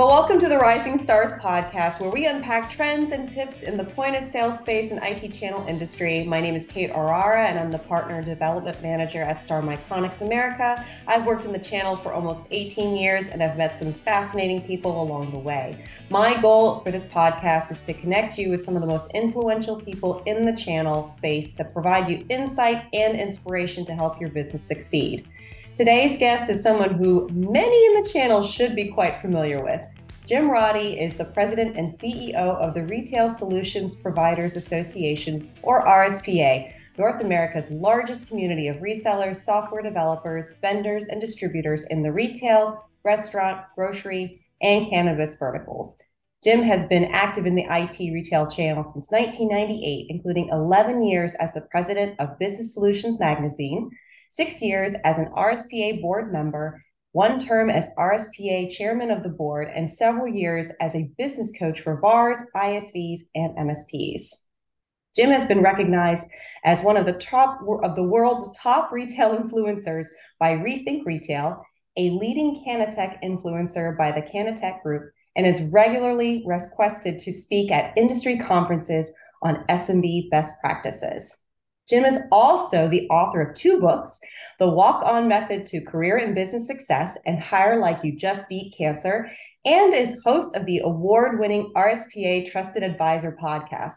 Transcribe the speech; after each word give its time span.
Well, 0.00 0.08
welcome 0.08 0.38
to 0.38 0.48
the 0.48 0.56
Rising 0.56 0.96
Stars 0.96 1.30
podcast, 1.32 2.00
where 2.00 2.10
we 2.10 2.24
unpack 2.24 2.70
trends 2.70 3.12
and 3.12 3.28
tips 3.28 3.64
in 3.64 3.76
the 3.76 3.84
point 3.84 4.16
of 4.16 4.24
sale 4.24 4.50
space 4.50 4.92
and 4.92 5.00
IT 5.02 5.34
channel 5.34 5.62
industry. 5.68 6.24
My 6.24 6.40
name 6.40 6.54
is 6.54 6.66
Kate 6.66 6.90
Orara, 6.90 7.50
and 7.50 7.58
I'm 7.58 7.70
the 7.70 7.80
partner 7.80 8.22
development 8.22 8.80
manager 8.82 9.20
at 9.20 9.42
Star 9.42 9.60
Micronics 9.60 10.22
America. 10.22 10.86
I've 11.06 11.26
worked 11.26 11.44
in 11.44 11.52
the 11.52 11.58
channel 11.58 11.96
for 11.96 12.14
almost 12.14 12.48
18 12.50 12.96
years, 12.96 13.28
and 13.28 13.42
I've 13.42 13.58
met 13.58 13.76
some 13.76 13.92
fascinating 13.92 14.62
people 14.62 15.02
along 15.02 15.32
the 15.32 15.38
way. 15.38 15.84
My 16.08 16.40
goal 16.40 16.80
for 16.80 16.90
this 16.90 17.04
podcast 17.04 17.70
is 17.70 17.82
to 17.82 17.92
connect 17.92 18.38
you 18.38 18.48
with 18.48 18.64
some 18.64 18.76
of 18.76 18.80
the 18.80 18.88
most 18.88 19.10
influential 19.12 19.78
people 19.78 20.22
in 20.24 20.46
the 20.46 20.56
channel 20.56 21.08
space 21.08 21.52
to 21.52 21.64
provide 21.64 22.08
you 22.08 22.24
insight 22.30 22.86
and 22.94 23.20
inspiration 23.20 23.84
to 23.84 23.94
help 23.94 24.18
your 24.18 24.30
business 24.30 24.62
succeed. 24.62 25.28
Today's 25.80 26.18
guest 26.18 26.50
is 26.50 26.62
someone 26.62 26.92
who 26.92 27.26
many 27.32 27.86
in 27.86 27.94
the 27.94 28.06
channel 28.12 28.42
should 28.42 28.76
be 28.76 28.88
quite 28.88 29.14
familiar 29.22 29.64
with. 29.64 29.80
Jim 30.26 30.50
Roddy 30.50 31.00
is 31.00 31.16
the 31.16 31.24
president 31.24 31.74
and 31.74 31.90
CEO 31.90 32.34
of 32.34 32.74
the 32.74 32.84
Retail 32.84 33.30
Solutions 33.30 33.96
Providers 33.96 34.56
Association, 34.56 35.50
or 35.62 35.86
RSPA, 35.86 36.70
North 36.98 37.22
America's 37.22 37.70
largest 37.70 38.28
community 38.28 38.68
of 38.68 38.76
resellers, 38.76 39.36
software 39.36 39.80
developers, 39.80 40.52
vendors, 40.60 41.06
and 41.06 41.18
distributors 41.18 41.86
in 41.86 42.02
the 42.02 42.12
retail, 42.12 42.84
restaurant, 43.02 43.62
grocery, 43.74 44.44
and 44.60 44.86
cannabis 44.86 45.38
verticals. 45.38 45.96
Jim 46.44 46.62
has 46.62 46.84
been 46.84 47.06
active 47.06 47.46
in 47.46 47.54
the 47.54 47.66
IT 47.70 48.12
retail 48.12 48.46
channel 48.46 48.84
since 48.84 49.10
1998, 49.10 50.08
including 50.10 50.50
11 50.50 51.02
years 51.04 51.34
as 51.36 51.54
the 51.54 51.66
president 51.70 52.20
of 52.20 52.38
Business 52.38 52.74
Solutions 52.74 53.18
Magazine, 53.18 53.90
six 54.30 54.62
years 54.62 54.94
as 55.04 55.18
an 55.18 55.30
RSPA 55.36 56.00
board 56.00 56.32
member, 56.32 56.82
one 57.12 57.38
term 57.38 57.68
as 57.68 57.90
RSPA 57.98 58.70
chairman 58.70 59.10
of 59.10 59.22
the 59.22 59.28
board, 59.28 59.68
and 59.74 59.90
several 59.90 60.32
years 60.32 60.72
as 60.80 60.94
a 60.94 61.10
business 61.18 61.52
coach 61.58 61.80
for 61.80 62.00
VARs, 62.00 62.38
ISVs, 62.56 63.20
and 63.34 63.56
MSPs. 63.56 64.22
Jim 65.16 65.30
has 65.30 65.46
been 65.46 65.60
recognized 65.60 66.28
as 66.64 66.84
one 66.84 66.96
of 66.96 67.04
the 67.04 67.14
top 67.14 67.60
of 67.82 67.96
the 67.96 68.04
world's 68.04 68.56
top 68.56 68.92
retail 68.92 69.36
influencers 69.38 70.06
by 70.38 70.52
Rethink 70.52 71.04
Retail, 71.04 71.64
a 71.96 72.10
leading 72.10 72.64
Canatech 72.64 73.20
influencer 73.24 73.98
by 73.98 74.12
the 74.12 74.22
Canatech 74.22 74.82
Group, 74.82 75.12
and 75.34 75.46
is 75.46 75.70
regularly 75.72 76.44
requested 76.46 77.18
to 77.18 77.32
speak 77.32 77.72
at 77.72 77.96
industry 77.96 78.38
conferences 78.38 79.12
on 79.42 79.64
SMB 79.68 80.30
best 80.30 80.54
practices. 80.60 81.42
Jim 81.90 82.04
is 82.04 82.20
also 82.30 82.88
the 82.88 83.08
author 83.08 83.40
of 83.40 83.56
two 83.56 83.80
books 83.80 84.20
The 84.60 84.70
Walk 84.70 85.02
On 85.04 85.26
Method 85.26 85.66
to 85.66 85.80
Career 85.80 86.18
and 86.18 86.36
Business 86.36 86.68
Success 86.68 87.18
and 87.26 87.42
Hire 87.42 87.80
Like 87.80 88.04
You 88.04 88.16
Just 88.16 88.48
Beat 88.48 88.72
Cancer, 88.78 89.28
and 89.64 89.92
is 89.92 90.20
host 90.24 90.54
of 90.54 90.66
the 90.66 90.80
award 90.84 91.40
winning 91.40 91.72
RSPA 91.74 92.48
Trusted 92.48 92.84
Advisor 92.84 93.36
podcast. 93.42 93.96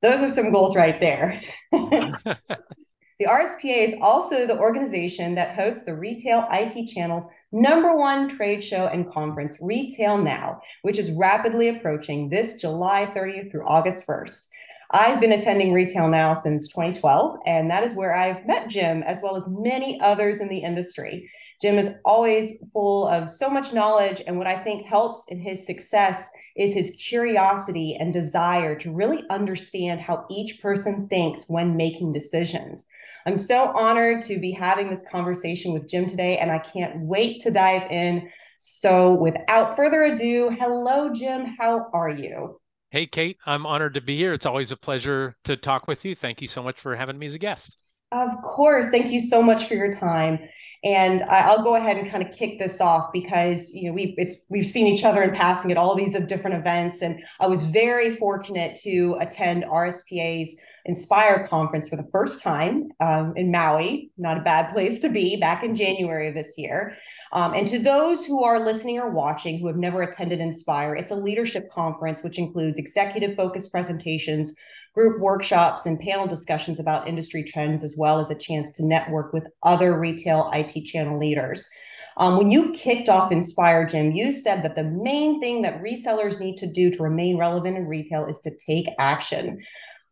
Those 0.00 0.22
are 0.22 0.28
some 0.28 0.52
goals 0.52 0.76
right 0.76 1.00
there. 1.00 1.42
the 1.72 3.26
RSPA 3.26 3.88
is 3.88 3.96
also 4.00 4.46
the 4.46 4.58
organization 4.58 5.34
that 5.34 5.56
hosts 5.56 5.84
the 5.84 5.96
Retail 5.96 6.46
IT 6.52 6.88
Channel's 6.88 7.26
number 7.50 7.96
one 7.96 8.28
trade 8.28 8.62
show 8.62 8.86
and 8.86 9.12
conference, 9.12 9.58
Retail 9.60 10.18
Now, 10.18 10.60
which 10.82 10.98
is 11.00 11.10
rapidly 11.10 11.68
approaching 11.68 12.28
this 12.28 12.60
July 12.60 13.06
30th 13.06 13.50
through 13.50 13.66
August 13.66 14.06
1st. 14.06 14.48
I've 14.90 15.20
been 15.20 15.32
attending 15.32 15.72
retail 15.72 16.08
now 16.08 16.34
since 16.34 16.68
2012, 16.68 17.38
and 17.46 17.70
that 17.70 17.84
is 17.84 17.94
where 17.94 18.14
I've 18.14 18.46
met 18.46 18.68
Jim, 18.68 19.02
as 19.02 19.20
well 19.22 19.36
as 19.36 19.48
many 19.48 20.00
others 20.00 20.40
in 20.40 20.48
the 20.48 20.58
industry. 20.58 21.30
Jim 21.60 21.78
is 21.78 21.98
always 22.04 22.62
full 22.72 23.08
of 23.08 23.30
so 23.30 23.48
much 23.48 23.72
knowledge, 23.72 24.22
and 24.26 24.36
what 24.36 24.46
I 24.46 24.56
think 24.56 24.86
helps 24.86 25.24
in 25.28 25.40
his 25.40 25.64
success 25.64 26.30
is 26.56 26.74
his 26.74 26.96
curiosity 27.08 27.96
and 27.98 28.12
desire 28.12 28.76
to 28.76 28.92
really 28.92 29.22
understand 29.30 30.00
how 30.00 30.26
each 30.30 30.60
person 30.60 31.08
thinks 31.08 31.48
when 31.48 31.76
making 31.76 32.12
decisions. 32.12 32.86
I'm 33.26 33.38
so 33.38 33.72
honored 33.74 34.20
to 34.22 34.38
be 34.38 34.52
having 34.52 34.90
this 34.90 35.04
conversation 35.10 35.72
with 35.72 35.88
Jim 35.88 36.06
today, 36.06 36.36
and 36.38 36.50
I 36.50 36.58
can't 36.58 37.00
wait 37.00 37.40
to 37.40 37.50
dive 37.50 37.90
in. 37.90 38.30
So, 38.58 39.14
without 39.14 39.76
further 39.76 40.04
ado, 40.04 40.54
hello, 40.58 41.12
Jim. 41.12 41.56
How 41.58 41.88
are 41.92 42.10
you? 42.10 42.60
Hey, 42.94 43.08
Kate, 43.08 43.38
I'm 43.44 43.66
honored 43.66 43.94
to 43.94 44.00
be 44.00 44.16
here. 44.16 44.32
It's 44.34 44.46
always 44.46 44.70
a 44.70 44.76
pleasure 44.76 45.34
to 45.46 45.56
talk 45.56 45.88
with 45.88 46.04
you. 46.04 46.14
Thank 46.14 46.40
you 46.40 46.46
so 46.46 46.62
much 46.62 46.78
for 46.80 46.94
having 46.94 47.18
me 47.18 47.26
as 47.26 47.34
a 47.34 47.40
guest. 47.40 47.76
Of 48.12 48.28
course. 48.44 48.88
Thank 48.90 49.10
you 49.10 49.18
so 49.18 49.42
much 49.42 49.66
for 49.66 49.74
your 49.74 49.90
time. 49.90 50.38
And 50.84 51.24
I'll 51.24 51.64
go 51.64 51.74
ahead 51.74 51.96
and 51.96 52.08
kind 52.08 52.24
of 52.24 52.32
kick 52.32 52.60
this 52.60 52.80
off 52.80 53.10
because 53.12 53.74
you 53.74 53.88
know 53.88 53.94
we've 53.94 54.14
it's 54.16 54.46
we've 54.48 54.64
seen 54.64 54.86
each 54.86 55.02
other 55.02 55.24
in 55.24 55.34
passing 55.34 55.72
at 55.72 55.76
all 55.76 55.96
these 55.96 56.16
different 56.26 56.56
events, 56.56 57.02
and 57.02 57.20
I 57.40 57.48
was 57.48 57.64
very 57.64 58.14
fortunate 58.14 58.78
to 58.84 59.18
attend 59.20 59.64
RSPA's 59.64 60.54
Inspire 60.86 61.48
conference 61.48 61.88
for 61.88 61.96
the 61.96 62.06
first 62.12 62.42
time 62.42 62.90
um, 63.00 63.32
in 63.36 63.50
Maui. 63.50 64.10
Not 64.18 64.36
a 64.36 64.42
bad 64.42 64.70
place 64.70 64.98
to 65.00 65.08
be 65.08 65.36
back 65.36 65.64
in 65.64 65.74
January 65.74 66.28
of 66.28 66.34
this 66.34 66.56
year. 66.58 66.94
Um, 67.34 67.52
and 67.52 67.66
to 67.66 67.80
those 67.80 68.24
who 68.24 68.44
are 68.44 68.64
listening 68.64 68.98
or 69.00 69.10
watching 69.10 69.58
who 69.58 69.66
have 69.66 69.76
never 69.76 70.02
attended 70.02 70.38
Inspire, 70.38 70.94
it's 70.94 71.10
a 71.10 71.16
leadership 71.16 71.68
conference 71.68 72.22
which 72.22 72.38
includes 72.38 72.78
executive 72.78 73.36
focused 73.36 73.72
presentations, 73.72 74.56
group 74.94 75.20
workshops, 75.20 75.84
and 75.84 75.98
panel 75.98 76.28
discussions 76.28 76.78
about 76.78 77.08
industry 77.08 77.42
trends, 77.42 77.82
as 77.82 77.96
well 77.98 78.20
as 78.20 78.30
a 78.30 78.38
chance 78.38 78.70
to 78.72 78.86
network 78.86 79.32
with 79.32 79.48
other 79.64 79.98
retail 79.98 80.48
IT 80.54 80.84
channel 80.84 81.18
leaders. 81.18 81.68
Um, 82.16 82.36
when 82.36 82.52
you 82.52 82.72
kicked 82.72 83.08
off 83.08 83.32
Inspire, 83.32 83.84
Jim, 83.84 84.12
you 84.12 84.30
said 84.30 84.62
that 84.62 84.76
the 84.76 84.84
main 84.84 85.40
thing 85.40 85.62
that 85.62 85.82
resellers 85.82 86.38
need 86.38 86.56
to 86.58 86.68
do 86.68 86.88
to 86.92 87.02
remain 87.02 87.36
relevant 87.36 87.76
in 87.76 87.88
retail 87.88 88.26
is 88.26 88.38
to 88.44 88.52
take 88.64 88.86
action. 89.00 89.60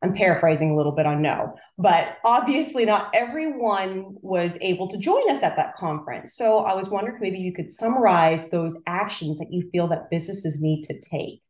I'm 0.02 0.14
paraphrasing 0.14 0.70
a 0.70 0.76
little 0.76 0.92
bit, 0.92 1.06
on 1.06 1.22
no, 1.22 1.54
but 1.78 2.18
obviously 2.24 2.84
not 2.84 3.10
everyone 3.14 4.16
was 4.20 4.58
able 4.60 4.88
to 4.88 4.98
join 4.98 5.30
us 5.30 5.42
at 5.42 5.56
that 5.56 5.74
conference. 5.76 6.36
So 6.36 6.58
I 6.58 6.74
was 6.74 6.90
wondering 6.90 7.16
if 7.16 7.22
maybe 7.22 7.38
you 7.38 7.52
could 7.52 7.70
summarize 7.70 8.50
those 8.50 8.82
actions 8.86 9.38
that 9.38 9.48
you 9.50 9.62
feel 9.70 9.86
that 9.88 10.10
businesses 10.10 10.60
need 10.60 10.82
to 10.84 11.00
take. 11.00 11.42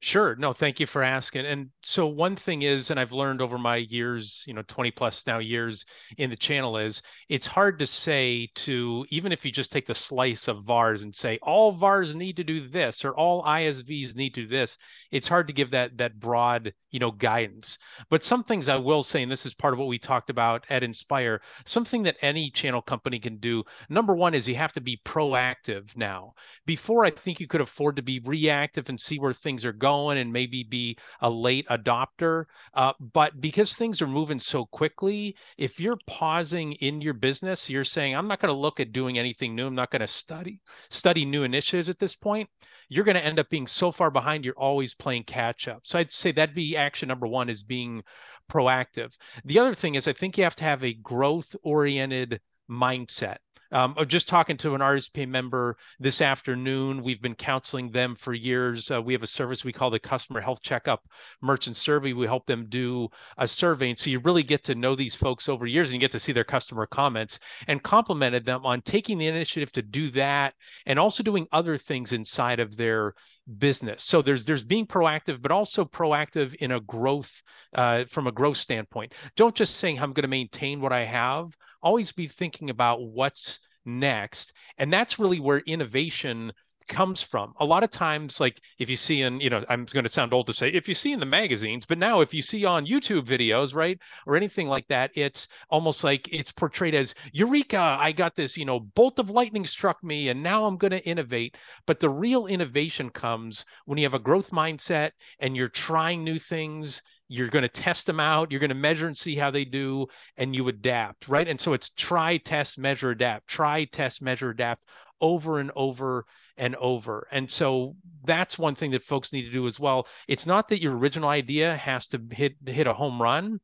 Sure. 0.00 0.36
No, 0.36 0.52
thank 0.52 0.78
you 0.78 0.86
for 0.86 1.02
asking. 1.02 1.46
And 1.46 1.70
so 1.82 2.06
one 2.06 2.36
thing 2.36 2.62
is, 2.62 2.90
and 2.90 3.00
I've 3.00 3.12
learned 3.12 3.40
over 3.40 3.56
my 3.58 3.76
years, 3.76 4.44
you 4.46 4.52
know, 4.52 4.62
20 4.68 4.90
plus 4.90 5.26
now 5.26 5.38
years 5.38 5.84
in 6.18 6.28
the 6.30 6.36
channel 6.36 6.76
is 6.76 7.02
it's 7.28 7.46
hard 7.46 7.78
to 7.78 7.86
say 7.86 8.50
to, 8.56 9.06
even 9.10 9.32
if 9.32 9.44
you 9.44 9.50
just 9.50 9.72
take 9.72 9.86
the 9.86 9.94
slice 9.94 10.48
of 10.48 10.64
VARs 10.64 11.02
and 11.02 11.14
say 11.14 11.38
all 11.42 11.72
VARs 11.72 12.14
need 12.14 12.36
to 12.36 12.44
do 12.44 12.68
this 12.68 13.04
or 13.04 13.16
all 13.16 13.42
ISVs 13.42 14.14
need 14.14 14.34
to 14.34 14.42
do 14.42 14.48
this, 14.48 14.76
it's 15.10 15.28
hard 15.28 15.46
to 15.46 15.52
give 15.52 15.70
that 15.70 15.98
that 15.98 16.18
broad, 16.20 16.72
you 16.90 16.98
know, 16.98 17.10
guidance. 17.10 17.78
But 18.10 18.24
some 18.24 18.44
things 18.44 18.68
I 18.68 18.76
will 18.76 19.02
say, 19.02 19.22
and 19.22 19.30
this 19.30 19.46
is 19.46 19.54
part 19.54 19.72
of 19.72 19.78
what 19.78 19.88
we 19.88 19.98
talked 19.98 20.30
about 20.30 20.64
at 20.70 20.82
Inspire, 20.82 21.40
something 21.64 22.02
that 22.04 22.16
any 22.22 22.50
channel 22.50 22.82
company 22.82 23.18
can 23.18 23.38
do. 23.38 23.64
Number 23.88 24.14
one 24.14 24.34
is 24.34 24.48
you 24.48 24.56
have 24.56 24.72
to 24.74 24.80
be 24.80 25.00
proactive 25.04 25.96
now. 25.96 26.34
Before 26.64 27.04
I 27.04 27.10
think 27.10 27.40
you 27.40 27.46
could 27.46 27.60
afford 27.60 27.96
to 27.96 28.02
be 28.02 28.20
reactive 28.24 28.88
and 28.88 29.00
see 29.00 29.18
where 29.18 29.34
things 29.34 29.64
are 29.64 29.72
going 29.72 30.18
and 30.18 30.32
maybe 30.32 30.64
be 30.68 30.96
a 31.20 31.30
late 31.30 31.66
adopter. 31.68 32.44
Uh, 32.74 32.92
but 33.00 33.40
because 33.40 33.74
things 33.74 34.00
are 34.02 34.06
moving 34.06 34.40
so 34.40 34.66
quickly, 34.66 35.36
if 35.56 35.78
you're 35.78 35.98
pausing 36.06 36.72
in 36.74 37.00
your 37.00 37.14
business, 37.14 37.68
you're 37.70 37.84
saying, 37.84 38.14
I'm 38.14 38.28
not 38.28 38.40
going 38.40 38.52
to 38.52 38.60
look 38.60 38.80
at 38.80 38.92
doing 38.92 39.18
anything 39.18 39.54
new. 39.54 39.66
I'm 39.66 39.74
not 39.74 39.90
going 39.90 40.00
to 40.00 40.08
study 40.08 40.60
study 40.90 41.24
new 41.24 41.42
initiatives 41.42 41.88
at 41.88 41.98
this 41.98 42.14
point. 42.14 42.48
You're 42.88 43.04
going 43.04 43.16
to 43.16 43.24
end 43.24 43.38
up 43.38 43.50
being 43.50 43.66
so 43.66 43.90
far 43.90 44.10
behind, 44.10 44.44
you're 44.44 44.54
always 44.54 44.94
playing 44.94 45.24
catch 45.24 45.66
up. 45.66 45.80
So 45.84 45.98
I'd 45.98 46.12
say 46.12 46.32
that'd 46.32 46.54
be 46.54 46.76
action 46.76 47.08
number 47.08 47.26
one 47.26 47.48
is 47.48 47.62
being 47.62 48.02
proactive. 48.50 49.10
The 49.44 49.58
other 49.58 49.74
thing 49.74 49.94
is 49.96 50.06
I 50.06 50.12
think 50.12 50.38
you 50.38 50.44
have 50.44 50.56
to 50.56 50.64
have 50.64 50.84
a 50.84 50.94
growth 50.94 51.56
oriented 51.62 52.40
mindset. 52.70 53.38
Um, 53.72 53.96
just 54.06 54.28
talking 54.28 54.56
to 54.58 54.74
an 54.74 54.80
RSP 54.80 55.28
member 55.28 55.76
this 55.98 56.20
afternoon. 56.20 57.02
We've 57.02 57.20
been 57.20 57.34
counseling 57.34 57.90
them 57.90 58.16
for 58.16 58.32
years. 58.32 58.90
Uh, 58.90 59.02
we 59.02 59.12
have 59.12 59.22
a 59.22 59.26
service 59.26 59.64
we 59.64 59.72
call 59.72 59.90
the 59.90 59.98
Customer 59.98 60.40
Health 60.40 60.62
Checkup 60.62 61.02
Merchant 61.42 61.76
Survey. 61.76 62.12
We 62.12 62.26
help 62.26 62.46
them 62.46 62.66
do 62.68 63.08
a 63.38 63.48
survey. 63.48 63.90
And 63.90 63.98
so 63.98 64.10
you 64.10 64.20
really 64.20 64.42
get 64.42 64.64
to 64.64 64.74
know 64.74 64.94
these 64.94 65.14
folks 65.14 65.48
over 65.48 65.66
years 65.66 65.88
and 65.88 65.94
you 65.94 66.00
get 66.00 66.12
to 66.12 66.20
see 66.20 66.32
their 66.32 66.44
customer 66.44 66.86
comments 66.86 67.38
and 67.66 67.82
complimented 67.82 68.44
them 68.44 68.64
on 68.64 68.82
taking 68.82 69.18
the 69.18 69.26
initiative 69.26 69.72
to 69.72 69.82
do 69.82 70.10
that 70.12 70.54
and 70.86 70.98
also 70.98 71.22
doing 71.22 71.46
other 71.52 71.78
things 71.78 72.12
inside 72.12 72.60
of 72.60 72.76
their 72.76 73.14
business. 73.58 74.04
So 74.04 74.22
there's 74.22 74.44
there's 74.44 74.64
being 74.64 74.86
proactive, 74.86 75.40
but 75.40 75.52
also 75.52 75.84
proactive 75.84 76.54
in 76.56 76.72
a 76.72 76.80
growth 76.80 77.30
uh, 77.74 78.04
from 78.10 78.26
a 78.26 78.32
growth 78.32 78.56
standpoint. 78.56 79.12
Don't 79.36 79.54
just 79.54 79.76
saying 79.76 79.98
I'm 79.98 80.12
going 80.12 80.22
to 80.22 80.28
maintain 80.28 80.80
what 80.80 80.92
I 80.92 81.04
have. 81.04 81.50
Always 81.86 82.10
be 82.10 82.26
thinking 82.26 82.68
about 82.68 83.00
what's 83.00 83.60
next, 83.84 84.52
and 84.76 84.92
that's 84.92 85.20
really 85.20 85.38
where 85.38 85.60
innovation 85.60 86.52
comes 86.88 87.22
from. 87.22 87.54
A 87.60 87.64
lot 87.64 87.84
of 87.84 87.92
times, 87.92 88.40
like 88.40 88.60
if 88.80 88.90
you 88.90 88.96
see 88.96 89.22
in, 89.22 89.40
you 89.40 89.50
know, 89.50 89.64
I'm 89.68 89.84
going 89.84 90.02
to 90.02 90.10
sound 90.10 90.32
old 90.32 90.48
to 90.48 90.52
say, 90.52 90.68
if 90.68 90.88
you 90.88 90.94
see 90.94 91.12
in 91.12 91.20
the 91.20 91.26
magazines, 91.26 91.86
but 91.86 91.98
now 91.98 92.22
if 92.22 92.34
you 92.34 92.42
see 92.42 92.64
on 92.64 92.86
YouTube 92.86 93.24
videos, 93.24 93.72
right, 93.72 94.00
or 94.26 94.36
anything 94.36 94.66
like 94.66 94.88
that, 94.88 95.12
it's 95.14 95.46
almost 95.70 96.02
like 96.02 96.28
it's 96.32 96.50
portrayed 96.50 96.96
as 96.96 97.14
Eureka, 97.32 97.78
I 98.00 98.10
got 98.10 98.34
this, 98.34 98.56
you 98.56 98.64
know, 98.64 98.80
bolt 98.80 99.20
of 99.20 99.30
lightning 99.30 99.64
struck 99.64 100.02
me 100.02 100.28
and 100.28 100.42
now 100.42 100.66
I'm 100.66 100.78
going 100.78 100.90
to 100.90 101.08
innovate. 101.08 101.54
But 101.86 102.00
the 102.00 102.10
real 102.10 102.46
innovation 102.46 103.10
comes 103.10 103.64
when 103.84 103.96
you 103.96 104.04
have 104.06 104.14
a 104.14 104.18
growth 104.18 104.50
mindset 104.50 105.12
and 105.38 105.54
you're 105.54 105.68
trying 105.68 106.24
new 106.24 106.40
things 106.40 107.00
you're 107.28 107.48
going 107.48 107.62
to 107.62 107.68
test 107.68 108.06
them 108.06 108.20
out 108.20 108.50
you're 108.50 108.60
going 108.60 108.68
to 108.68 108.74
measure 108.74 109.06
and 109.06 109.18
see 109.18 109.36
how 109.36 109.50
they 109.50 109.64
do 109.64 110.06
and 110.36 110.54
you 110.54 110.68
adapt 110.68 111.28
right 111.28 111.48
and 111.48 111.60
so 111.60 111.72
it's 111.72 111.90
try 111.90 112.36
test 112.36 112.78
measure 112.78 113.10
adapt 113.10 113.48
try 113.48 113.84
test 113.84 114.22
measure 114.22 114.50
adapt 114.50 114.82
over 115.20 115.58
and 115.58 115.70
over 115.76 116.24
and 116.56 116.74
over. 116.76 117.28
And 117.30 117.50
so 117.50 117.96
that's 118.24 118.58
one 118.58 118.74
thing 118.74 118.90
that 118.92 119.04
folks 119.04 119.32
need 119.32 119.42
to 119.42 119.52
do 119.52 119.66
as 119.66 119.78
well. 119.78 120.06
It's 120.28 120.46
not 120.46 120.68
that 120.68 120.80
your 120.80 120.96
original 120.96 121.28
idea 121.28 121.76
has 121.76 122.06
to 122.08 122.20
hit 122.30 122.56
hit 122.64 122.86
a 122.86 122.94
home 122.94 123.20
run. 123.20 123.60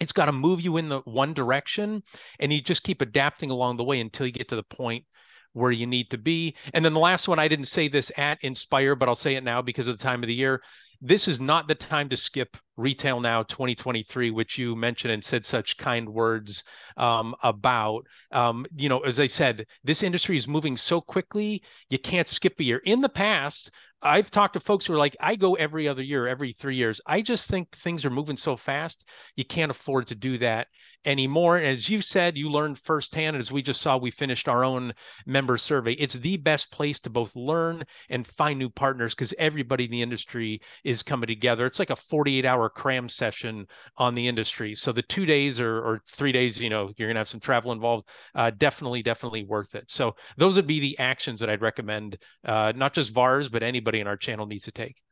It's 0.00 0.12
got 0.12 0.26
to 0.26 0.32
move 0.32 0.60
you 0.60 0.76
in 0.76 0.88
the 0.88 1.00
one 1.00 1.34
direction 1.34 2.02
and 2.40 2.52
you 2.52 2.60
just 2.60 2.82
keep 2.82 3.00
adapting 3.00 3.50
along 3.50 3.76
the 3.76 3.84
way 3.84 4.00
until 4.00 4.26
you 4.26 4.32
get 4.32 4.48
to 4.48 4.56
the 4.56 4.62
point 4.62 5.04
where 5.52 5.70
you 5.70 5.86
need 5.86 6.10
to 6.10 6.18
be. 6.18 6.56
And 6.72 6.84
then 6.84 6.94
the 6.94 7.00
last 7.00 7.28
one, 7.28 7.38
I 7.38 7.46
didn't 7.46 7.66
say 7.66 7.86
this 7.86 8.10
at 8.16 8.38
Inspire, 8.42 8.96
but 8.96 9.08
I'll 9.08 9.14
say 9.14 9.36
it 9.36 9.44
now 9.44 9.62
because 9.62 9.86
of 9.86 9.96
the 9.96 10.02
time 10.02 10.24
of 10.24 10.26
the 10.26 10.34
year 10.34 10.62
this 11.00 11.28
is 11.28 11.40
not 11.40 11.68
the 11.68 11.74
time 11.74 12.08
to 12.08 12.16
skip 12.16 12.56
Retail 12.76 13.20
Now 13.20 13.42
2023, 13.44 14.30
which 14.30 14.58
you 14.58 14.74
mentioned 14.74 15.12
and 15.12 15.24
said 15.24 15.46
such 15.46 15.76
kind 15.76 16.08
words 16.08 16.64
um, 16.96 17.34
about. 17.42 18.04
Um, 18.32 18.66
you 18.74 18.88
know, 18.88 19.00
as 19.00 19.20
I 19.20 19.26
said, 19.26 19.66
this 19.84 20.02
industry 20.02 20.36
is 20.36 20.48
moving 20.48 20.76
so 20.76 21.00
quickly, 21.00 21.62
you 21.88 21.98
can't 21.98 22.28
skip 22.28 22.58
a 22.58 22.64
year. 22.64 22.78
In 22.78 23.00
the 23.00 23.08
past, 23.08 23.70
I've 24.02 24.30
talked 24.30 24.54
to 24.54 24.60
folks 24.60 24.86
who 24.86 24.94
are 24.94 24.98
like, 24.98 25.16
I 25.20 25.36
go 25.36 25.54
every 25.54 25.88
other 25.88 26.02
year, 26.02 26.26
every 26.26 26.52
three 26.52 26.76
years. 26.76 27.00
I 27.06 27.22
just 27.22 27.48
think 27.48 27.76
things 27.76 28.04
are 28.04 28.10
moving 28.10 28.36
so 28.36 28.56
fast, 28.56 29.04
you 29.36 29.44
can't 29.44 29.70
afford 29.70 30.08
to 30.08 30.14
do 30.14 30.38
that 30.38 30.66
anymore. 31.04 31.56
And 31.56 31.66
as 31.66 31.88
you 31.88 32.00
said, 32.00 32.36
you 32.36 32.48
learned 32.50 32.78
firsthand, 32.78 33.36
as 33.36 33.52
we 33.52 33.62
just 33.62 33.80
saw, 33.80 33.96
we 33.96 34.10
finished 34.10 34.48
our 34.48 34.64
own 34.64 34.92
member 35.26 35.58
survey. 35.58 35.92
It's 35.92 36.14
the 36.14 36.36
best 36.36 36.70
place 36.70 36.98
to 37.00 37.10
both 37.10 37.34
learn 37.34 37.84
and 38.10 38.26
find 38.26 38.58
new 38.58 38.70
partners 38.70 39.14
because 39.14 39.34
everybody 39.38 39.84
in 39.84 39.90
the 39.90 40.02
industry 40.02 40.60
is 40.84 41.02
coming 41.02 41.26
together. 41.26 41.66
It's 41.66 41.78
like 41.78 41.90
a 41.90 41.96
48 41.96 42.44
hour 42.44 42.68
cram 42.68 43.08
session 43.08 43.66
on 43.96 44.14
the 44.14 44.28
industry. 44.28 44.74
So 44.74 44.92
the 44.92 45.02
two 45.02 45.26
days 45.26 45.60
or, 45.60 45.78
or 45.78 46.02
three 46.12 46.32
days, 46.32 46.60
you 46.60 46.70
know, 46.70 46.90
you're 46.96 47.08
going 47.08 47.16
to 47.16 47.20
have 47.20 47.28
some 47.28 47.40
travel 47.40 47.72
involved. 47.72 48.08
Uh, 48.34 48.50
definitely, 48.56 49.02
definitely 49.02 49.44
worth 49.44 49.74
it. 49.74 49.84
So 49.88 50.14
those 50.36 50.56
would 50.56 50.66
be 50.66 50.80
the 50.80 50.98
actions 50.98 51.40
that 51.40 51.50
I'd 51.50 51.62
recommend, 51.62 52.18
uh, 52.44 52.72
not 52.74 52.94
just 52.94 53.12
VARs, 53.12 53.48
but 53.48 53.62
anybody 53.62 54.00
in 54.00 54.06
our 54.06 54.16
channel 54.16 54.46
needs 54.46 54.64
to 54.64 54.72
take. 54.72 55.03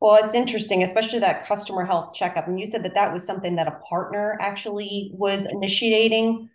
Well, 0.00 0.22
it's 0.22 0.34
interesting, 0.34 0.82
especially 0.82 1.18
that 1.20 1.46
customer 1.46 1.84
health 1.84 2.14
checkup. 2.14 2.46
And 2.46 2.58
you 2.58 2.66
said 2.66 2.84
that 2.84 2.94
that 2.94 3.12
was 3.12 3.24
something 3.24 3.56
that 3.56 3.68
a 3.68 3.78
partner 3.88 4.38
actually 4.40 5.10
was 5.14 5.50
initiating 5.50 6.48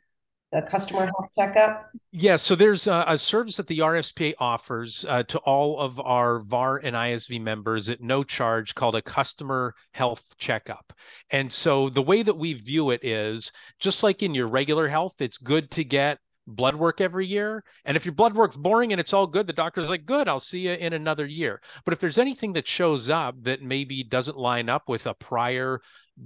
the 0.53 0.61
customer 0.61 1.05
health 1.05 1.29
checkup? 1.35 1.89
Yeah, 2.11 2.35
so 2.35 2.55
there's 2.55 2.87
a, 2.87 3.03
a 3.07 3.17
service 3.17 3.57
that 3.57 3.67
the 3.67 3.79
RSPA 3.79 4.35
offers 4.39 5.03
uh, 5.09 5.23
to 5.23 5.39
all 5.39 5.79
of 5.79 5.99
our 5.99 6.39
VAR 6.39 6.77
and 6.77 6.95
ISV 6.95 7.41
members 7.41 7.89
at 7.89 8.01
no 8.01 8.23
charge 8.23 8.75
called 8.75 8.95
a 8.95 9.01
customer 9.01 9.73
health 9.91 10.23
checkup. 10.37 10.93
And 11.31 11.51
so 11.51 11.89
the 11.89 12.03
way 12.03 12.21
that 12.23 12.37
we 12.37 12.53
view 12.53 12.91
it 12.91 13.03
is 13.03 13.51
just 13.79 14.03
like 14.03 14.21
in 14.21 14.35
your 14.35 14.47
regular 14.47 14.87
health, 14.87 15.15
it's 15.19 15.37
good 15.37 15.71
to 15.71 15.83
get 15.83 16.19
blood 16.47 16.75
work 16.75 17.01
every 17.01 17.25
year. 17.27 17.63
And 17.85 17.95
if 17.97 18.05
your 18.05 18.13
blood 18.13 18.35
work's 18.35 18.57
boring 18.57 18.91
and 18.91 18.99
it's 18.99 19.13
all 19.13 19.27
good, 19.27 19.47
the 19.47 19.53
doctor's 19.53 19.89
like, 19.89 20.05
good, 20.05 20.27
I'll 20.27 20.39
see 20.39 20.59
you 20.59 20.73
in 20.73 20.93
another 20.93 21.25
year. 21.25 21.61
But 21.85 21.93
if 21.93 21.99
there's 21.99 22.17
anything 22.17 22.53
that 22.53 22.67
shows 22.67 23.09
up 23.09 23.35
that 23.43 23.61
maybe 23.61 24.03
doesn't 24.03 24.37
line 24.37 24.69
up 24.69 24.89
with 24.89 25.05
a 25.05 25.13
prior 25.13 25.81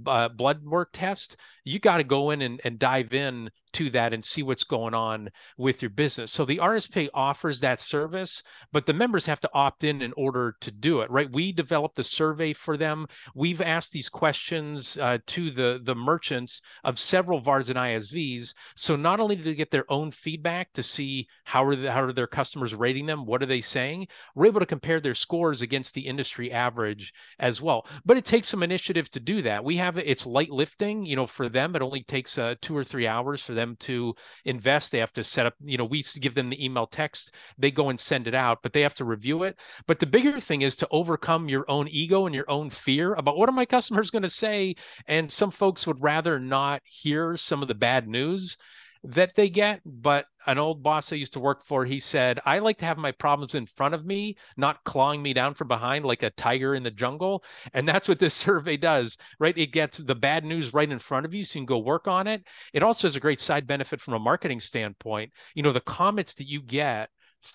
uh, 0.06 0.28
blood 0.28 0.64
work 0.64 0.90
test, 0.92 1.36
you 1.64 1.78
got 1.78 1.98
to 1.98 2.04
go 2.04 2.30
in 2.30 2.42
and, 2.42 2.60
and 2.64 2.78
dive 2.78 3.12
in 3.12 3.50
to 3.74 3.90
that 3.90 4.12
and 4.12 4.24
see 4.24 4.42
what's 4.42 4.64
going 4.64 4.94
on 4.94 5.30
with 5.56 5.82
your 5.82 5.90
business. 5.90 6.32
So 6.32 6.44
the 6.44 6.58
RSPA 6.58 7.08
offers 7.14 7.60
that 7.60 7.80
service, 7.80 8.42
but 8.72 8.86
the 8.86 8.92
members 8.92 9.26
have 9.26 9.40
to 9.40 9.50
opt 9.52 9.84
in 9.84 10.02
in 10.02 10.12
order 10.16 10.56
to 10.60 10.70
do 10.70 11.00
it, 11.00 11.10
right? 11.10 11.30
We 11.30 11.52
developed 11.52 11.96
the 11.96 12.04
survey 12.04 12.52
for 12.52 12.76
them. 12.76 13.06
We've 13.34 13.60
asked 13.60 13.92
these 13.92 14.08
questions 14.08 14.96
uh, 14.98 15.18
to 15.26 15.50
the 15.50 15.80
the 15.82 15.94
merchants 15.94 16.60
of 16.84 16.98
several 16.98 17.40
VARs 17.40 17.68
and 17.68 17.78
ISVs. 17.78 18.54
So 18.76 18.96
not 18.96 19.20
only 19.20 19.36
do 19.36 19.42
they 19.42 19.54
get 19.54 19.70
their 19.70 19.90
own 19.90 20.10
feedback 20.10 20.72
to 20.74 20.82
see 20.82 21.28
how 21.44 21.64
are 21.64 21.76
the, 21.76 21.92
how 21.92 22.02
are 22.02 22.12
their 22.12 22.26
customers 22.26 22.74
rating 22.74 23.06
them, 23.06 23.26
what 23.26 23.42
are 23.42 23.46
they 23.46 23.60
saying, 23.60 24.08
we're 24.34 24.46
able 24.46 24.60
to 24.60 24.66
compare 24.66 25.00
their 25.00 25.14
scores 25.14 25.62
against 25.62 25.94
the 25.94 26.06
industry 26.06 26.50
average 26.52 27.12
as 27.38 27.60
well. 27.60 27.86
But 28.04 28.16
it 28.16 28.24
takes 28.24 28.48
some 28.48 28.62
initiative 28.62 29.10
to 29.10 29.20
do 29.20 29.42
that. 29.42 29.64
We 29.64 29.76
have 29.78 29.98
it's 29.98 30.26
light 30.26 30.50
lifting, 30.50 31.04
you 31.04 31.16
know, 31.16 31.26
for 31.26 31.48
them. 31.48 31.74
It 31.74 31.82
only 31.82 32.02
takes 32.02 32.38
uh, 32.38 32.54
two 32.60 32.76
or 32.76 32.84
three 32.84 33.06
hours 33.06 33.42
for 33.42 33.54
them 33.54 33.67
to 33.76 34.14
invest. 34.44 34.90
They 34.90 34.98
have 34.98 35.12
to 35.14 35.24
set 35.24 35.46
up, 35.46 35.54
you 35.64 35.78
know, 35.78 35.84
we 35.84 36.04
give 36.20 36.34
them 36.34 36.50
the 36.50 36.64
email 36.64 36.86
text, 36.86 37.32
they 37.58 37.70
go 37.70 37.88
and 37.88 37.98
send 37.98 38.26
it 38.26 38.34
out, 38.34 38.62
but 38.62 38.72
they 38.72 38.82
have 38.82 38.94
to 38.96 39.04
review 39.04 39.42
it. 39.42 39.56
But 39.86 40.00
the 40.00 40.06
bigger 40.06 40.40
thing 40.40 40.62
is 40.62 40.76
to 40.76 40.88
overcome 40.90 41.48
your 41.48 41.64
own 41.70 41.88
ego 41.88 42.26
and 42.26 42.34
your 42.34 42.50
own 42.50 42.70
fear 42.70 43.14
about 43.14 43.36
what 43.36 43.48
are 43.48 43.52
my 43.52 43.66
customers 43.66 44.10
going 44.10 44.22
to 44.22 44.30
say. 44.30 44.76
And 45.06 45.32
some 45.32 45.50
folks 45.50 45.86
would 45.86 46.02
rather 46.02 46.38
not 46.38 46.82
hear 46.84 47.36
some 47.36 47.62
of 47.62 47.68
the 47.68 47.74
bad 47.74 48.08
news 48.08 48.56
that 49.04 49.34
they 49.36 49.48
get. 49.48 49.80
But 49.84 50.26
an 50.46 50.58
old 50.58 50.82
boss 50.82 51.12
I 51.12 51.16
used 51.16 51.34
to 51.34 51.40
work 51.40 51.66
for, 51.66 51.84
he 51.84 52.00
said, 52.00 52.40
I 52.46 52.58
like 52.58 52.78
to 52.78 52.84
have 52.84 52.98
my 52.98 53.12
problems 53.12 53.54
in 53.54 53.66
front 53.66 53.94
of 53.94 54.04
me, 54.04 54.36
not 54.56 54.84
clawing 54.84 55.22
me 55.22 55.32
down 55.32 55.54
from 55.54 55.68
behind 55.68 56.04
like 56.04 56.22
a 56.22 56.30
tiger 56.30 56.74
in 56.74 56.82
the 56.82 56.90
jungle. 56.90 57.42
And 57.74 57.86
that's 57.86 58.08
what 58.08 58.18
this 58.18 58.34
survey 58.46 58.76
does, 58.76 59.16
right? 59.38 59.56
It 59.56 59.72
gets 59.72 59.98
the 59.98 60.14
bad 60.14 60.44
news 60.44 60.72
right 60.72 60.90
in 60.90 60.98
front 60.98 61.26
of 61.26 61.34
you 61.34 61.44
so 61.44 61.58
you 61.58 61.66
can 61.66 61.66
go 61.66 61.78
work 61.78 62.08
on 62.08 62.26
it. 62.26 62.42
It 62.72 62.82
also 62.82 63.06
has 63.06 63.16
a 63.16 63.20
great 63.20 63.40
side 63.40 63.66
benefit 63.66 64.00
from 64.00 64.14
a 64.14 64.18
marketing 64.18 64.60
standpoint. 64.60 65.32
You 65.54 65.62
know, 65.62 65.72
the 65.72 65.80
comments 65.80 66.34
that 66.34 66.46
you 66.48 66.62
get 66.62 67.10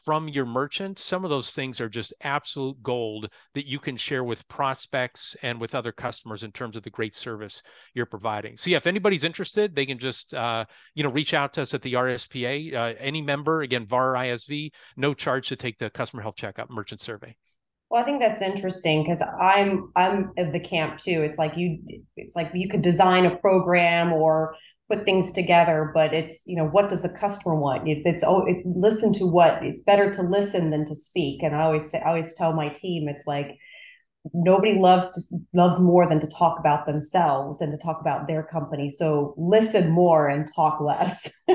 from 0.06 0.28
your 0.28 0.46
merchant, 0.46 1.00
some 1.00 1.24
of 1.24 1.30
those 1.30 1.52
things 1.52 1.82
are 1.82 1.90
just 1.90 2.14
absolute 2.22 2.82
gold 2.82 3.30
that 3.54 3.66
you 3.66 3.80
can 3.80 3.98
share 3.98 4.24
with 4.24 4.48
prospects 4.48 5.36
and 5.42 5.60
with 5.60 5.76
other 5.76 5.92
customers 5.92 6.44
in 6.44 6.52
terms 6.52 6.76
of 6.76 6.84
the 6.84 6.90
great 6.90 7.16
service 7.16 7.62
you're 7.94 8.06
providing. 8.06 8.58
So 8.58 8.70
yeah, 8.70 8.78
if 8.78 8.88
anybody's 8.88 9.24
interested, 9.24 9.76
they 9.76 9.86
can 9.86 10.00
just 10.00 10.34
uh, 10.34 10.66
you 10.96 11.04
know 11.04 11.12
reach 11.12 11.34
out 11.34 11.54
to 11.54 11.62
us 11.62 11.74
at 11.74 11.82
the 11.82 11.94
RSPA. 11.94 12.74
Uh, 12.74 12.94
any 13.00 13.22
member, 13.22 13.62
again, 13.62 13.86
VAR 13.88 14.14
ISV, 14.14 14.72
no 14.98 15.14
charge 15.14 15.48
to 15.50 15.56
take 15.56 15.78
the 15.80 15.90
customer 15.90 16.22
health 16.22 16.36
checkup 16.36 16.70
merchant 16.70 17.02
survey. 17.02 17.36
Well, 17.90 18.02
I 18.02 18.06
think 18.06 18.22
that's 18.22 18.42
interesting 18.42 19.04
because 19.04 19.24
I'm 19.40 19.92
I'm 19.96 20.32
of 20.38 20.52
the 20.52 20.60
camp 20.60 20.98
too. 20.98 21.22
It's 21.22 21.38
like 21.38 21.58
you 21.58 21.80
it's 22.16 22.36
like 22.36 22.50
you 22.54 22.68
could 22.68 22.82
design 22.82 23.26
a 23.26 23.36
program 23.38 24.12
or 24.12 24.56
put 24.94 25.06
things 25.06 25.32
together 25.32 25.92
but 25.94 26.14
it's 26.14 26.44
you 26.48 26.56
know 26.56 26.68
what 26.68 26.90
does 26.90 27.02
the 27.02 27.10
customer 27.10 27.56
want? 27.56 27.88
If 27.88 28.06
it's 28.06 28.24
oh 28.24 28.46
it, 28.46 28.58
listen 28.66 29.14
to 29.14 29.26
what 29.26 29.64
it's 29.64 29.82
better 29.82 30.12
to 30.12 30.22
listen 30.22 30.70
than 30.70 30.86
to 30.86 30.96
speak. 30.96 31.44
And 31.44 31.56
i 31.56 31.62
always 31.62 31.90
say 31.90 32.00
i 32.00 32.10
always 32.10 32.34
tell 32.34 32.54
my 32.54 32.70
team 32.70 33.08
it's 33.08 33.28
like 33.28 33.58
nobody 34.32 34.80
loves 34.80 35.14
to 35.30 35.38
loves 35.54 35.82
more 35.82 36.08
than 36.08 36.20
to 36.20 36.28
talk 36.28 36.58
about 36.58 36.86
themselves 36.86 37.60
and 37.60 37.72
to 37.72 37.84
talk 37.84 38.00
about 38.00 38.28
their 38.28 38.42
company. 38.42 38.90
So 38.90 39.34
listen 39.38 39.90
more 39.90 40.30
and 40.30 40.50
talk 40.56 40.80
less. 40.80 41.32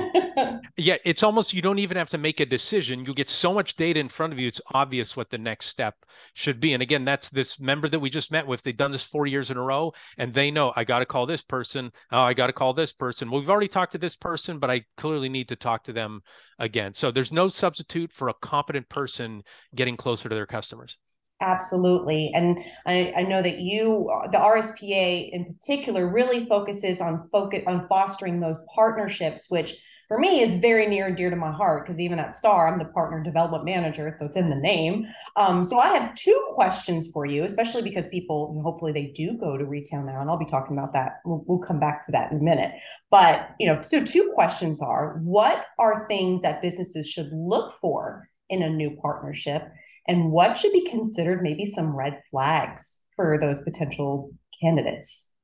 Yeah 0.76 0.96
it's 1.04 1.22
almost 1.22 1.52
you 1.52 1.62
don't 1.62 1.80
even 1.80 1.96
have 1.96 2.10
to 2.10 2.18
make 2.18 2.40
a 2.40 2.46
decision. 2.46 3.04
You 3.04 3.14
get 3.14 3.28
so 3.28 3.52
much 3.52 3.76
data 3.76 3.98
in 3.98 4.08
front 4.08 4.32
of 4.32 4.38
you 4.38 4.46
it's 4.46 4.60
obvious 4.72 5.16
what 5.16 5.30
the 5.30 5.38
next 5.38 5.66
step 5.66 5.94
should 6.34 6.60
be. 6.60 6.72
And 6.72 6.82
again 6.82 7.04
that's 7.04 7.28
this 7.30 7.58
member 7.58 7.88
that 7.88 7.98
we 7.98 8.10
just 8.10 8.30
met 8.30 8.46
with. 8.46 8.62
They've 8.62 8.76
done 8.76 8.92
this 8.92 9.04
four 9.04 9.26
years 9.26 9.50
in 9.50 9.56
a 9.56 9.62
row 9.62 9.92
and 10.18 10.32
they 10.32 10.50
know 10.50 10.72
i 10.76 10.84
got 10.84 11.00
to 11.00 11.06
call 11.06 11.26
this 11.26 11.42
person. 11.42 11.90
Oh 12.12 12.20
i 12.20 12.34
got 12.34 12.46
to 12.48 12.52
call 12.52 12.74
this 12.74 12.92
person. 12.92 13.30
Well 13.30 13.40
we've 13.40 13.50
already 13.50 13.68
talked 13.68 13.92
to 13.92 13.98
this 13.98 14.16
person 14.16 14.58
but 14.58 14.70
i 14.70 14.84
clearly 14.96 15.28
need 15.28 15.48
to 15.48 15.56
talk 15.56 15.84
to 15.84 15.92
them 15.92 16.20
again. 16.58 16.94
So 16.94 17.10
there's 17.10 17.32
no 17.32 17.48
substitute 17.48 18.12
for 18.12 18.28
a 18.28 18.34
competent 18.34 18.88
person 18.88 19.42
getting 19.74 19.96
closer 19.96 20.28
to 20.28 20.34
their 20.34 20.46
customers 20.46 20.96
Absolutely. 21.40 22.32
And 22.34 22.58
I, 22.84 23.12
I, 23.16 23.22
know 23.22 23.42
that 23.42 23.60
you, 23.60 24.10
the 24.32 24.38
RSPA 24.38 25.30
in 25.32 25.54
particular, 25.54 26.12
really 26.12 26.46
focuses 26.46 27.00
on 27.00 27.28
focus 27.30 27.62
on 27.64 27.86
fostering 27.86 28.40
those 28.40 28.56
partnerships, 28.74 29.48
which 29.48 29.80
for 30.08 30.18
me 30.18 30.40
is 30.40 30.56
very 30.56 30.86
near 30.86 31.06
and 31.06 31.16
dear 31.16 31.30
to 31.30 31.36
my 31.36 31.52
heart 31.52 31.84
because 31.84 32.00
even 32.00 32.18
at 32.18 32.34
Star, 32.34 32.66
I'm 32.66 32.78
the 32.78 32.86
partner 32.86 33.22
development 33.22 33.64
manager, 33.66 34.12
so 34.16 34.24
it's 34.24 34.36
in 34.36 34.50
the 34.50 34.56
name. 34.56 35.06
Um, 35.36 35.64
so 35.64 35.78
I 35.78 35.88
have 35.88 36.14
two 36.16 36.48
questions 36.54 37.08
for 37.12 37.24
you, 37.24 37.44
especially 37.44 37.82
because 37.82 38.08
people 38.08 38.60
hopefully 38.64 38.90
they 38.90 39.12
do 39.14 39.38
go 39.38 39.56
to 39.56 39.64
retail 39.64 40.02
now, 40.02 40.20
and 40.20 40.28
I'll 40.28 40.38
be 40.38 40.46
talking 40.46 40.76
about 40.76 40.94
that. 40.94 41.20
We'll, 41.24 41.44
we'll 41.46 41.60
come 41.60 41.78
back 41.78 42.04
to 42.06 42.12
that 42.12 42.32
in 42.32 42.38
a 42.38 42.42
minute. 42.42 42.72
But 43.10 43.50
you 43.60 43.68
know, 43.68 43.80
so 43.82 44.02
two 44.02 44.32
questions 44.34 44.82
are: 44.82 45.20
What 45.22 45.66
are 45.78 46.08
things 46.08 46.42
that 46.42 46.62
businesses 46.62 47.08
should 47.08 47.28
look 47.32 47.74
for 47.74 48.28
in 48.48 48.62
a 48.62 48.70
new 48.70 48.96
partnership? 49.00 49.62
And 50.08 50.32
what 50.32 50.58
should 50.58 50.72
be 50.72 50.88
considered 50.88 51.42
maybe 51.42 51.64
some 51.64 51.94
red 51.94 52.22
flags 52.30 53.02
for 53.14 53.38
those 53.38 53.62
potential 53.62 54.30
candidates? 54.60 55.36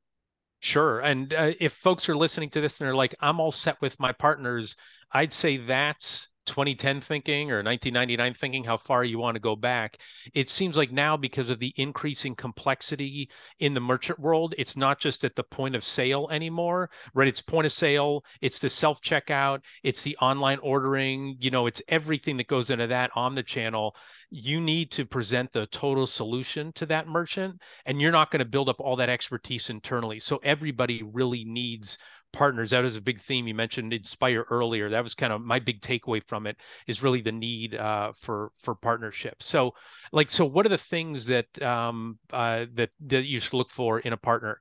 Sure 0.61 1.01
and 1.01 1.33
uh, 1.35 1.53
if 1.61 1.75
folks 1.75 2.09
are 2.09 2.17
listening 2.17 2.49
to 2.49 2.61
this 2.63 2.81
and 2.81 2.87
they're 2.87 2.95
like 2.95 3.15
i'm 3.21 3.39
all 3.39 3.53
set 3.53 3.79
with 3.83 4.01
my 4.01 4.13
partners 4.13 4.77
i'd 5.13 5.31
say 5.31 5.59
that's 5.59 6.29
2010 6.47 7.01
thinking 7.01 7.51
or 7.51 7.63
1999 7.63 8.35
thinking 8.35 8.65
how 8.65 8.77
far 8.77 9.05
you 9.05 9.19
want 9.19 9.35
to 9.35 9.41
go 9.41 9.57
back 9.57 9.99
it 10.35 10.51
seems 10.51 10.77
like 10.77 10.93
now 10.93 11.17
because 11.17 11.51
of 11.51 11.59
the 11.59 11.73
increasing 11.77 12.35
complexity 12.35 13.29
in 13.61 13.75
the 13.75 13.81
merchant 13.81 14.19
world 14.19 14.55
it's 14.59 14.77
not 14.77 14.99
just 14.99 15.25
at 15.25 15.37
the 15.37 15.43
point 15.43 15.75
of 15.75 15.85
sale 15.85 16.29
anymore 16.31 16.91
right? 17.15 17.29
It's 17.29 17.41
point 17.41 17.67
of 17.67 17.73
sale 17.73 18.25
it's 18.41 18.59
the 18.59 18.71
self 18.71 19.01
checkout 19.01 19.61
it's 19.83 20.03
the 20.03 20.17
online 20.19 20.59
ordering 20.59 21.37
you 21.41 21.51
know 21.51 21.67
it's 21.67 21.83
everything 21.89 22.37
that 22.39 22.49
goes 22.49 22.71
into 22.71 22.87
that 22.89 23.11
on 23.15 23.35
the 23.35 23.43
channel. 23.43 23.95
You 24.31 24.61
need 24.61 24.91
to 24.93 25.05
present 25.05 25.53
the 25.53 25.67
total 25.67 26.07
solution 26.07 26.73
to 26.75 26.87
that 26.87 27.07
merchant 27.07 27.61
and 27.87 28.01
you're 28.01 28.13
not 28.13 28.31
going 28.31 28.41
to 28.41 28.45
build 28.45 28.69
up 28.69 28.81
all 28.81 28.97
that 28.97 29.09
expertise 29.09 29.71
internally. 29.71 30.21
So 30.21 30.39
everybody 30.43 31.03
really 31.03 31.45
needs 31.45 31.99
partners 32.35 32.71
that 32.71 32.85
is 32.85 32.97
a 32.97 33.01
big 33.01 33.23
theme 33.23 33.47
you 33.49 33.55
mentioned 33.55 33.93
inspire 33.93 34.45
earlier. 34.51 34.91
That 34.91 35.03
was 35.03 35.15
kind 35.15 35.33
of 35.33 35.41
my 35.41 35.59
big 35.59 35.81
takeaway 35.81 36.23
from 36.27 36.47
it 36.47 36.57
is 36.87 37.03
really 37.03 37.23
the 37.23 37.33
need 37.33 37.75
uh, 37.75 38.13
for 38.21 38.51
for 38.63 38.75
partnerships 38.75 39.47
so 39.47 39.73
like 40.13 40.31
so 40.31 40.45
what 40.45 40.67
are 40.67 40.71
the 40.71 40.79
things 40.79 41.27
that 41.27 41.47
um, 41.63 42.19
uh, 42.33 42.67
that 42.75 42.91
that 43.07 43.25
you 43.25 43.41
should 43.41 43.55
look 43.55 43.71
for 43.71 44.01
in 44.01 44.13
a 44.13 44.19
partner? 44.19 44.61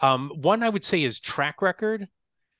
Um, 0.00 0.30
one 0.34 0.62
i 0.62 0.68
would 0.68 0.84
say 0.84 1.04
is 1.04 1.20
track 1.20 1.62
record 1.62 2.08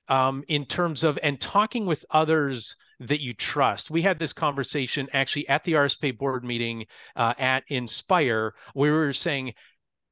um, 0.09 0.45
in 0.49 0.65
terms 0.67 1.03
of 1.03 1.19
and 1.23 1.41
talking 1.41 1.87
with 1.87 2.05
others 2.11 2.77
that 3.01 3.21
you 3.21 3.35
trust. 3.35 3.91
We 3.91 4.03
had 4.03 4.19
this 4.19 4.33
conversation 4.33 5.09
actually 5.13 5.49
at 5.49 5.65
the 5.65 5.73
RSP 5.73 6.17
board 6.17 6.45
meeting 6.45 6.87
uh, 7.17 7.35
at 7.39 7.65
Inspire, 7.69 8.55
where 8.75 8.93
we 8.93 8.99
were 8.99 9.13
saying, 9.13 9.55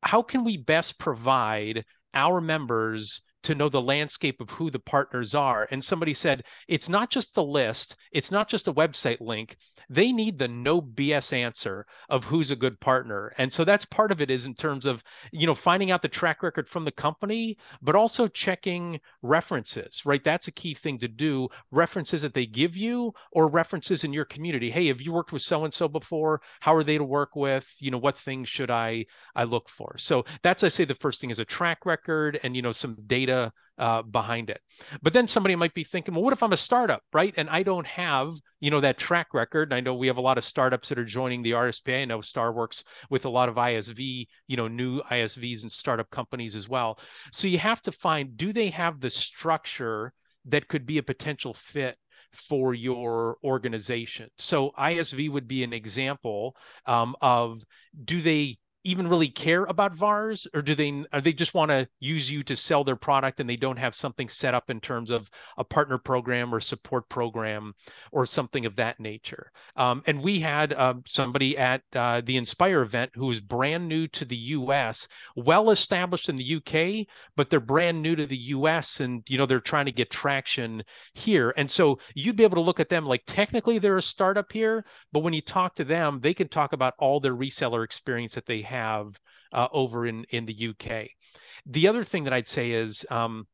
how 0.02 0.22
can 0.22 0.44
we 0.44 0.56
best 0.56 0.98
provide 0.98 1.84
our 2.14 2.40
members 2.40 3.22
to 3.42 3.54
know 3.54 3.68
the 3.68 3.80
landscape 3.80 4.40
of 4.40 4.50
who 4.50 4.70
the 4.70 4.78
partners 4.78 5.34
are. 5.34 5.66
And 5.70 5.84
somebody 5.84 6.14
said, 6.14 6.44
it's 6.68 6.88
not 6.88 7.10
just 7.10 7.34
the 7.34 7.42
list, 7.42 7.96
it's 8.12 8.30
not 8.30 8.48
just 8.48 8.68
a 8.68 8.72
website 8.72 9.20
link. 9.20 9.56
They 9.88 10.12
need 10.12 10.38
the 10.38 10.48
no 10.48 10.80
BS 10.80 11.32
answer 11.32 11.86
of 12.08 12.24
who's 12.24 12.50
a 12.50 12.56
good 12.56 12.78
partner. 12.80 13.32
And 13.38 13.52
so 13.52 13.64
that's 13.64 13.84
part 13.84 14.12
of 14.12 14.20
it 14.20 14.30
is 14.30 14.44
in 14.44 14.54
terms 14.54 14.86
of, 14.86 15.02
you 15.32 15.46
know, 15.46 15.54
finding 15.54 15.90
out 15.90 16.02
the 16.02 16.08
track 16.08 16.42
record 16.42 16.68
from 16.68 16.84
the 16.84 16.92
company, 16.92 17.56
but 17.82 17.96
also 17.96 18.28
checking 18.28 19.00
references, 19.22 20.02
right? 20.04 20.22
That's 20.22 20.48
a 20.48 20.52
key 20.52 20.74
thing 20.74 20.98
to 21.00 21.08
do. 21.08 21.48
References 21.70 22.22
that 22.22 22.34
they 22.34 22.46
give 22.46 22.76
you 22.76 23.12
or 23.32 23.48
references 23.48 24.04
in 24.04 24.12
your 24.12 24.24
community. 24.24 24.70
Hey, 24.70 24.88
have 24.88 25.00
you 25.00 25.12
worked 25.12 25.32
with 25.32 25.42
so 25.42 25.64
and 25.64 25.74
so 25.74 25.88
before? 25.88 26.40
How 26.60 26.74
are 26.74 26.84
they 26.84 26.98
to 26.98 27.04
work 27.04 27.34
with? 27.34 27.66
You 27.78 27.90
know, 27.90 27.98
what 27.98 28.18
things 28.18 28.48
should 28.48 28.70
I 28.70 29.06
I 29.34 29.44
look 29.44 29.68
for? 29.68 29.96
So 29.98 30.24
that's 30.42 30.62
I 30.62 30.68
say 30.68 30.84
the 30.84 30.94
first 30.94 31.20
thing 31.20 31.30
is 31.30 31.38
a 31.38 31.44
track 31.44 31.86
record 31.86 32.38
and 32.42 32.54
you 32.54 32.62
know 32.62 32.72
some 32.72 32.96
data 33.06 33.29
data 33.30 33.52
uh, 33.78 34.02
behind 34.02 34.50
it. 34.50 34.60
But 35.02 35.14
then 35.14 35.26
somebody 35.26 35.56
might 35.56 35.72
be 35.72 35.84
thinking, 35.84 36.14
well, 36.14 36.22
what 36.22 36.34
if 36.34 36.42
I'm 36.42 36.52
a 36.52 36.56
startup, 36.56 37.02
right? 37.12 37.32
And 37.36 37.48
I 37.48 37.62
don't 37.62 37.86
have, 37.86 38.34
you 38.60 38.70
know, 38.70 38.80
that 38.82 38.98
track 38.98 39.32
record. 39.32 39.68
And 39.68 39.74
I 39.74 39.80
know 39.80 39.94
we 39.94 40.06
have 40.08 40.18
a 40.18 40.22
lot 40.22 40.36
of 40.36 40.44
startups 40.44 40.90
that 40.90 40.98
are 40.98 41.04
joining 41.04 41.42
the 41.42 41.52
RSPA. 41.52 42.02
I 42.02 42.04
know 42.04 42.20
Star 42.20 42.52
works 42.52 42.84
with 43.08 43.24
a 43.24 43.30
lot 43.30 43.48
of 43.48 43.54
ISV, 43.54 44.26
you 44.48 44.56
know, 44.56 44.68
new 44.68 45.00
ISVs 45.10 45.62
and 45.62 45.72
startup 45.72 46.10
companies 46.10 46.54
as 46.54 46.68
well. 46.68 46.98
So 47.32 47.48
you 47.48 47.58
have 47.58 47.80
to 47.82 47.92
find, 47.92 48.36
do 48.36 48.52
they 48.52 48.68
have 48.70 49.00
the 49.00 49.10
structure 49.10 50.12
that 50.46 50.68
could 50.68 50.86
be 50.86 50.98
a 50.98 51.02
potential 51.02 51.54
fit 51.72 51.96
for 52.48 52.74
your 52.74 53.38
organization. 53.42 54.30
So 54.38 54.70
ISV 54.78 55.32
would 55.32 55.48
be 55.48 55.64
an 55.64 55.72
example 55.72 56.54
um, 56.86 57.16
of 57.20 57.60
do 58.04 58.22
they 58.22 58.58
even 58.84 59.08
really 59.08 59.28
care 59.28 59.64
about 59.64 59.94
VARs, 59.94 60.46
or 60.54 60.62
do 60.62 60.74
they 60.74 61.04
are 61.12 61.20
they 61.20 61.32
just 61.32 61.54
want 61.54 61.70
to 61.70 61.88
use 61.98 62.30
you 62.30 62.42
to 62.44 62.56
sell 62.56 62.82
their 62.82 62.96
product 62.96 63.38
and 63.38 63.48
they 63.48 63.56
don't 63.56 63.76
have 63.76 63.94
something 63.94 64.28
set 64.28 64.54
up 64.54 64.70
in 64.70 64.80
terms 64.80 65.10
of 65.10 65.30
a 65.58 65.64
partner 65.64 65.98
program 65.98 66.54
or 66.54 66.60
support 66.60 67.08
program 67.08 67.74
or 68.10 68.24
something 68.24 68.64
of 68.64 68.76
that 68.76 68.98
nature? 68.98 69.52
Um, 69.76 70.02
and 70.06 70.22
we 70.22 70.40
had 70.40 70.72
um, 70.72 71.02
somebody 71.06 71.58
at 71.58 71.82
uh, 71.94 72.22
the 72.24 72.36
Inspire 72.36 72.80
event 72.80 73.12
who 73.14 73.26
was 73.26 73.40
brand 73.40 73.88
new 73.88 74.08
to 74.08 74.24
the 74.24 74.36
U.S., 74.36 75.08
well 75.36 75.70
established 75.70 76.28
in 76.28 76.36
the 76.36 76.44
U.K., 76.44 77.06
but 77.36 77.50
they're 77.50 77.60
brand 77.60 78.00
new 78.00 78.16
to 78.16 78.26
the 78.26 78.36
U.S. 78.36 79.00
and 79.00 79.22
you 79.28 79.36
know 79.36 79.46
they're 79.46 79.60
trying 79.60 79.86
to 79.86 79.92
get 79.92 80.10
traction 80.10 80.82
here. 81.12 81.52
And 81.56 81.70
so 81.70 81.98
you'd 82.14 82.36
be 82.36 82.44
able 82.44 82.56
to 82.56 82.62
look 82.62 82.80
at 82.80 82.88
them 82.88 83.04
like 83.04 83.24
technically 83.26 83.78
they're 83.78 83.98
a 83.98 84.02
startup 84.02 84.52
here, 84.52 84.84
but 85.12 85.20
when 85.20 85.34
you 85.34 85.42
talk 85.42 85.74
to 85.76 85.84
them, 85.84 86.20
they 86.22 86.32
can 86.32 86.48
talk 86.48 86.72
about 86.72 86.94
all 86.98 87.20
their 87.20 87.34
reseller 87.34 87.84
experience 87.84 88.34
that 88.34 88.46
they 88.46 88.62
have 88.70 89.08
uh, 89.52 89.68
over 89.72 90.06
in 90.06 90.24
in 90.30 90.46
the 90.46 90.68
UK. 90.68 91.08
The 91.66 91.88
other 91.88 92.04
thing 92.04 92.24
that 92.24 92.32
I'd 92.32 92.48
say 92.48 92.70
is 92.70 93.04
um, 93.10 93.46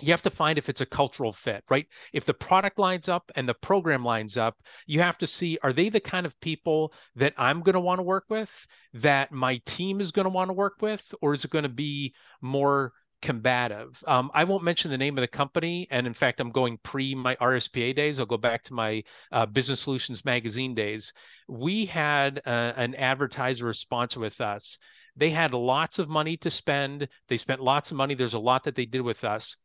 you 0.00 0.12
have 0.12 0.22
to 0.22 0.30
find 0.30 0.58
if 0.58 0.68
it's 0.68 0.80
a 0.80 0.86
cultural 0.86 1.32
fit, 1.32 1.62
right? 1.70 1.86
If 2.12 2.24
the 2.24 2.34
product 2.34 2.78
lines 2.78 3.08
up 3.08 3.30
and 3.36 3.48
the 3.48 3.54
program 3.54 4.04
lines 4.04 4.36
up, 4.36 4.56
you 4.86 5.00
have 5.00 5.18
to 5.18 5.26
see 5.26 5.58
are 5.62 5.72
they 5.72 5.88
the 5.88 6.00
kind 6.00 6.26
of 6.26 6.38
people 6.40 6.92
that 7.16 7.34
I'm 7.36 7.62
going 7.62 7.74
to 7.74 7.80
want 7.80 7.98
to 7.98 8.04
work 8.04 8.24
with, 8.28 8.50
that 8.94 9.32
my 9.32 9.60
team 9.66 10.00
is 10.00 10.10
going 10.10 10.24
to 10.24 10.30
want 10.30 10.48
to 10.48 10.54
work 10.54 10.74
with, 10.80 11.02
or 11.20 11.34
is 11.34 11.44
it 11.44 11.50
going 11.50 11.64
to 11.64 11.68
be 11.68 12.14
more 12.40 12.92
combative. 13.24 13.96
Um, 14.06 14.30
I 14.34 14.44
won't 14.44 14.62
mention 14.62 14.90
the 14.90 14.98
name 14.98 15.16
of 15.16 15.22
the 15.22 15.28
company, 15.28 15.88
and 15.90 16.06
in 16.06 16.12
fact, 16.12 16.40
I'm 16.40 16.52
going 16.52 16.78
pre 16.82 17.14
my 17.14 17.34
RSPA 17.36 17.96
days. 17.96 18.20
I'll 18.20 18.26
go 18.26 18.36
back 18.36 18.62
to 18.64 18.74
my 18.74 19.02
uh, 19.32 19.46
Business 19.46 19.80
Solutions 19.80 20.24
Magazine 20.24 20.74
days. 20.74 21.12
We 21.48 21.86
had 21.86 22.42
uh, 22.46 22.72
an 22.76 22.94
advertiser 22.94 23.68
or 23.68 23.72
sponsor 23.72 24.20
with 24.20 24.40
us. 24.40 24.78
They 25.16 25.30
had 25.30 25.54
lots 25.54 25.98
of 25.98 26.08
money 26.08 26.36
to 26.38 26.50
spend. 26.50 27.08
They 27.28 27.38
spent 27.38 27.62
lots 27.62 27.90
of 27.90 27.96
money. 27.96 28.14
There's 28.14 28.34
a 28.34 28.38
lot 28.38 28.64
that 28.64 28.76
they 28.76 28.84
did 28.84 29.00
with 29.00 29.24
us, 29.24 29.56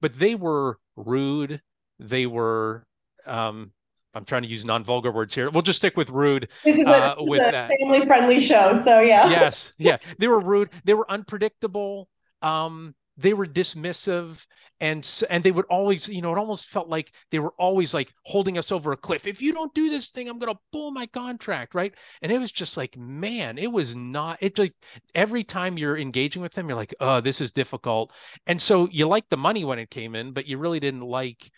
but 0.00 0.18
they 0.18 0.34
were 0.34 0.78
rude. 0.96 1.62
They 2.00 2.26
were 2.26 2.84
um, 3.26 3.70
I'm 4.12 4.24
trying 4.24 4.42
to 4.42 4.48
use 4.48 4.64
non-vulgar 4.64 5.12
words 5.12 5.34
here. 5.34 5.50
We'll 5.50 5.62
just 5.62 5.78
stick 5.78 5.96
with 5.96 6.08
rude. 6.08 6.48
This 6.64 6.78
is 6.78 6.88
a, 6.88 6.90
uh, 6.90 7.14
this 7.20 7.30
with 7.30 7.42
is 7.42 7.48
a 7.48 7.52
that. 7.52 7.70
family-friendly 7.80 8.40
show, 8.40 8.76
so 8.76 9.00
yeah. 9.00 9.28
yes, 9.28 9.72
yeah. 9.78 9.98
They 10.18 10.26
were 10.26 10.40
rude. 10.40 10.70
They 10.84 10.94
were 10.94 11.10
unpredictable. 11.10 12.08
Um, 12.42 12.94
they 13.16 13.32
were 13.32 13.46
dismissive 13.46 14.38
and 14.80 15.08
and 15.30 15.44
they 15.44 15.52
would 15.52 15.66
always 15.66 16.08
you 16.08 16.20
know 16.20 16.32
it 16.32 16.38
almost 16.38 16.66
felt 16.66 16.88
like 16.88 17.12
they 17.30 17.38
were 17.38 17.54
always 17.58 17.94
like 17.94 18.12
holding 18.24 18.58
us 18.58 18.72
over 18.72 18.92
a 18.92 18.96
cliff. 18.96 19.26
If 19.26 19.40
you 19.40 19.52
don't 19.52 19.74
do 19.74 19.88
this 19.88 20.10
thing 20.10 20.28
i'm 20.28 20.38
going 20.38 20.52
to 20.52 20.60
pull 20.72 20.90
my 20.90 21.06
contract 21.06 21.74
right? 21.74 21.94
And 22.22 22.32
it 22.32 22.38
was 22.38 22.50
just 22.50 22.76
like 22.76 22.96
man 22.96 23.56
it 23.58 23.70
was 23.70 23.94
not 23.94 24.38
it 24.40 24.58
like 24.58 24.74
every 25.14 25.44
time 25.44 25.78
you're 25.78 25.98
engaging 25.98 26.42
with 26.42 26.52
them 26.52 26.68
you're 26.68 26.76
like 26.76 26.94
oh 27.00 27.20
this 27.20 27.40
is 27.40 27.52
difficult. 27.52 28.12
And 28.46 28.60
so 28.60 28.88
you 28.90 29.06
liked 29.06 29.30
the 29.30 29.36
money 29.36 29.64
when 29.64 29.78
it 29.78 29.90
came 29.90 30.14
in 30.14 30.32
but 30.32 30.46
you 30.46 30.58
really 30.58 30.80
didn't 30.80 31.02
like 31.02 31.50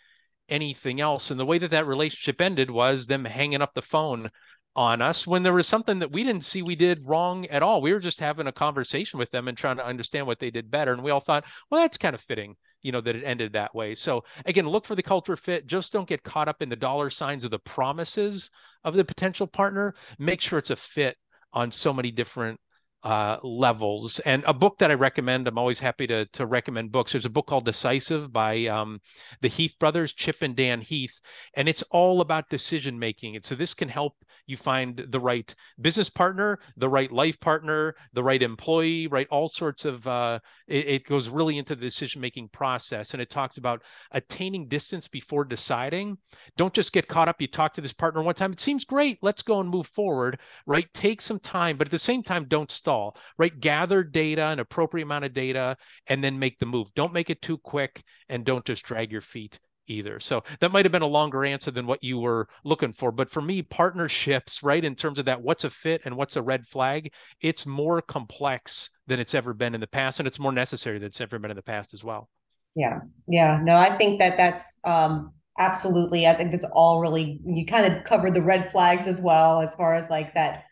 anything 0.49 1.01
else. 1.01 1.29
And 1.31 1.39
the 1.39 1.45
way 1.45 1.57
that 1.59 1.71
that 1.71 1.87
relationship 1.87 2.39
ended 2.39 2.71
was 2.71 3.07
them 3.07 3.25
hanging 3.25 3.61
up 3.61 3.73
the 3.73 3.81
phone 3.81 4.29
on 4.77 5.01
us 5.01 5.25
when 5.25 5.41
there 5.41 5.53
was 5.53 5.67
something 5.67 5.97
that 5.99 6.11
we 6.11 6.23
didn't 6.23 6.45
see 6.45 6.61
we 6.61 6.75
did 6.75 7.03
wrong 7.03 7.47
at 7.47 7.63
all. 7.63 7.81
We 7.81 7.91
were 7.91 7.99
just 7.99 8.19
having 8.19 8.45
a 8.45 8.51
conversation 8.51 9.17
with 9.17 9.31
them 9.31 9.47
and 9.47 9.57
trying 9.57 9.77
to 9.77 9.85
understand 9.85 10.27
what 10.27 10.39
they 10.39 10.51
did 10.51 10.69
better. 10.69 10.93
And 10.93 11.03
we 11.03 11.09
all 11.09 11.19
thought, 11.19 11.43
well, 11.69 11.81
that's 11.81 11.97
kind 11.97 12.13
of 12.13 12.21
fitting, 12.21 12.55
you 12.83 12.91
know, 12.91 13.01
that 13.01 13.15
it 13.15 13.23
ended 13.25 13.53
that 13.53 13.73
way. 13.73 13.95
So 13.95 14.23
again, 14.45 14.69
look 14.69 14.85
for 14.85 14.95
the 14.95 15.01
culture 15.01 15.35
fit. 15.35 15.65
Just 15.65 15.91
don't 15.91 16.07
get 16.07 16.23
caught 16.23 16.47
up 16.47 16.61
in 16.61 16.69
the 16.69 16.75
dollar 16.75 17.09
signs 17.09 17.43
of 17.43 17.49
the 17.49 17.59
promises 17.59 18.51
of 18.83 18.93
the 18.93 19.03
potential 19.03 19.47
partner. 19.47 19.95
Make 20.19 20.41
sure 20.41 20.59
it's 20.59 20.69
a 20.69 20.75
fit 20.75 21.17
on 21.53 21.71
so 21.71 21.91
many 21.91 22.11
different 22.11 22.59
uh, 23.03 23.37
levels. 23.41 24.19
And 24.25 24.43
a 24.45 24.53
book 24.53 24.77
that 24.79 24.91
I 24.91 24.95
recommend, 24.95 25.47
I'm 25.47 25.57
always 25.57 25.79
happy 25.79 26.07
to 26.07 26.25
to 26.33 26.45
recommend 26.45 26.91
books. 26.91 27.13
There's 27.13 27.25
a 27.25 27.29
book 27.29 27.47
called 27.47 27.65
Decisive 27.65 28.31
by 28.33 28.65
um, 28.65 28.99
the 29.41 29.49
Heath 29.49 29.73
brothers, 29.79 30.13
Chip 30.13 30.37
and 30.41 30.55
Dan 30.55 30.81
Heath, 30.81 31.19
and 31.53 31.69
it's 31.69 31.83
all 31.83 32.21
about 32.21 32.49
decision 32.49 32.99
making. 32.99 33.35
And 33.35 33.45
so 33.45 33.55
this 33.55 33.73
can 33.73 33.89
help 33.89 34.13
you 34.47 34.57
find 34.57 35.05
the 35.09 35.19
right 35.19 35.53
business 35.79 36.09
partner, 36.09 36.59
the 36.77 36.89
right 36.89 37.11
life 37.11 37.39
partner, 37.39 37.95
the 38.13 38.23
right 38.23 38.41
employee, 38.41 39.07
right? 39.07 39.27
All 39.29 39.47
sorts 39.47 39.85
of, 39.85 40.07
uh, 40.07 40.39
it, 40.67 40.87
it 40.87 41.05
goes 41.05 41.29
really 41.29 41.57
into 41.57 41.75
the 41.75 41.81
decision 41.81 42.21
making 42.21 42.49
process. 42.49 43.11
And 43.11 43.21
it 43.21 43.29
talks 43.29 43.57
about 43.57 43.83
attaining 44.11 44.69
distance 44.69 45.07
before 45.07 45.43
deciding. 45.43 46.17
Don't 46.55 46.73
just 46.73 46.93
get 46.93 47.07
caught 47.07 47.27
up. 47.27 47.41
You 47.41 47.47
talk 47.47 47.73
to 47.75 47.81
this 47.81 47.93
partner 47.93 48.23
one 48.23 48.35
time, 48.35 48.53
it 48.53 48.61
seems 48.61 48.85
great. 48.85 49.19
Let's 49.21 49.41
go 49.41 49.59
and 49.59 49.69
move 49.69 49.87
forward, 49.87 50.39
right? 50.65 50.87
Take 50.93 51.21
some 51.21 51.39
time, 51.39 51.77
but 51.77 51.87
at 51.87 51.91
the 51.91 51.99
same 51.99 52.23
time, 52.23 52.45
don't 52.47 52.71
stall, 52.71 53.17
right? 53.37 53.59
Gather 53.59 54.03
data, 54.03 54.47
an 54.47 54.59
appropriate 54.59 55.03
amount 55.03 55.25
of 55.25 55.33
data, 55.33 55.77
and 56.07 56.23
then 56.23 56.39
make 56.39 56.57
the 56.59 56.65
move. 56.65 56.87
Don't 56.95 57.13
make 57.13 57.29
it 57.29 57.41
too 57.41 57.57
quick 57.57 58.03
and 58.29 58.45
don't 58.45 58.65
just 58.65 58.83
drag 58.83 59.11
your 59.11 59.21
feet 59.21 59.59
either. 59.87 60.19
So 60.19 60.43
that 60.59 60.71
might 60.71 60.85
have 60.85 60.91
been 60.91 61.01
a 61.01 61.07
longer 61.07 61.45
answer 61.45 61.71
than 61.71 61.87
what 61.87 62.03
you 62.03 62.19
were 62.19 62.47
looking 62.63 62.93
for. 62.93 63.11
But 63.11 63.31
for 63.31 63.41
me, 63.41 63.61
partnerships, 63.61 64.61
right, 64.63 64.83
in 64.83 64.95
terms 64.95 65.19
of 65.19 65.25
that, 65.25 65.41
what's 65.41 65.63
a 65.63 65.69
fit 65.69 66.01
and 66.05 66.17
what's 66.17 66.35
a 66.35 66.41
red 66.41 66.67
flag, 66.67 67.11
it's 67.41 67.65
more 67.65 68.01
complex 68.01 68.89
than 69.07 69.19
it's 69.19 69.33
ever 69.33 69.53
been 69.53 69.75
in 69.75 69.81
the 69.81 69.87
past. 69.87 70.19
And 70.19 70.27
it's 70.27 70.39
more 70.39 70.51
necessary 70.51 70.99
than 70.99 71.07
it's 71.07 71.21
ever 71.21 71.39
been 71.39 71.51
in 71.51 71.57
the 71.57 71.63
past 71.63 71.93
as 71.93 72.03
well. 72.03 72.29
Yeah. 72.75 72.99
Yeah. 73.27 73.59
No, 73.63 73.77
I 73.77 73.97
think 73.97 74.19
that 74.19 74.37
that's, 74.37 74.79
um, 74.83 75.33
absolutely. 75.57 76.27
I 76.27 76.35
think 76.35 76.51
that's 76.51 76.69
all 76.71 76.99
really, 76.99 77.39
you 77.43 77.65
kind 77.65 77.91
of 77.91 78.03
covered 78.03 78.35
the 78.35 78.41
red 78.43 78.71
flags 78.71 79.07
as 79.07 79.19
well, 79.19 79.61
as 79.61 79.75
far 79.75 79.95
as 79.95 80.09
like 80.09 80.35
that, 80.35 80.65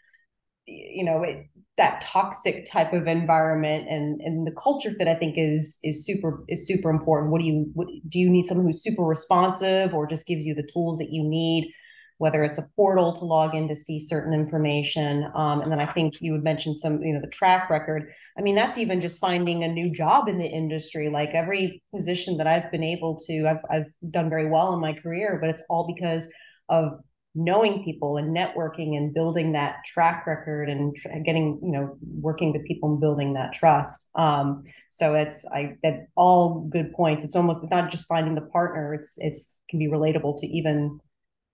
you 0.67 1.03
know, 1.03 1.23
it, 1.23 1.47
that 1.77 1.99
toxic 2.01 2.65
type 2.65 2.93
of 2.93 3.07
environment 3.07 3.87
and 3.89 4.21
and 4.21 4.47
the 4.47 4.51
culture 4.51 4.91
fit 4.97 5.07
i 5.07 5.15
think 5.15 5.35
is 5.37 5.79
is 5.83 6.05
super 6.05 6.43
is 6.47 6.65
super 6.67 6.89
important 6.89 7.31
what 7.31 7.41
do 7.41 7.47
you 7.47 7.69
what 7.73 7.87
do 8.07 8.19
you 8.19 8.29
need 8.29 8.45
someone 8.45 8.65
who's 8.65 8.81
super 8.81 9.03
responsive 9.03 9.93
or 9.93 10.07
just 10.07 10.25
gives 10.27 10.45
you 10.45 10.53
the 10.53 10.67
tools 10.73 10.97
that 10.97 11.11
you 11.11 11.23
need 11.23 11.71
whether 12.17 12.43
it's 12.43 12.59
a 12.59 12.67
portal 12.75 13.11
to 13.11 13.25
log 13.25 13.53
in 13.53 13.67
to 13.67 13.75
see 13.75 13.99
certain 13.99 14.33
information. 14.33 15.29
Um, 15.35 15.61
and 15.61 15.71
then 15.71 15.81
I 15.81 15.85
think 15.85 16.21
you 16.21 16.31
would 16.31 16.43
mention 16.43 16.77
some, 16.77 17.01
you 17.03 17.13
know, 17.13 17.19
the 17.19 17.27
track 17.27 17.69
record. 17.69 18.09
I 18.37 18.41
mean, 18.41 18.55
that's 18.55 18.77
even 18.77 19.01
just 19.01 19.19
finding 19.19 19.63
a 19.63 19.67
new 19.67 19.91
job 19.91 20.29
in 20.29 20.37
the 20.37 20.47
industry. 20.47 21.09
Like 21.09 21.31
every 21.33 21.83
position 21.93 22.37
that 22.37 22.47
I've 22.47 22.71
been 22.71 22.83
able 22.83 23.19
to, 23.27 23.47
I've, 23.47 23.65
I've 23.69 24.11
done 24.11 24.29
very 24.29 24.49
well 24.49 24.73
in 24.73 24.79
my 24.79 24.93
career, 24.93 25.37
but 25.41 25.49
it's 25.49 25.63
all 25.69 25.93
because 25.93 26.29
of 26.69 26.99
knowing 27.35 27.83
people 27.83 28.17
and 28.17 28.35
networking 28.35 28.95
and 28.97 29.13
building 29.13 29.51
that 29.51 29.83
track 29.85 30.25
record 30.25 30.69
and 30.69 30.95
getting 31.25 31.59
you 31.61 31.71
know 31.71 31.97
working 32.01 32.51
with 32.51 32.65
people 32.65 32.91
and 32.91 33.01
building 33.01 33.33
that 33.33 33.53
trust. 33.53 34.09
Um 34.15 34.63
so 34.89 35.15
it's 35.15 35.45
i 35.53 35.75
that 35.83 36.07
all 36.15 36.61
good 36.69 36.93
points. 36.93 37.23
It's 37.23 37.35
almost 37.35 37.63
it's 37.63 37.71
not 37.71 37.91
just 37.91 38.07
finding 38.07 38.35
the 38.35 38.41
partner. 38.41 38.93
It's 38.93 39.15
it's 39.17 39.57
can 39.69 39.79
be 39.79 39.87
relatable 39.87 40.37
to 40.37 40.47
even 40.47 40.99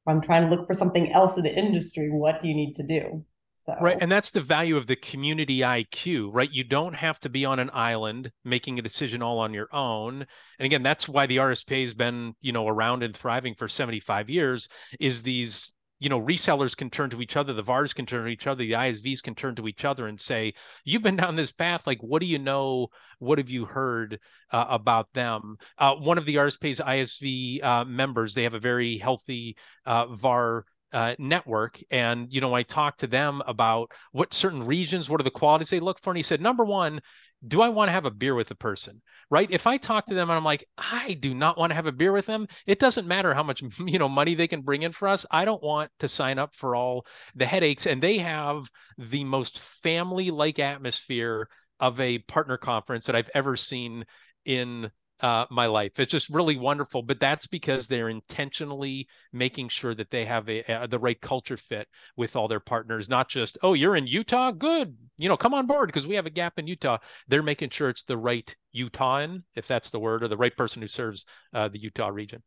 i'm 0.07 0.21
trying 0.21 0.47
to 0.47 0.55
look 0.55 0.65
for 0.67 0.73
something 0.73 1.11
else 1.11 1.37
in 1.37 1.43
the 1.43 1.53
industry 1.53 2.09
what 2.09 2.39
do 2.39 2.47
you 2.47 2.55
need 2.55 2.73
to 2.75 2.83
do 2.83 3.23
so. 3.61 3.75
Right. 3.79 3.97
And 4.01 4.11
that's 4.11 4.31
the 4.31 4.41
value 4.41 4.75
of 4.75 4.87
the 4.87 4.95
community 4.95 5.59
IQ, 5.59 6.29
right? 6.33 6.49
You 6.51 6.63
don't 6.63 6.95
have 6.95 7.19
to 7.19 7.29
be 7.29 7.45
on 7.45 7.59
an 7.59 7.69
island 7.73 8.31
making 8.43 8.79
a 8.79 8.81
decision 8.81 9.21
all 9.21 9.37
on 9.37 9.53
your 9.53 9.73
own. 9.73 10.25
And 10.57 10.65
again, 10.65 10.81
that's 10.81 11.07
why 11.07 11.27
the 11.27 11.37
RSPA 11.37 11.83
has 11.83 11.93
been, 11.93 12.33
you 12.41 12.51
know, 12.51 12.67
around 12.67 13.03
and 13.03 13.15
thriving 13.15 13.53
for 13.53 13.67
75 13.67 14.29
years 14.29 14.67
is 14.99 15.21
these 15.21 15.71
you 16.01 16.09
know, 16.09 16.19
resellers 16.19 16.75
can 16.75 16.89
turn 16.89 17.11
to 17.11 17.21
each 17.21 17.35
other, 17.35 17.53
the 17.53 17.61
VARs 17.61 17.93
can 17.93 18.07
turn 18.07 18.25
to 18.25 18.31
each 18.31 18.47
other, 18.47 18.63
the 18.63 18.71
ISVs 18.71 19.21
can 19.21 19.35
turn 19.35 19.55
to 19.55 19.67
each 19.67 19.85
other 19.85 20.07
and 20.07 20.19
say, 20.19 20.51
"You've 20.83 21.03
been 21.03 21.15
down 21.15 21.35
this 21.35 21.51
path. 21.51 21.81
Like, 21.85 21.99
what 22.01 22.21
do 22.21 22.25
you 22.25 22.39
know? 22.39 22.87
What 23.19 23.37
have 23.37 23.51
you 23.51 23.65
heard 23.65 24.19
uh, 24.51 24.65
about 24.67 25.13
them?" 25.13 25.57
Uh, 25.77 25.93
one 25.93 26.17
of 26.17 26.25
the 26.25 26.37
RSPA's 26.37 26.79
ISV 26.79 27.63
uh, 27.63 27.85
members, 27.85 28.33
they 28.33 28.43
have 28.43 28.55
a 28.55 28.59
very 28.59 28.97
healthy 28.97 29.55
uh, 29.85 30.07
VAR 30.07 30.65
uh, 30.93 31.15
network. 31.19 31.81
And, 31.89 32.27
you 32.29 32.41
know, 32.41 32.53
I 32.53 32.63
talked 32.63 32.99
to 33.01 33.07
them 33.07 33.41
about 33.47 33.91
what 34.11 34.33
certain 34.33 34.65
regions, 34.65 35.09
what 35.09 35.19
are 35.19 35.25
the 35.25 35.31
qualities 35.31 35.69
they 35.69 35.79
look 35.79 36.01
for. 36.01 36.11
And 36.11 36.17
he 36.17 36.23
said, 36.23 36.41
number 36.41 36.65
one, 36.65 37.01
do 37.47 37.61
I 37.61 37.69
want 37.69 37.89
to 37.89 37.93
have 37.93 38.05
a 38.05 38.11
beer 38.11 38.35
with 38.35 38.49
the 38.49 38.55
person? 38.55 39.01
Right. 39.29 39.49
If 39.49 39.65
I 39.65 39.77
talk 39.77 40.07
to 40.07 40.13
them 40.13 40.29
and 40.29 40.37
I'm 40.37 40.43
like, 40.43 40.67
I 40.77 41.13
do 41.13 41.33
not 41.33 41.57
want 41.57 41.71
to 41.71 41.75
have 41.75 41.85
a 41.85 41.91
beer 41.91 42.11
with 42.11 42.25
them, 42.25 42.47
it 42.67 42.79
doesn't 42.79 43.07
matter 43.07 43.33
how 43.33 43.43
much, 43.43 43.63
you 43.79 43.97
know, 43.97 44.09
money 44.09 44.35
they 44.35 44.47
can 44.47 44.61
bring 44.61 44.83
in 44.83 44.93
for 44.93 45.07
us. 45.07 45.25
I 45.31 45.45
don't 45.45 45.63
want 45.63 45.91
to 45.99 46.09
sign 46.09 46.37
up 46.37 46.55
for 46.55 46.75
all 46.75 47.05
the 47.35 47.45
headaches. 47.45 47.85
And 47.85 48.01
they 48.03 48.17
have 48.19 48.65
the 48.97 49.23
most 49.23 49.61
family 49.81 50.29
like 50.29 50.59
atmosphere 50.59 51.47
of 51.79 51.99
a 51.99 52.19
partner 52.19 52.57
conference 52.57 53.05
that 53.05 53.15
I've 53.15 53.29
ever 53.33 53.55
seen 53.55 54.05
in 54.45 54.91
uh, 55.21 55.45
my 55.51 55.67
life. 55.67 55.93
It's 55.97 56.11
just 56.11 56.29
really 56.29 56.57
wonderful. 56.57 57.03
But 57.03 57.19
that's 57.19 57.47
because 57.47 57.87
they're 57.87 58.09
intentionally 58.09 59.07
making 59.31 59.69
sure 59.69 59.93
that 59.95 60.11
they 60.11 60.25
have 60.25 60.49
a, 60.49 60.63
a, 60.67 60.87
the 60.87 60.99
right 60.99 61.19
culture 61.19 61.57
fit 61.57 61.87
with 62.17 62.35
all 62.35 62.47
their 62.47 62.59
partners, 62.59 63.07
not 63.07 63.29
just, 63.29 63.57
oh, 63.61 63.73
you're 63.73 63.95
in 63.95 64.07
Utah? 64.07 64.51
Good. 64.51 64.97
You 65.17 65.29
know, 65.29 65.37
come 65.37 65.53
on 65.53 65.67
board 65.67 65.87
because 65.87 66.07
we 66.07 66.15
have 66.15 66.25
a 66.25 66.31
gap 66.31 66.53
in 66.57 66.67
Utah. 66.67 66.97
They're 67.27 67.43
making 67.43 67.69
sure 67.69 67.89
it's 67.89 68.03
the 68.03 68.17
right 68.17 68.53
Utahan, 68.75 69.43
if 69.55 69.67
that's 69.67 69.91
the 69.91 69.99
word, 69.99 70.23
or 70.23 70.27
the 70.27 70.37
right 70.37 70.55
person 70.55 70.81
who 70.81 70.87
serves 70.87 71.25
uh, 71.53 71.67
the 71.67 71.79
Utah 71.79 72.09
region. 72.09 72.41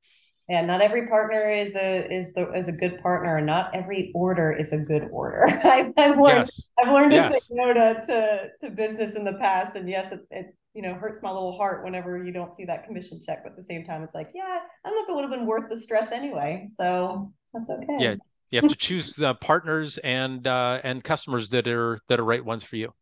Yeah, 0.48 0.60
not 0.60 0.82
every 0.82 1.08
partner 1.08 1.48
is 1.48 1.74
a 1.74 2.06
is 2.12 2.34
the 2.34 2.52
is 2.52 2.68
a 2.68 2.72
good 2.72 3.00
partner, 3.00 3.38
and 3.38 3.46
not 3.46 3.74
every 3.74 4.12
order 4.14 4.52
is 4.52 4.74
a 4.74 4.78
good 4.78 5.08
order. 5.10 5.46
I've, 5.64 5.94
I've 5.96 6.18
learned 6.18 6.50
yes. 6.54 6.68
I've 6.78 6.92
learned 6.92 7.12
yes. 7.12 7.32
to 7.32 7.40
say 7.40 7.46
no 7.50 7.72
to, 7.72 8.02
to 8.06 8.48
to 8.60 8.70
business 8.70 9.16
in 9.16 9.24
the 9.24 9.34
past, 9.34 9.74
and 9.74 9.88
yes, 9.88 10.12
it, 10.12 10.20
it 10.30 10.54
you 10.74 10.82
know 10.82 10.94
hurts 10.94 11.22
my 11.22 11.30
little 11.30 11.56
heart 11.56 11.84
whenever 11.84 12.22
you 12.22 12.32
don't 12.32 12.54
see 12.54 12.64
that 12.64 12.84
commission 12.84 13.20
check 13.24 13.42
but 13.42 13.52
at 13.52 13.56
the 13.56 13.64
same 13.64 13.84
time 13.84 14.02
it's 14.02 14.14
like 14.14 14.28
yeah 14.34 14.60
i 14.84 14.90
don't 14.90 14.96
know 14.96 15.02
if 15.04 15.08
it 15.08 15.14
would 15.14 15.22
have 15.22 15.30
been 15.30 15.46
worth 15.46 15.68
the 15.70 15.76
stress 15.76 16.12
anyway 16.12 16.66
so 16.76 17.32
that's 17.52 17.70
okay. 17.70 17.96
Yeah 17.98 18.14
you 18.50 18.60
have 18.60 18.70
to 18.70 18.76
choose 18.76 19.14
the 19.16 19.34
partners 19.34 19.98
and 20.04 20.46
uh 20.46 20.80
and 20.84 21.02
customers 21.02 21.48
that 21.50 21.66
are 21.66 22.00
that 22.08 22.20
are 22.20 22.24
right 22.24 22.44
ones 22.44 22.62
for 22.62 22.76
you. 22.76 22.92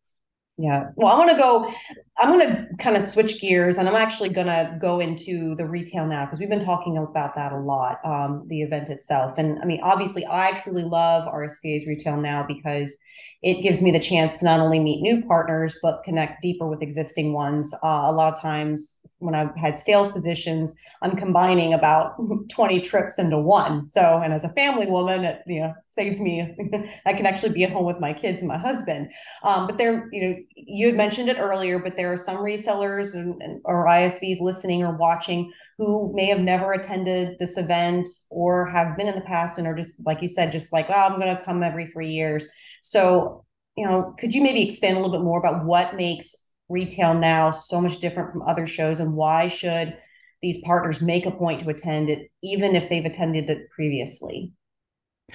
Yeah 0.57 0.89
well 0.95 1.13
i 1.13 1.17
want 1.17 1.31
to 1.31 1.37
go 1.37 1.73
i'm 2.19 2.37
going 2.37 2.47
to 2.47 2.67
kind 2.77 2.95
of 2.95 3.03
switch 3.03 3.41
gears 3.41 3.79
and 3.79 3.89
i'm 3.89 3.95
actually 3.95 4.29
going 4.29 4.45
to 4.45 4.77
go 4.79 4.99
into 4.99 5.55
the 5.55 5.67
retail 5.67 6.05
now 6.05 6.25
because 6.25 6.39
we've 6.39 6.49
been 6.49 6.63
talking 6.63 6.95
about 6.97 7.33
that 7.33 7.51
a 7.51 7.57
lot 7.57 7.97
um 8.05 8.45
the 8.49 8.61
event 8.61 8.89
itself 8.89 9.39
and 9.39 9.59
i 9.63 9.65
mean 9.65 9.79
obviously 9.81 10.23
i 10.29 10.51
truly 10.51 10.83
love 10.83 11.27
rspa's 11.27 11.87
retail 11.87 12.17
now 12.17 12.45
because 12.47 12.95
it 13.43 13.61
gives 13.61 13.83
me 13.83 13.91
the 13.91 13.99
chance 13.99 14.37
to 14.37 14.45
not 14.45 14.59
only 14.59 14.79
meet 14.79 15.01
new 15.01 15.23
partners 15.25 15.77
but 15.81 16.03
connect 16.03 16.41
deeper 16.41 16.67
with 16.67 16.81
existing 16.81 17.33
ones. 17.33 17.73
Uh, 17.83 18.03
a 18.05 18.11
lot 18.11 18.33
of 18.33 18.39
times 18.39 19.05
when 19.19 19.35
i've 19.35 19.55
had 19.55 19.79
sales 19.79 20.09
positions 20.09 20.75
i'm 21.03 21.15
combining 21.15 21.73
about 21.73 22.15
20 22.49 22.79
trips 22.81 23.19
into 23.19 23.37
one. 23.37 23.85
So 23.85 24.21
and 24.23 24.33
as 24.33 24.43
a 24.43 24.49
family 24.49 24.85
woman 24.85 25.25
it 25.25 25.41
you 25.45 25.61
know 25.61 25.73
saves 25.85 26.19
me 26.19 26.55
i 27.05 27.13
can 27.13 27.25
actually 27.25 27.53
be 27.53 27.63
at 27.63 27.71
home 27.71 27.85
with 27.85 27.99
my 27.99 28.13
kids 28.13 28.41
and 28.41 28.49
my 28.49 28.57
husband. 28.57 29.09
Um, 29.43 29.67
but 29.67 29.77
there 29.77 30.09
you 30.11 30.29
know 30.29 30.35
you 30.55 30.87
had 30.87 30.95
mentioned 30.95 31.29
it 31.29 31.37
earlier 31.39 31.79
but 31.79 31.95
there 31.95 32.11
are 32.11 32.17
some 32.17 32.37
resellers 32.37 33.13
and, 33.13 33.41
and, 33.41 33.61
or 33.65 33.87
isvs 33.87 34.39
listening 34.39 34.83
or 34.83 34.95
watching 34.97 35.51
who 35.77 36.11
may 36.15 36.27
have 36.27 36.39
never 36.39 36.73
attended 36.73 37.37
this 37.39 37.57
event 37.57 38.07
or 38.29 38.67
have 38.67 38.95
been 38.97 39.07
in 39.07 39.15
the 39.15 39.21
past 39.21 39.57
and 39.57 39.67
are 39.67 39.75
just 39.75 40.03
like 40.05 40.21
you 40.21 40.27
said 40.27 40.51
just 40.51 40.71
like 40.71 40.89
well 40.89 41.11
i'm 41.11 41.19
going 41.19 41.35
to 41.35 41.43
come 41.43 41.63
every 41.63 41.87
three 41.87 42.09
years. 42.09 42.49
So, 42.81 43.45
you 43.75 43.87
know, 43.87 44.13
could 44.19 44.33
you 44.33 44.43
maybe 44.43 44.67
expand 44.67 44.97
a 44.97 44.99
little 44.99 45.17
bit 45.17 45.23
more 45.23 45.39
about 45.39 45.65
what 45.65 45.95
makes 45.95 46.35
retail 46.69 47.13
now 47.13 47.51
so 47.51 47.81
much 47.81 47.99
different 47.99 48.31
from 48.31 48.43
other 48.43 48.67
shows 48.67 48.99
and 48.99 49.13
why 49.13 49.47
should 49.47 49.97
these 50.43 50.61
partners 50.63 51.01
make 51.01 51.25
a 51.25 51.31
point 51.31 51.61
to 51.61 51.69
attend 51.69 52.09
it 52.09 52.29
even 52.43 52.75
if 52.75 52.89
they've 52.89 53.05
attended 53.05 53.49
it 53.49 53.69
previously? 53.71 54.51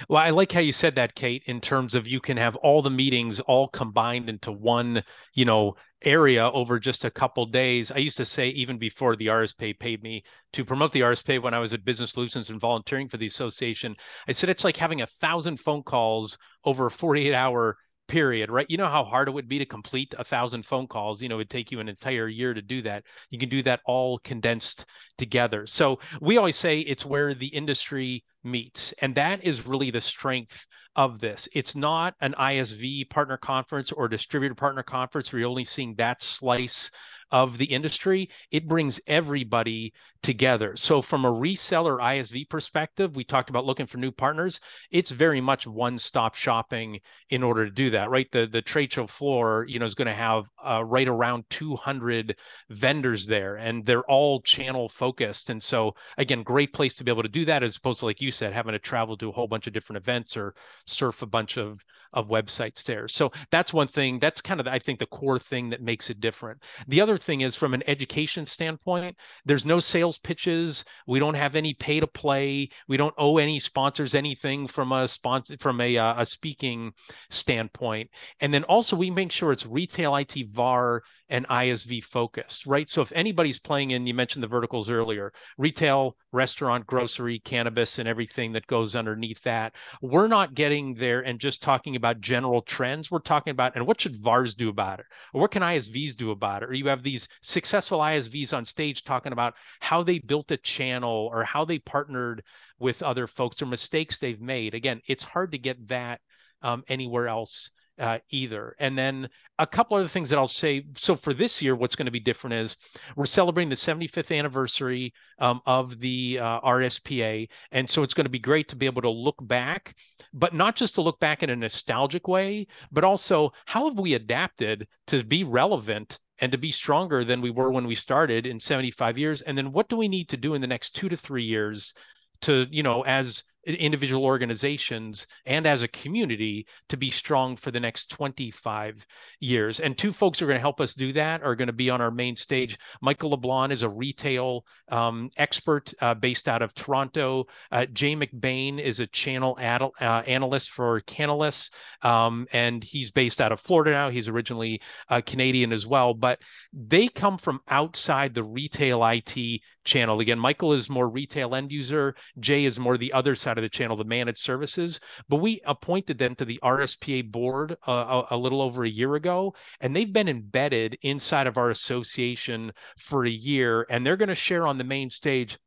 Well, 0.07 0.21
I 0.21 0.29
like 0.29 0.51
how 0.51 0.61
you 0.61 0.71
said 0.71 0.95
that, 0.95 1.15
Kate, 1.15 1.43
in 1.45 1.59
terms 1.59 1.95
of 1.95 2.07
you 2.07 2.21
can 2.21 2.37
have 2.37 2.55
all 2.57 2.81
the 2.81 2.89
meetings 2.89 3.39
all 3.41 3.67
combined 3.67 4.29
into 4.29 4.51
one, 4.51 5.03
you 5.33 5.43
know, 5.43 5.75
area 6.03 6.49
over 6.51 6.79
just 6.79 7.03
a 7.03 7.11
couple 7.11 7.45
days. 7.47 7.91
I 7.91 7.97
used 7.97 8.17
to 8.17 8.25
say 8.25 8.49
even 8.49 8.77
before 8.77 9.15
the 9.15 9.27
RSPA 9.27 9.79
paid 9.79 10.01
me 10.01 10.23
to 10.53 10.63
promote 10.63 10.93
the 10.93 11.01
RSPA 11.01 11.41
when 11.41 11.53
I 11.53 11.59
was 11.59 11.73
at 11.73 11.83
Business 11.83 12.11
Solutions 12.11 12.49
and 12.49 12.61
volunteering 12.61 13.09
for 13.09 13.17
the 13.17 13.27
association, 13.27 13.95
I 14.27 14.31
said 14.31 14.47
it's 14.47 14.63
like 14.63 14.77
having 14.77 15.01
a 15.01 15.09
thousand 15.19 15.59
phone 15.59 15.83
calls 15.83 16.37
over 16.63 16.85
a 16.85 16.91
48 16.91 17.33
hour 17.33 17.77
period, 18.09 18.51
right? 18.51 18.65
You 18.69 18.77
know 18.77 18.89
how 18.89 19.05
hard 19.05 19.29
it 19.29 19.31
would 19.31 19.47
be 19.47 19.59
to 19.59 19.65
complete 19.65 20.13
a 20.17 20.25
thousand 20.25 20.65
phone 20.65 20.87
calls. 20.87 21.21
You 21.21 21.29
know, 21.29 21.35
it'd 21.35 21.49
take 21.49 21.71
you 21.71 21.79
an 21.79 21.87
entire 21.87 22.27
year 22.27 22.53
to 22.53 22.61
do 22.61 22.81
that. 22.81 23.03
You 23.29 23.39
can 23.39 23.47
do 23.47 23.63
that 23.63 23.79
all 23.85 24.19
condensed 24.19 24.85
together. 25.17 25.65
So 25.67 25.99
we 26.19 26.37
always 26.37 26.57
say 26.57 26.79
it's 26.79 27.05
where 27.05 27.33
the 27.33 27.47
industry 27.47 28.25
meets. 28.43 28.93
And 29.01 29.15
that 29.15 29.43
is 29.43 29.65
really 29.65 29.91
the 29.91 30.01
strength 30.01 30.65
of 30.95 31.19
this. 31.19 31.47
It's 31.53 31.75
not 31.75 32.15
an 32.19 32.33
ISV 32.37 33.09
partner 33.09 33.37
conference 33.37 33.91
or 33.91 34.09
distributor 34.09 34.55
partner 34.55 34.83
conference 34.83 35.31
where 35.31 35.39
you're 35.39 35.49
only 35.49 35.65
seeing 35.65 35.95
that 35.95 36.21
slice 36.21 36.89
of 37.31 37.57
the 37.57 37.65
industry, 37.65 38.29
it 38.51 38.67
brings 38.67 38.99
everybody 39.07 39.93
together. 40.21 40.75
So, 40.75 41.01
from 41.01 41.25
a 41.25 41.31
reseller 41.31 41.99
ISV 41.99 42.49
perspective, 42.49 43.15
we 43.15 43.23
talked 43.23 43.49
about 43.49 43.65
looking 43.65 43.87
for 43.87 43.97
new 43.97 44.11
partners. 44.11 44.59
It's 44.91 45.11
very 45.11 45.39
much 45.39 45.65
one 45.65 45.97
stop 45.97 46.35
shopping 46.35 46.99
in 47.29 47.43
order 47.43 47.65
to 47.65 47.71
do 47.71 47.89
that, 47.91 48.09
right? 48.09 48.27
The, 48.31 48.45
the 48.45 48.61
trade 48.61 48.91
show 48.91 49.07
floor, 49.07 49.65
you 49.67 49.79
know, 49.79 49.85
is 49.85 49.95
going 49.95 50.07
to 50.07 50.13
have 50.13 50.45
uh, 50.63 50.83
right 50.83 51.07
around 51.07 51.45
200 51.49 52.35
vendors 52.69 53.27
there, 53.27 53.55
and 53.55 53.85
they're 53.85 54.09
all 54.09 54.41
channel 54.41 54.89
focused. 54.89 55.49
And 55.49 55.63
so, 55.63 55.95
again, 56.17 56.43
great 56.43 56.73
place 56.73 56.95
to 56.95 57.03
be 57.03 57.11
able 57.11 57.23
to 57.23 57.29
do 57.29 57.45
that 57.45 57.63
as 57.63 57.77
opposed 57.77 57.99
to, 57.99 58.05
like 58.05 58.21
you 58.21 58.31
said, 58.31 58.53
having 58.53 58.73
to 58.73 58.79
travel 58.79 59.17
to 59.17 59.29
a 59.29 59.33
whole 59.33 59.47
bunch 59.47 59.67
of 59.67 59.73
different 59.73 60.01
events 60.01 60.35
or 60.35 60.53
surf 60.85 61.21
a 61.21 61.25
bunch 61.25 61.57
of 61.57 61.79
of 62.13 62.27
websites 62.27 62.83
there. 62.83 63.07
So 63.07 63.31
that's 63.51 63.73
one 63.73 63.87
thing. 63.87 64.19
That's 64.19 64.41
kind 64.41 64.59
of 64.59 64.67
I 64.67 64.79
think 64.79 64.99
the 64.99 65.05
core 65.05 65.39
thing 65.39 65.69
that 65.69 65.81
makes 65.81 66.09
it 66.09 66.19
different. 66.19 66.61
The 66.87 67.01
other 67.01 67.17
thing 67.17 67.41
is 67.41 67.55
from 67.55 67.73
an 67.73 67.83
education 67.87 68.45
standpoint, 68.45 69.15
there's 69.45 69.65
no 69.65 69.79
sales 69.79 70.08
pitches. 70.17 70.83
We 71.07 71.19
don't 71.19 71.35
have 71.35 71.55
any 71.55 71.73
pay 71.73 71.99
to 71.99 72.07
play. 72.07 72.69
We 72.87 72.97
don't 72.97 73.13
owe 73.17 73.37
any 73.37 73.59
sponsors 73.59 74.15
anything 74.15 74.67
from 74.67 74.91
a 74.91 75.07
sponsor 75.07 75.57
from 75.59 75.81
a 75.81 75.97
uh, 75.97 76.21
a 76.21 76.25
speaking 76.25 76.93
standpoint. 77.29 78.09
And 78.39 78.53
then 78.53 78.63
also 78.63 78.95
we 78.95 79.11
make 79.11 79.31
sure 79.31 79.51
it's 79.51 79.65
retail 79.65 80.15
IT 80.15 80.33
VAR 80.51 81.03
and 81.29 81.47
ISV 81.47 82.03
focused, 82.03 82.65
right? 82.65 82.89
So 82.89 83.01
if 83.01 83.11
anybody's 83.13 83.59
playing 83.59 83.91
in, 83.91 84.07
you 84.07 84.13
mentioned 84.13 84.43
the 84.43 84.47
verticals 84.47 84.89
earlier, 84.89 85.31
retail, 85.57 86.15
restaurant, 86.31 86.87
grocery, 86.87 87.39
cannabis, 87.39 87.99
and 87.99 88.07
everything 88.07 88.53
that 88.53 88.65
goes 88.67 88.95
underneath 88.95 89.41
that, 89.43 89.73
we're 90.01 90.27
not 90.27 90.55
getting 90.55 90.95
there 90.95 91.21
and 91.21 91.39
just 91.39 91.61
talking 91.61 91.95
about 91.95 92.19
general 92.21 92.61
trends. 92.61 93.11
We're 93.11 93.19
talking 93.19 93.51
about, 93.51 93.75
and 93.75 93.85
what 93.85 94.01
should 94.01 94.21
VARs 94.21 94.55
do 94.55 94.69
about 94.69 94.99
it? 94.99 95.05
Or 95.33 95.41
what 95.41 95.51
can 95.51 95.61
ISVs 95.61 96.15
do 96.15 96.31
about 96.31 96.63
it? 96.63 96.69
Or 96.69 96.73
you 96.73 96.87
have 96.87 97.03
these 97.03 97.27
successful 97.43 97.99
ISVs 97.99 98.53
on 98.53 98.65
stage 98.65 99.03
talking 99.03 99.31
about 99.31 99.53
how 99.79 100.01
they 100.01 100.19
built 100.19 100.51
a 100.51 100.57
channel 100.57 101.29
or 101.31 101.43
how 101.43 101.63
they 101.63 101.79
partnered 101.79 102.43
with 102.79 103.03
other 103.03 103.27
folks 103.27 103.61
or 103.61 103.67
mistakes 103.67 104.17
they've 104.17 104.41
made. 104.41 104.73
Again, 104.73 105.01
it's 105.07 105.23
hard 105.23 105.51
to 105.51 105.57
get 105.57 105.89
that 105.89 106.21
um, 106.61 106.83
anywhere 106.87 107.27
else 107.27 107.69
uh, 107.99 108.19
either. 108.31 108.75
And 108.79 108.97
then 108.97 109.29
a 109.57 109.67
couple 109.67 109.97
other 109.97 110.07
things 110.07 110.29
that 110.29 110.37
I'll 110.37 110.47
say. 110.47 110.85
So 110.97 111.15
for 111.15 111.33
this 111.33 111.61
year, 111.61 111.75
what's 111.75 111.95
going 111.95 112.05
to 112.05 112.11
be 112.11 112.19
different 112.19 112.55
is 112.55 112.77
we're 113.15 113.25
celebrating 113.25 113.69
the 113.69 113.75
75th 113.75 114.37
anniversary 114.37 115.13
um, 115.39 115.61
of 115.65 115.99
the 115.99 116.39
uh, 116.39 116.61
RSPA, 116.61 117.47
and 117.71 117.89
so 117.89 118.03
it's 118.03 118.13
going 118.13 118.25
to 118.25 118.29
be 118.29 118.39
great 118.39 118.69
to 118.69 118.75
be 118.75 118.85
able 118.85 119.01
to 119.01 119.09
look 119.09 119.37
back, 119.41 119.95
but 120.33 120.53
not 120.53 120.75
just 120.75 120.95
to 120.95 121.01
look 121.01 121.19
back 121.19 121.43
in 121.43 121.49
a 121.49 121.55
nostalgic 121.55 122.27
way, 122.27 122.67
but 122.91 123.03
also 123.03 123.51
how 123.65 123.89
have 123.89 123.99
we 123.99 124.13
adapted 124.13 124.87
to 125.07 125.23
be 125.23 125.43
relevant 125.43 126.19
and 126.41 126.51
to 126.51 126.57
be 126.57 126.71
stronger 126.71 127.25
than 127.25 127.41
we 127.41 127.49
were 127.49 127.71
when 127.71 127.87
we 127.87 127.95
started 127.95 128.45
in 128.45 128.59
75 128.59 129.17
years 129.17 129.41
and 129.41 129.57
then 129.57 129.73
what 129.73 129.89
do 129.89 129.97
we 129.97 130.07
need 130.07 130.29
to 130.29 130.37
do 130.37 130.53
in 130.53 130.61
the 130.61 130.67
next 130.67 130.95
2 130.95 131.09
to 131.09 131.17
3 131.17 131.43
years 131.43 131.93
to 132.41 132.65
you 132.71 132.81
know 132.81 133.01
as 133.01 133.43
individual 133.65 134.23
organizations 134.23 135.27
and 135.45 135.67
as 135.67 135.83
a 135.83 135.87
community 135.87 136.65
to 136.87 136.97
be 136.97 137.11
strong 137.11 137.57
for 137.57 137.71
the 137.71 137.79
next 137.79 138.09
25 138.09 139.05
years. 139.39 139.79
And 139.79 139.97
two 139.97 140.13
folks 140.13 140.39
who 140.39 140.45
are 140.45 140.47
going 140.47 140.57
to 140.57 140.61
help 140.61 140.79
us 140.79 140.93
do 140.93 141.13
that 141.13 141.43
are 141.43 141.55
going 141.55 141.67
to 141.67 141.73
be 141.73 141.89
on 141.89 142.01
our 142.01 142.11
main 142.11 142.35
stage. 142.35 142.77
Michael 143.01 143.31
LeBlanc 143.31 143.71
is 143.73 143.83
a 143.83 143.89
retail 143.89 144.65
um, 144.89 145.29
expert 145.37 145.93
uh, 146.01 146.13
based 146.13 146.47
out 146.47 146.61
of 146.61 146.73
Toronto. 146.73 147.45
Uh, 147.71 147.85
Jay 147.85 148.15
McBain 148.15 148.81
is 148.81 148.99
a 148.99 149.07
channel 149.07 149.57
ad- 149.59 149.81
uh, 149.81 150.23
analyst 150.25 150.69
for 150.71 151.01
Canalys, 151.01 151.69
um, 152.01 152.47
and 152.51 152.83
he's 152.83 153.11
based 153.11 153.41
out 153.41 153.51
of 153.51 153.59
Florida 153.59 153.91
now. 153.91 154.09
He's 154.09 154.27
originally 154.27 154.81
uh, 155.09 155.21
Canadian 155.25 155.73
as 155.73 155.85
well, 155.85 156.13
but 156.13 156.39
they 156.73 157.07
come 157.07 157.37
from 157.37 157.61
outside 157.67 158.33
the 158.33 158.43
retail 158.43 159.05
IT 159.05 159.61
channel. 159.83 160.19
Again, 160.19 160.39
Michael 160.39 160.73
is 160.73 160.89
more 160.89 161.09
retail 161.09 161.55
end 161.55 161.71
user. 161.71 162.15
Jay 162.39 162.65
is 162.65 162.79
more 162.79 162.97
the 162.97 163.13
other 163.13 163.35
side 163.35 163.48
of 163.57 163.63
the 163.63 163.69
channel, 163.69 163.97
the 163.97 164.03
managed 164.03 164.39
services. 164.39 164.99
But 165.27 165.37
we 165.37 165.61
appointed 165.65 166.17
them 166.17 166.35
to 166.35 166.45
the 166.45 166.59
RSPA 166.63 167.31
board 167.31 167.77
uh, 167.87 168.23
a, 168.31 168.35
a 168.35 168.37
little 168.37 168.61
over 168.61 168.83
a 168.83 168.89
year 168.89 169.15
ago, 169.15 169.55
and 169.81 169.95
they've 169.95 170.11
been 170.11 170.29
embedded 170.29 170.97
inside 171.01 171.47
of 171.47 171.57
our 171.57 171.69
association 171.69 172.71
for 172.97 173.25
a 173.25 173.29
year, 173.29 173.85
and 173.89 174.05
they're 174.05 174.17
going 174.17 174.29
to 174.29 174.35
share 174.35 174.67
on 174.67 174.77
the 174.77 174.83
main 174.83 175.09
stage. 175.09 175.57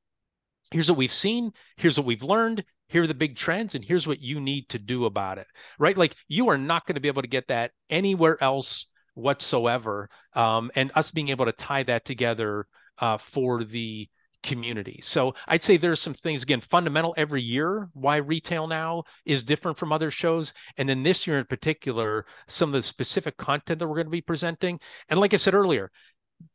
Here's 0.71 0.89
what 0.89 0.99
we've 0.99 1.13
seen. 1.13 1.53
Here's 1.77 1.99
what 1.99 2.07
we've 2.07 2.23
learned 2.23 2.65
here 2.93 3.03
are 3.03 3.07
the 3.07 3.15
big 3.15 3.37
trends 3.37 3.75
and 3.75 3.83
here's 3.83 4.07
what 4.07 4.21
you 4.21 4.39
need 4.39 4.69
to 4.69 4.79
do 4.79 5.07
about 5.07 5.39
it 5.39 5.47
right 5.79 5.97
like 5.97 6.15
you 6.29 6.51
are 6.51 6.59
not 6.59 6.87
going 6.87 6.95
to 6.95 7.01
be 7.01 7.09
able 7.09 7.23
to 7.23 7.29
get 7.29 7.49
that 7.49 7.71
anywhere 7.89 8.37
else 8.43 8.87
whatsoever 9.15 10.09
um, 10.35 10.71
and 10.75 10.93
us 10.95 11.11
being 11.11 11.31
able 11.31 11.47
to 11.47 11.53
tie 11.53 11.83
that 11.83 12.05
together 12.05 12.67
uh, 12.99 13.19
for 13.19 13.65
the 13.65 14.09
community. 14.43 15.01
So 15.03 15.35
I'd 15.47 15.63
say 15.63 15.77
there's 15.77 16.01
some 16.01 16.15
things 16.15 16.43
again 16.43 16.61
fundamental 16.61 17.15
every 17.17 17.43
year 17.43 17.89
why 17.95 18.17
retail 18.17 18.67
now 18.67 19.05
is 19.25 19.45
different 19.45 19.79
from 19.79 19.93
other 19.93 20.11
shows 20.11 20.53
and 20.77 20.89
then 20.89 21.03
this 21.03 21.27
year 21.27 21.39
in 21.39 21.45
particular 21.47 22.27
some 22.49 22.71
of 22.71 22.83
the 22.83 22.87
specific 22.87 23.37
content 23.37 23.79
that 23.79 23.87
we're 23.87 23.95
going 23.95 24.07
to 24.07 24.11
be 24.11 24.21
presenting 24.21 24.79
and 25.09 25.21
like 25.21 25.35
I 25.35 25.37
said 25.37 25.55
earlier 25.55 25.91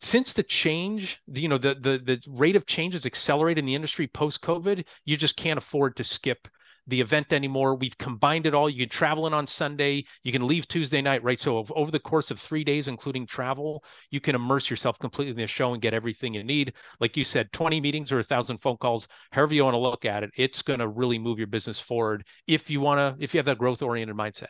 since 0.01 0.33
the 0.33 0.43
change 0.43 1.19
you 1.27 1.47
know 1.47 1.57
the 1.57 1.75
the 1.75 1.99
the 2.03 2.19
rate 2.27 2.55
of 2.55 2.65
change 2.65 2.93
has 2.93 3.05
accelerated 3.05 3.59
in 3.59 3.65
the 3.65 3.75
industry 3.75 4.07
post 4.07 4.41
covid 4.41 4.83
you 5.05 5.15
just 5.15 5.37
can't 5.37 5.57
afford 5.57 5.95
to 5.95 6.03
skip 6.03 6.47
the 6.87 7.01
event 7.01 7.31
anymore. 7.31 7.75
We've 7.75 7.97
combined 7.97 8.45
it 8.45 8.53
all. 8.53 8.69
You 8.69 8.85
can 8.85 8.89
travel 8.89 9.27
in 9.27 9.33
on 9.33 9.47
Sunday, 9.47 10.05
you 10.23 10.31
can 10.31 10.47
leave 10.47 10.67
Tuesday 10.67 11.01
night, 11.01 11.23
right? 11.23 11.39
So 11.39 11.65
over 11.75 11.91
the 11.91 11.99
course 11.99 12.31
of 12.31 12.39
three 12.39 12.63
days, 12.63 12.87
including 12.87 13.27
travel, 13.27 13.83
you 14.09 14.19
can 14.19 14.35
immerse 14.35 14.69
yourself 14.69 14.97
completely 14.99 15.31
in 15.31 15.37
the 15.37 15.47
show 15.47 15.73
and 15.73 15.81
get 15.81 15.93
everything 15.93 16.33
you 16.33 16.43
need. 16.43 16.73
Like 16.99 17.17
you 17.17 17.23
said, 17.23 17.51
20 17.51 17.81
meetings 17.81 18.11
or 18.11 18.19
a 18.19 18.23
thousand 18.23 18.59
phone 18.59 18.77
calls, 18.77 19.07
however 19.31 19.53
you 19.53 19.63
want 19.63 19.75
to 19.75 19.79
look 19.79 20.05
at 20.05 20.23
it, 20.23 20.31
it's 20.37 20.61
going 20.61 20.79
to 20.79 20.87
really 20.87 21.19
move 21.19 21.37
your 21.37 21.47
business 21.47 21.79
forward 21.79 22.25
if 22.47 22.69
you 22.69 22.79
want 22.81 22.99
to, 22.99 23.23
if 23.23 23.33
you 23.33 23.39
have 23.39 23.45
that 23.45 23.57
growth 23.57 23.81
oriented 23.81 24.15
mindset. 24.15 24.47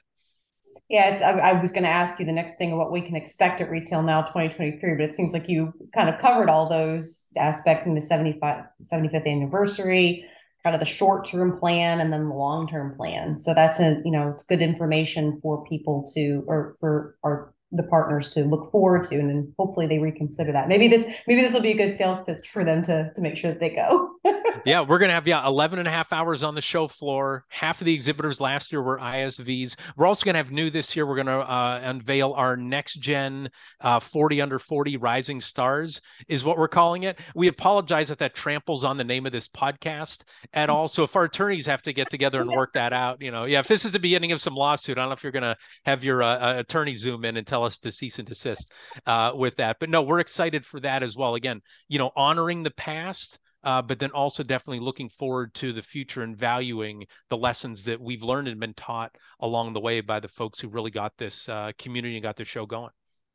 Yeah, 0.89 1.19
I, 1.23 1.52
I 1.52 1.62
was 1.62 1.71
going 1.71 1.84
to 1.84 1.89
ask 1.89 2.19
you 2.19 2.26
the 2.26 2.32
next 2.32 2.58
thing 2.58 2.78
what 2.78 2.91
we 2.91 3.02
can 3.02 3.15
expect 3.15 3.62
at 3.62 3.69
Retail 3.69 4.04
Now 4.04 4.21
2023, 4.21 4.95
but 4.95 5.04
it 5.04 5.15
seems 5.15 5.34
like 5.34 5.50
you 5.50 5.73
kind 5.93 6.10
of 6.10 6.19
covered 6.19 6.50
all 6.50 6.69
those 6.69 7.28
aspects 7.38 7.86
in 7.86 7.95
the 7.95 8.02
75, 8.02 8.65
75th 8.84 9.28
anniversary, 9.28 10.26
kind 10.63 10.76
of 10.76 10.80
the 10.80 10.86
short 10.86 11.26
term 11.26 11.58
plan 11.58 12.00
and 12.00 12.12
then 12.12 12.30
the 12.30 12.36
long 12.36 12.67
term 12.67 12.96
plan. 12.96 13.38
So 13.38 13.54
that's 13.54 13.80
a 13.80 14.02
you 14.04 14.12
know 14.12 14.30
it's 14.30 14.43
good 14.43 14.62
information 14.62 15.38
for 15.38 15.63
people 15.65 16.06
to 16.15 16.43
or 16.48 16.76
for 16.80 17.15
our 17.24 17.54
the 17.72 17.84
partners 17.84 18.34
to 18.34 18.44
look 18.46 18.72
forward 18.72 19.06
to 19.06 19.16
and 19.16 19.30
then 19.30 19.54
hopefully 19.58 19.88
they 19.88 20.00
reconsider 20.00 20.52
that. 20.52 20.68
Maybe 20.68 20.88
this 20.88 21.06
maybe 21.28 21.42
this 21.42 21.54
will 21.54 21.62
be 21.62 21.72
a 21.72 21.78
good 21.78 21.94
sales 21.94 22.24
pitch 22.24 22.50
for 22.52 22.64
them 22.64 22.84
to 22.84 23.12
to 23.14 23.22
make 23.22 23.38
sure 23.38 23.52
that 23.52 23.60
they 23.60 23.70
go. 23.70 24.12
Yeah 24.66 24.82
we're 24.82 24.98
gonna 24.98 25.14
have 25.14 25.28
yeah 25.28 25.46
11 25.46 25.80
and 25.80 25.88
a 25.88 25.92
half 25.92 26.12
hours 26.12 26.44
on 26.44 26.56
the 26.56 26.62
show 26.62 26.88
floor. 26.88 27.46
Half 27.48 27.80
of 27.80 27.86
the 27.86 27.94
exhibitors 27.94 28.42
last 28.42 28.72
year 28.72 28.82
were 28.82 28.98
isvs 28.98 29.76
we're 29.96 30.08
also 30.08 30.26
gonna 30.26 30.40
have 30.40 30.52
new 30.52 30.70
this 30.70 30.96
year. 30.96 31.06
We're 31.06 31.16
gonna 31.16 31.40
uh, 31.40 31.80
unveil 31.84 32.34
our 32.34 32.58
next 32.58 32.96
gen 32.96 33.50
uh, 33.82 34.00
40 34.00 34.42
under 34.42 34.60
40 34.60 34.98
rising 34.98 35.40
stars 35.40 36.02
is 36.28 36.44
what 36.44 36.58
we're 36.58 36.68
calling 36.68 37.04
it. 37.04 37.20
We 37.36 37.48
apologize 37.48 38.10
if 38.10 38.18
that 38.18 38.36
tramples 38.36 38.84
on 38.84 38.98
the 38.98 39.04
name 39.04 39.26
of 39.26 39.32
this 39.32 39.48
podcast 39.48 40.24
at 40.54 40.70
all. 40.70 40.88
So 40.88 41.04
if 41.04 41.16
our 41.16 41.26
attorneys 41.26 41.66
have 41.68 41.82
to 41.84 41.94
get 41.94 42.10
together 42.10 42.42
and 42.42 42.50
work 42.50 42.74
that 42.74 42.94
out 42.94 43.22
you 43.22 43.32
know 43.32 43.46
yeah 43.46 43.60
if 43.60 43.68
this 43.68 43.86
is 43.86 43.92
the 43.92 44.00
beginning 44.00 44.32
of 44.32 44.42
some 44.42 44.56
lawsuit 44.56 44.98
i 44.98 45.02
don't 45.02 45.10
know 45.10 45.14
if 45.14 45.24
you're 45.24 45.32
gonna 45.32 45.56
have 45.86 46.04
your 46.04 46.24
uh, 46.24 46.38
uh 46.38 46.60
attorney 46.60 46.94
zoom 46.94 47.26
in 47.26 47.38
and 47.38 47.46
tell 47.46 47.57
tell 47.58 47.65
us 47.65 47.80
to 47.80 47.91
cease 47.91 48.20
and 48.20 48.28
desist 48.28 48.72
uh, 49.08 49.32
with 49.34 49.56
that. 49.58 49.78
But 49.80 49.89
no, 49.89 50.04
we're 50.04 50.20
excited 50.20 50.63
for 50.63 50.80
that 50.82 51.02
as 51.02 51.15
well. 51.15 51.34
Again, 51.34 51.62
you 51.88 51.98
know, 51.98 52.12
honoring 52.15 52.63
the 52.63 52.72
past. 52.72 53.39
Uh, 53.63 53.82
but 53.82 54.00
then 54.00 54.12
also 54.12 54.43
definitely 54.43 54.80
looking 54.80 55.10
forward 55.10 55.54
to 55.56 55.74
the 55.74 55.82
future 55.82 56.22
and 56.22 56.38
valuing 56.38 57.04
the 57.30 57.36
lessons 57.36 57.84
that 57.84 58.00
we've 58.00 58.22
learned 58.22 58.48
and 58.48 58.60
been 58.60 58.74
taught 58.76 59.12
along 59.41 59.74
the 59.74 59.80
way 59.80 60.00
by 60.00 60.20
the 60.20 60.28
folks 60.28 60.60
who 60.60 60.70
really 60.70 60.91
got 60.91 61.12
this 61.17 61.50
uh, 61.50 61.72
community 61.78 62.15
and 62.15 62.24
got 62.24 62.38
this 62.38 62.48
show 62.48 62.65
going. 62.67 62.91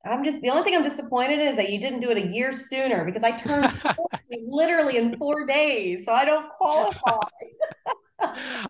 I'm 0.07 0.25
just 0.25 0.41
the 0.41 0.49
only 0.49 0.63
thing 0.63 0.77
I'm 0.77 0.85
disappointed 0.85 1.41
in 1.41 1.49
is 1.49 1.57
that 1.57 1.71
you 1.71 1.79
didn't 1.79 2.01
do 2.01 2.11
it 2.11 2.17
a 2.17 2.27
year 2.27 2.53
sooner 2.53 3.05
because 3.05 3.25
I 3.25 3.33
turned 3.33 3.83
literally 4.31 4.97
in 4.97 5.17
four 5.17 5.45
days, 5.45 6.07
so 6.07 6.13
I 6.13 6.25
don't 6.25 6.49
qualify. 6.57 7.17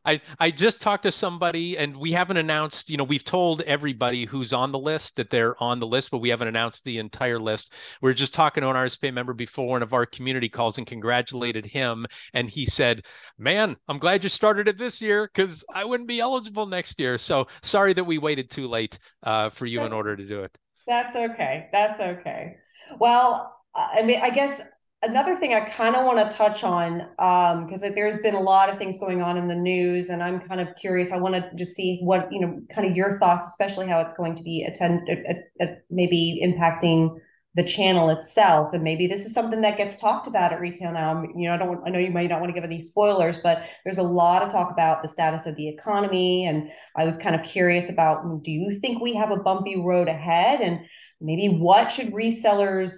I 0.04 0.20
I 0.38 0.50
just 0.50 0.80
talked 0.80 1.02
to 1.04 1.12
somebody 1.12 1.76
and 1.76 1.96
we 1.96 2.12
haven't 2.12 2.36
announced, 2.36 2.88
you 2.88 2.96
know, 2.96 3.04
we've 3.04 3.24
told 3.24 3.60
everybody 3.62 4.24
who's 4.24 4.52
on 4.52 4.72
the 4.72 4.78
list 4.78 5.16
that 5.16 5.30
they're 5.30 5.60
on 5.62 5.80
the 5.80 5.86
list, 5.86 6.10
but 6.10 6.18
we 6.18 6.30
haven't 6.30 6.48
announced 6.48 6.84
the 6.84 6.98
entire 6.98 7.38
list. 7.38 7.72
We 8.00 8.10
are 8.10 8.14
just 8.14 8.34
talking 8.34 8.62
to 8.62 8.70
an 8.70 8.76
RSPA 8.76 9.12
member 9.12 9.34
before 9.34 9.68
one 9.68 9.82
of 9.82 9.92
our 9.92 10.06
community 10.06 10.48
calls 10.48 10.78
and 10.78 10.86
congratulated 10.86 11.66
him. 11.66 12.06
And 12.34 12.48
he 12.48 12.66
said, 12.66 13.02
Man, 13.38 13.76
I'm 13.88 13.98
glad 13.98 14.22
you 14.22 14.28
started 14.28 14.68
it 14.68 14.78
this 14.78 15.00
year 15.00 15.30
because 15.32 15.64
I 15.72 15.84
wouldn't 15.84 16.08
be 16.08 16.20
eligible 16.20 16.66
next 16.66 16.98
year. 16.98 17.18
So 17.18 17.46
sorry 17.62 17.94
that 17.94 18.04
we 18.04 18.18
waited 18.18 18.50
too 18.50 18.68
late 18.68 18.98
uh, 19.22 19.50
for 19.50 19.66
you 19.66 19.82
in 19.82 19.92
order 19.92 20.16
to 20.16 20.26
do 20.26 20.42
it. 20.42 20.56
That's 20.86 21.14
okay. 21.14 21.68
That's 21.72 22.00
okay. 22.00 22.56
Well, 22.98 23.56
I 23.74 24.02
mean, 24.02 24.20
I 24.22 24.30
guess 24.30 24.62
another 25.02 25.36
thing 25.36 25.52
I 25.52 25.60
kind 25.60 25.96
of 25.96 26.04
want 26.04 26.18
to 26.18 26.36
touch 26.36 26.64
on 26.64 26.98
because 27.16 27.82
um, 27.82 27.92
there's 27.94 28.18
been 28.18 28.34
a 28.34 28.40
lot 28.40 28.68
of 28.68 28.78
things 28.78 28.98
going 28.98 29.20
on 29.20 29.36
in 29.36 29.48
the 29.48 29.54
news, 29.54 30.08
and 30.08 30.22
I'm 30.22 30.40
kind 30.40 30.60
of 30.60 30.74
curious. 30.76 31.12
I 31.12 31.18
want 31.18 31.34
to 31.34 31.50
just 31.56 31.74
see 31.74 31.98
what 32.02 32.32
you 32.32 32.40
know, 32.40 32.60
kind 32.74 32.88
of 32.88 32.96
your 32.96 33.18
thoughts, 33.18 33.46
especially 33.48 33.88
how 33.88 34.00
it's 34.00 34.14
going 34.14 34.34
to 34.36 34.42
be 34.42 34.64
attend, 34.64 35.08
uh, 35.10 35.64
uh, 35.64 35.74
maybe 35.90 36.40
impacting 36.44 37.18
the 37.54 37.62
channel 37.62 38.08
itself, 38.08 38.72
and 38.72 38.82
maybe 38.82 39.06
this 39.06 39.26
is 39.26 39.34
something 39.34 39.60
that 39.60 39.76
gets 39.76 39.98
talked 39.98 40.26
about 40.26 40.52
at 40.52 40.60
retail 40.60 40.90
now. 40.90 41.22
You 41.36 41.48
know, 41.48 41.54
I 41.54 41.58
don't, 41.58 41.82
I 41.86 41.90
know 41.90 41.98
you 41.98 42.10
might 42.10 42.30
not 42.30 42.40
want 42.40 42.48
to 42.48 42.54
give 42.54 42.64
any 42.64 42.80
spoilers, 42.80 43.36
but 43.36 43.64
there's 43.84 43.98
a 43.98 44.02
lot 44.02 44.42
of 44.42 44.50
talk 44.50 44.70
about 44.70 45.02
the 45.02 45.08
status 45.08 45.44
of 45.44 45.56
the 45.56 45.68
economy, 45.68 46.46
and 46.46 46.70
I 46.96 47.04
was 47.04 47.18
kind 47.18 47.34
of 47.34 47.42
curious 47.42 47.90
about, 47.90 48.42
do 48.42 48.50
you 48.50 48.72
think 48.80 49.02
we 49.02 49.14
have 49.16 49.30
a 49.30 49.36
bumpy 49.36 49.78
road 49.78 50.08
ahead, 50.08 50.62
and 50.62 50.80
maybe 51.20 51.48
what 51.48 51.92
should 51.92 52.12
resellers 52.12 52.92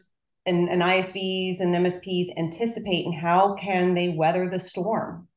and, 0.47 0.69
and 0.69 0.83
ISVs 0.83 1.61
and 1.61 1.75
MSPs 1.75 2.27
anticipate 2.37 3.07
and 3.07 3.15
how 3.15 3.55
can 3.55 3.95
they 3.95 4.09
weather 4.11 4.49
the 4.49 4.59
storm? 4.59 5.29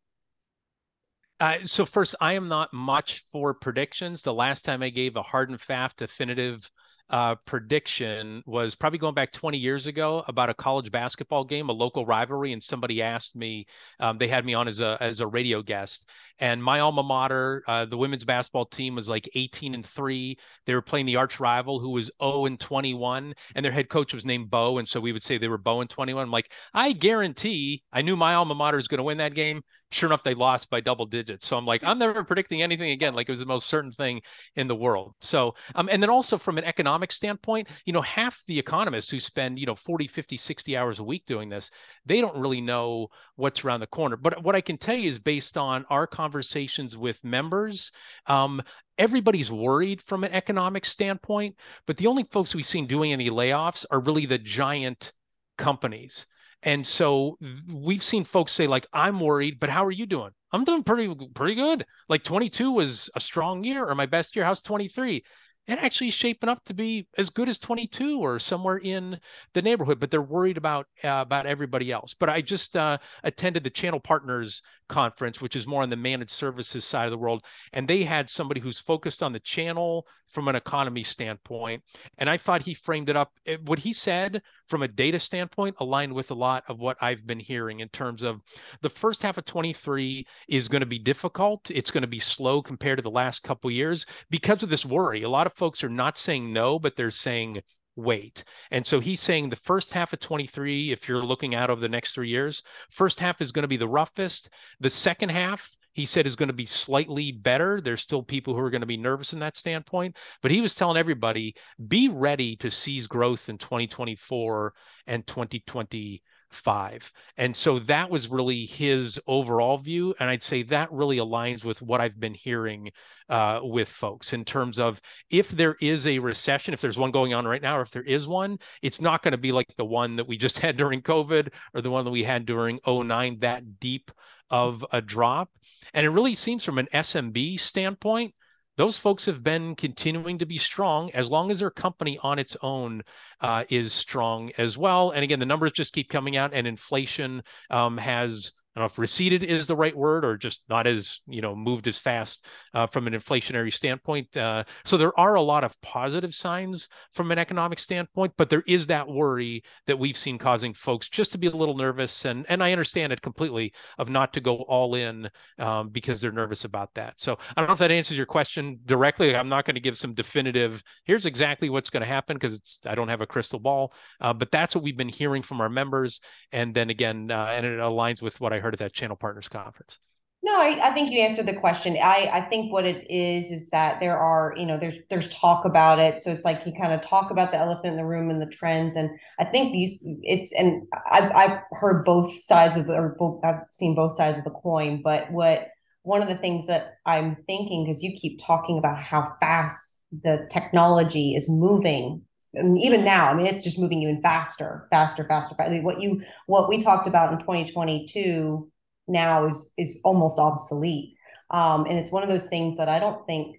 Uh, 1.40 1.58
so 1.64 1.86
first, 1.86 2.16
I 2.20 2.34
am 2.34 2.48
not 2.48 2.74
much 2.74 3.24
for 3.32 3.54
predictions. 3.54 4.24
The 4.24 4.34
last 4.34 4.66
time 4.66 4.82
I 4.82 4.90
gave 4.90 5.16
a 5.16 5.22
hard 5.22 5.50
and 5.50 5.62
fast 5.62 5.98
definitive 5.98 6.70
uh, 7.10 7.36
prediction 7.46 8.44
was 8.46 8.76
probably 8.76 9.00
going 9.00 9.14
back 9.14 9.32
20 9.32 9.58
years 9.58 9.88
ago 9.88 10.24
about 10.28 10.50
a 10.50 10.54
college 10.54 10.92
basketball 10.92 11.44
game, 11.46 11.70
a 11.70 11.74
local 11.74 12.06
rivalry, 12.06 12.54
and 12.54 12.62
somebody 12.62 13.02
asked 13.02 13.36
me. 13.36 13.66
Um, 14.00 14.18
they 14.18 14.28
had 14.28 14.46
me 14.46 14.54
on 14.54 14.68
as 14.68 14.80
a 14.80 14.98
as 15.00 15.20
a 15.20 15.28
radio 15.28 15.62
guest, 15.62 16.06
and 16.40 16.62
my 16.62 16.80
alma 16.82 17.04
mater, 17.04 17.64
uh, 17.68 17.86
the 17.86 17.98
women's 17.98 18.26
basketball 18.26 18.66
team, 18.66 18.96
was 18.96 19.08
like 19.08 19.30
18 19.36 19.74
and 19.74 19.86
three. 19.86 20.38
They 20.66 20.74
were 20.74 20.82
playing 20.82 21.06
the 21.06 21.16
arch 21.16 21.40
rival, 21.40 21.80
who 21.80 21.92
was 21.92 22.12
0 22.22 22.46
and 22.46 22.60
21, 22.60 23.34
and 23.56 23.66
their 23.66 23.72
head 23.72 23.90
coach 23.90 24.14
was 24.14 24.26
named 24.26 24.50
Bo, 24.50 24.78
and 24.78 24.88
so 24.88 25.00
we 25.00 25.14
would 25.14 25.24
say 25.24 25.38
they 25.38 25.48
were 25.48 25.58
Bo 25.58 25.82
and 25.82 25.90
21. 25.90 26.24
I'm 26.24 26.32
like, 26.32 26.52
I 26.74 26.92
guarantee, 26.92 27.84
I 27.94 28.02
knew 28.02 28.18
my 28.18 28.34
alma 28.34 28.56
mater 28.56 28.78
was 28.78 28.88
going 28.88 29.00
to 29.00 29.04
win 29.04 29.20
that 29.20 29.34
game. 29.34 29.62
Sure 29.92 30.08
enough, 30.08 30.24
they 30.24 30.34
lost 30.34 30.70
by 30.70 30.82
double 30.82 31.06
digits. 31.06 31.48
So 31.48 31.58
I'm 31.58 31.66
like, 31.66 31.84
I'm 31.84 32.00
never 32.00 32.24
predicting 32.24 32.62
anything 32.62 32.92
again. 32.92 33.14
Like 33.14 33.30
it 33.30 33.32
was 33.32 33.40
the 33.40 33.46
most 33.46 33.68
certain 33.68 33.92
thing 33.92 34.22
in 34.56 34.68
the 34.68 34.76
world. 34.76 35.14
So, 35.22 35.54
um, 35.76 35.88
and 35.90 36.02
then 36.02 36.10
also 36.10 36.38
from 36.38 36.58
an 36.58 36.66
economic 36.66 37.12
standpoint, 37.12 37.68
you 37.86 37.94
know, 37.94 38.02
half 38.02 38.38
the 38.48 38.60
economists 38.60 39.10
who 39.10 39.20
spend, 39.20 39.60
you 39.60 39.66
know, 39.66 39.76
40, 39.76 40.08
50, 40.08 40.38
60 40.38 40.78
hours 40.78 41.00
a 41.00 41.04
week 41.04 41.24
doing 41.26 41.50
this, 41.50 41.72
they 42.06 42.20
don't 42.20 42.38
really 42.38 42.62
know 42.62 43.08
what's 43.36 43.64
around 43.64 43.80
the 43.80 43.88
corner. 43.88 44.18
But 44.18 44.44
what 44.44 44.56
I 44.56 44.62
can 44.62 44.78
tell 44.78 44.96
you 44.96 45.10
is 45.10 45.20
based 45.20 45.58
on 45.58 45.86
our 45.90 46.06
conversations 46.06 46.98
with 46.98 47.24
members, 47.24 47.92
um, 48.26 48.62
everybody's 48.98 49.52
worried 49.52 50.02
from 50.06 50.24
an 50.24 50.34
economic 50.34 50.86
standpoint, 50.86 51.56
but 51.86 51.98
the 51.98 52.08
only 52.08 52.26
folks 52.32 52.54
we've 52.54 52.66
seen 52.66 52.88
doing 52.88 53.14
any 53.14 53.30
layoffs 53.30 53.86
are 53.90 54.00
really 54.00 54.26
the 54.26 54.38
giant 54.38 55.14
companies. 55.58 56.26
And 56.64 56.86
so 56.86 57.38
we've 57.72 58.04
seen 58.04 58.26
folks 58.26 58.52
say 58.52 58.68
like 58.68 58.88
I'm 58.94 59.20
worried, 59.20 59.60
but 59.60 59.70
how 59.70 59.86
are 59.86 59.92
you 59.92 60.06
doing? 60.06 60.32
I'm 60.52 60.64
doing 60.64 60.84
pretty 60.84 61.14
pretty 61.36 61.56
good. 61.56 61.86
Like 62.10 62.24
22 62.24 62.72
was 62.72 63.10
a 63.16 63.20
strong 63.20 63.64
year 63.64 63.86
or 63.86 63.96
my 63.96 64.06
best 64.06 64.36
year. 64.36 64.46
How's 64.46 64.62
23? 64.62 65.24
It 65.68 65.80
actually 65.80 66.12
shaping 66.12 66.50
up 66.50 66.64
to 66.66 66.74
be 66.74 67.08
as 67.18 67.30
good 67.30 67.50
as 67.50 67.60
22 67.60 68.20
or 68.20 68.40
somewhere 68.40 68.78
in 68.78 69.20
the 69.54 69.62
neighborhood, 69.62 70.00
but 70.00 70.10
they're 70.10 70.22
worried 70.22 70.56
about 70.56 70.88
uh, 71.04 71.22
about 71.22 71.46
everybody 71.46 71.92
else. 71.92 72.16
But 72.18 72.30
I 72.30 72.42
just 72.42 72.78
uh, 72.78 72.98
attended 73.24 73.66
the 73.66 73.70
Channel 73.70 74.00
Partners 74.00 74.62
conference, 74.88 75.42
which 75.42 75.58
is 75.58 75.68
more 75.68 75.84
on 75.84 75.90
the 75.90 75.98
managed 75.98 76.32
services 76.32 76.86
side 76.86 77.06
of 77.06 77.12
the 77.12 77.18
world. 77.18 77.44
And 77.74 77.88
they 77.88 78.06
had 78.06 78.30
somebody 78.30 78.62
who's 78.62 78.80
focused 78.80 79.22
on 79.22 79.34
the 79.34 79.42
channel 79.42 80.08
from 80.34 80.48
an 80.48 80.56
economy 80.56 81.04
standpoint. 81.04 81.84
And 82.18 82.30
I 82.30 82.38
thought 82.38 82.64
he 82.64 82.74
framed 82.74 83.10
it 83.10 83.16
up. 83.16 83.32
Eh, 83.46 83.58
what 83.66 83.80
he 83.80 83.94
said 83.94 84.42
from 84.68 84.84
a 84.84 84.88
data 84.88 85.20
standpoint 85.20 85.76
aligned 85.80 86.14
with 86.14 86.32
a 86.32 86.36
lot 86.36 86.64
of 86.68 86.80
what 86.80 86.98
I've 87.02 87.26
been 87.26 87.40
hearing 87.40 87.80
in 87.80 87.90
terms 87.90 88.24
of 88.24 88.42
the 88.82 88.90
first 88.90 89.22
half 89.22 89.38
of 89.38 89.46
23 89.46 90.26
is 90.50 90.68
going 90.68 90.82
to 90.82 90.86
be 90.86 91.00
difficult. 91.00 91.70
It's 91.70 91.92
going 91.92 92.02
to 92.02 92.08
be 92.08 92.20
slow 92.20 92.62
compared 92.62 92.98
to 92.98 93.04
the 93.04 93.10
last 93.10 93.44
couple 93.44 93.72
years 93.72 94.06
because 94.30 94.64
of 94.64 94.70
this 94.70 94.86
worry. 94.86 95.24
A 95.24 95.30
lot 95.30 95.48
of 95.48 95.54
folks 95.54 95.84
are 95.84 95.90
not 95.90 96.18
saying 96.18 96.52
no, 96.52 96.80
but 96.80 96.96
they're 96.96 97.12
saying 97.12 97.62
wait. 97.98 98.44
And 98.72 98.86
so 98.86 99.00
he's 99.00 99.22
saying 99.22 99.50
the 99.50 99.56
first 99.56 99.92
half 99.92 100.14
of 100.14 100.20
23, 100.20 100.92
if 100.92 101.10
you're 101.10 101.26
looking 101.26 101.56
out 101.56 101.70
over 101.70 101.82
the 101.82 101.90
next 101.90 102.14
three 102.14 102.30
years, 102.30 102.64
first 102.92 103.20
half 103.20 103.42
is 103.42 103.52
going 103.52 103.64
to 103.64 103.68
be 103.68 103.78
the 103.78 103.88
roughest. 103.88 104.50
The 104.80 104.90
second 104.90 105.30
half, 105.30 105.62
he 105.98 106.06
said 106.06 106.28
is 106.28 106.36
going 106.36 106.48
to 106.48 106.54
be 106.54 106.68
slightly 106.68 107.32
better. 107.32 107.82
There's 107.82 108.04
still 108.04 108.22
people 108.22 108.54
who 108.54 108.60
are 108.60 108.70
going 108.70 108.82
to 108.82 108.88
be 108.88 108.98
nervous 108.98 109.34
in 109.34 109.40
that 109.40 109.58
standpoint, 109.58 110.16
but 110.44 110.52
he 110.52 110.62
was 110.62 110.76
telling 110.76 110.96
everybody 110.96 111.56
be 111.88 112.08
ready 112.08 112.56
to 112.58 112.70
seize 112.70 113.08
growth 113.08 113.50
in 113.50 113.58
2024 113.58 114.74
and 115.08 115.26
2025. 115.26 117.12
And 117.38 117.56
so 117.56 117.80
that 117.80 118.12
was 118.12 118.28
really 118.28 118.68
his 118.68 119.20
overall 119.26 119.80
view. 119.80 120.14
And 120.20 120.30
I'd 120.30 120.44
say 120.44 120.62
that 120.64 120.92
really 120.92 121.18
aligns 121.18 121.64
with 121.64 121.82
what 121.82 122.00
I've 122.00 122.20
been 122.20 122.36
hearing 122.36 122.92
uh, 123.28 123.62
with 123.64 123.90
folks 123.90 124.34
in 124.34 124.46
terms 124.46 124.78
of 124.78 125.02
if 125.32 125.50
there 125.50 125.78
is 125.82 126.06
a 126.06 126.20
recession, 126.20 126.76
if 126.76 126.82
there's 126.82 127.00
one 127.00 127.10
going 127.10 127.34
on 127.34 127.48
right 127.48 127.62
now, 127.62 127.76
or 127.76 127.82
if 127.82 127.90
there 127.90 128.04
is 128.04 128.28
one, 128.28 128.60
it's 128.84 129.02
not 129.02 129.24
going 129.24 129.32
to 129.32 129.38
be 129.40 129.52
like 129.52 129.74
the 129.78 129.84
one 129.84 130.16
that 130.18 130.28
we 130.28 130.38
just 130.38 130.60
had 130.60 130.78
during 130.78 131.02
COVID 131.02 131.50
or 131.74 131.82
the 131.82 131.90
one 131.90 132.06
that 132.06 132.12
we 132.12 132.24
had 132.24 132.46
during 132.46 132.80
09, 132.86 133.40
that 133.40 133.80
deep 133.80 134.12
of 134.50 134.84
a 134.92 135.02
drop. 135.02 135.50
And 135.94 136.06
it 136.06 136.10
really 136.10 136.36
seems 136.36 136.64
from 136.64 136.78
an 136.78 136.88
SMB 136.94 137.60
standpoint, 137.60 138.34
those 138.78 138.98
folks 138.98 139.26
have 139.26 139.44
been 139.44 139.76
continuing 139.76 140.38
to 140.38 140.46
be 140.46 140.60
strong 140.60 141.10
as 141.12 141.30
long 141.30 141.50
as 141.50 141.60
their 141.60 141.72
company 141.72 142.20
on 142.22 142.38
its 142.38 142.56
own 142.62 143.02
uh, 143.42 143.64
is 143.70 143.92
strong 143.92 144.52
as 144.58 144.78
well. 144.78 145.12
And 145.12 145.24
again, 145.24 145.40
the 145.40 145.46
numbers 145.48 145.72
just 145.72 145.94
keep 145.94 146.10
coming 146.10 146.38
out, 146.38 146.54
and 146.54 146.68
inflation 146.68 147.42
um, 147.72 147.98
has 147.98 148.52
don't 148.78 148.84
know 148.84 148.94
if 148.94 149.00
receded 149.00 149.44
is 149.44 149.66
the 149.66 149.76
right 149.76 149.96
word 149.96 150.24
or 150.24 150.38
just 150.38 150.62
not 150.70 150.86
as 150.86 151.20
you 151.28 151.42
know 151.42 151.56
moved 151.56 151.88
as 151.88 151.98
fast 151.98 152.46
uh, 152.74 152.86
from 152.86 153.08
an 153.08 153.14
inflationary 153.14 153.74
standpoint. 153.74 154.36
Uh, 154.38 154.64
so 154.86 154.98
there 154.98 155.18
are 155.20 155.36
a 155.36 155.42
lot 155.42 155.64
of 155.64 155.80
positive 155.82 156.36
signs 156.36 156.88
from 157.14 157.32
an 157.32 157.40
economic 157.40 157.80
standpoint, 157.80 158.34
but 158.38 158.50
there 158.50 158.64
is 158.68 158.88
that 158.88 159.08
worry 159.08 159.64
that 159.88 159.98
we've 159.98 160.18
seen 160.18 160.38
causing 160.38 160.74
folks 160.74 161.10
just 161.10 161.32
to 161.32 161.40
be 161.40 161.48
a 161.48 161.52
little 161.52 161.76
nervous, 161.76 162.26
and 162.26 162.46
and 162.50 162.64
I 162.64 162.72
understand 162.72 163.12
it 163.12 163.22
completely 163.22 163.74
of 163.98 164.10
not 164.10 164.32
to 164.34 164.42
go 164.42 164.58
all 164.68 164.94
in 164.94 165.28
um, 165.58 165.90
because 165.90 166.22
they're 166.22 166.32
nervous 166.32 166.64
about 166.64 166.94
that. 166.96 167.16
So 167.18 167.38
I 167.56 167.62
don't 167.62 167.68
know 167.68 167.74
if 167.74 167.80
that 167.80 167.92
answers 167.92 168.18
your 168.18 168.28
question 168.28 168.80
directly. 168.86 169.36
I'm 169.36 169.50
not 169.50 169.66
going 169.66 169.76
to 169.76 169.82
give 169.82 169.98
some 169.98 170.14
definitive. 170.14 170.84
Here's 171.06 171.26
exactly 171.26 171.70
what's 171.70 171.90
going 171.90 172.02
to 172.02 172.08
happen 172.08 172.38
because 172.38 172.60
I 172.86 172.94
don't 172.94 173.10
have 173.10 173.22
a 173.22 173.28
crystal 173.28 173.60
ball, 173.60 173.92
uh, 174.22 174.34
but 174.34 174.52
that's 174.52 174.76
what 174.76 174.84
we've 174.84 174.98
been 174.98 175.10
hearing 175.10 175.42
from 175.42 175.62
our 175.62 175.70
members, 175.70 176.22
and 176.52 176.76
then 176.76 176.92
again, 176.92 177.32
uh, 177.32 177.48
and 177.52 177.66
it 177.66 177.80
aligns 177.80 178.22
with 178.22 178.40
what 178.40 178.54
I 178.54 178.60
heard 178.60 178.67
heard 178.68 178.74
at 178.74 178.80
that 178.80 178.94
Channel 178.94 179.16
Partners 179.16 179.48
Conference? 179.48 179.98
No, 180.44 180.60
I, 180.60 180.90
I, 180.90 180.94
think 180.94 181.12
you 181.12 181.20
answered 181.20 181.46
the 181.46 181.60
question. 181.60 181.98
I, 182.02 182.30
I 182.32 182.42
think 182.42 182.72
what 182.72 182.86
it 182.86 183.10
is 183.10 183.52
is 183.52 183.70
that 183.72 184.00
there 184.00 184.18
are, 184.18 184.54
you 184.56 184.66
know, 184.66 184.78
there's 184.78 184.96
there's 185.10 185.34
talk 185.34 185.66
about 185.66 186.00
it. 186.00 186.22
So 186.22 186.32
it's 186.32 186.46
like 186.46 186.66
you 186.66 186.72
kind 186.80 186.94
of 186.94 187.02
talk 187.02 187.32
about 187.32 187.52
the 187.52 187.58
elephant 187.58 187.88
in 187.88 187.98
the 187.98 188.06
room 188.06 188.30
and 188.30 188.42
the 188.42 188.48
trends. 188.48 188.96
And 188.96 189.10
I 189.40 189.46
think 189.46 189.74
it's 189.76 190.54
and 190.54 190.84
I've 191.12 191.32
I've 191.32 191.60
heard 191.72 192.06
both 192.06 192.32
sides 192.32 192.78
of 192.78 192.86
the 192.86 192.94
or 192.94 193.16
both, 193.18 193.44
I've 193.44 193.62
seen 193.72 193.96
both 193.96 194.14
sides 194.14 194.38
of 194.38 194.44
the 194.44 194.52
coin. 194.52 195.02
But 195.04 195.32
what 195.32 195.70
one 196.04 196.22
of 196.22 196.30
the 196.30 196.38
things 196.38 196.68
that 196.68 196.94
I'm 197.06 197.36
thinking, 197.48 197.86
because 197.86 198.04
you 198.04 198.16
keep 198.16 198.40
talking 198.42 198.78
about 198.78 199.00
how 199.00 199.34
fast 199.42 200.06
the 200.12 200.48
technology 200.50 201.36
is 201.36 201.50
moving 201.50 202.22
and 202.58 202.78
even 202.80 203.04
now, 203.04 203.30
I 203.30 203.34
mean, 203.34 203.46
it's 203.46 203.64
just 203.64 203.80
moving 203.80 204.02
even 204.02 204.22
faster, 204.22 204.88
faster, 204.90 205.24
faster. 205.26 205.56
I 205.60 205.70
mean, 205.70 205.84
what 205.84 206.02
you 206.02 206.22
what 206.48 206.70
we 206.70 206.82
talked 206.82 207.08
about 207.08 207.32
in 207.32 207.40
2022 207.40 208.70
now 209.08 209.46
is 209.46 209.74
is 209.78 210.00
almost 210.04 210.40
obsolete. 210.40 211.14
Um, 211.50 211.86
and 211.86 211.98
it's 211.98 212.12
one 212.12 212.24
of 212.24 212.30
those 212.30 212.48
things 212.48 212.78
that 212.78 212.90
I 212.90 213.00
don't 213.00 213.26
think 213.26 213.58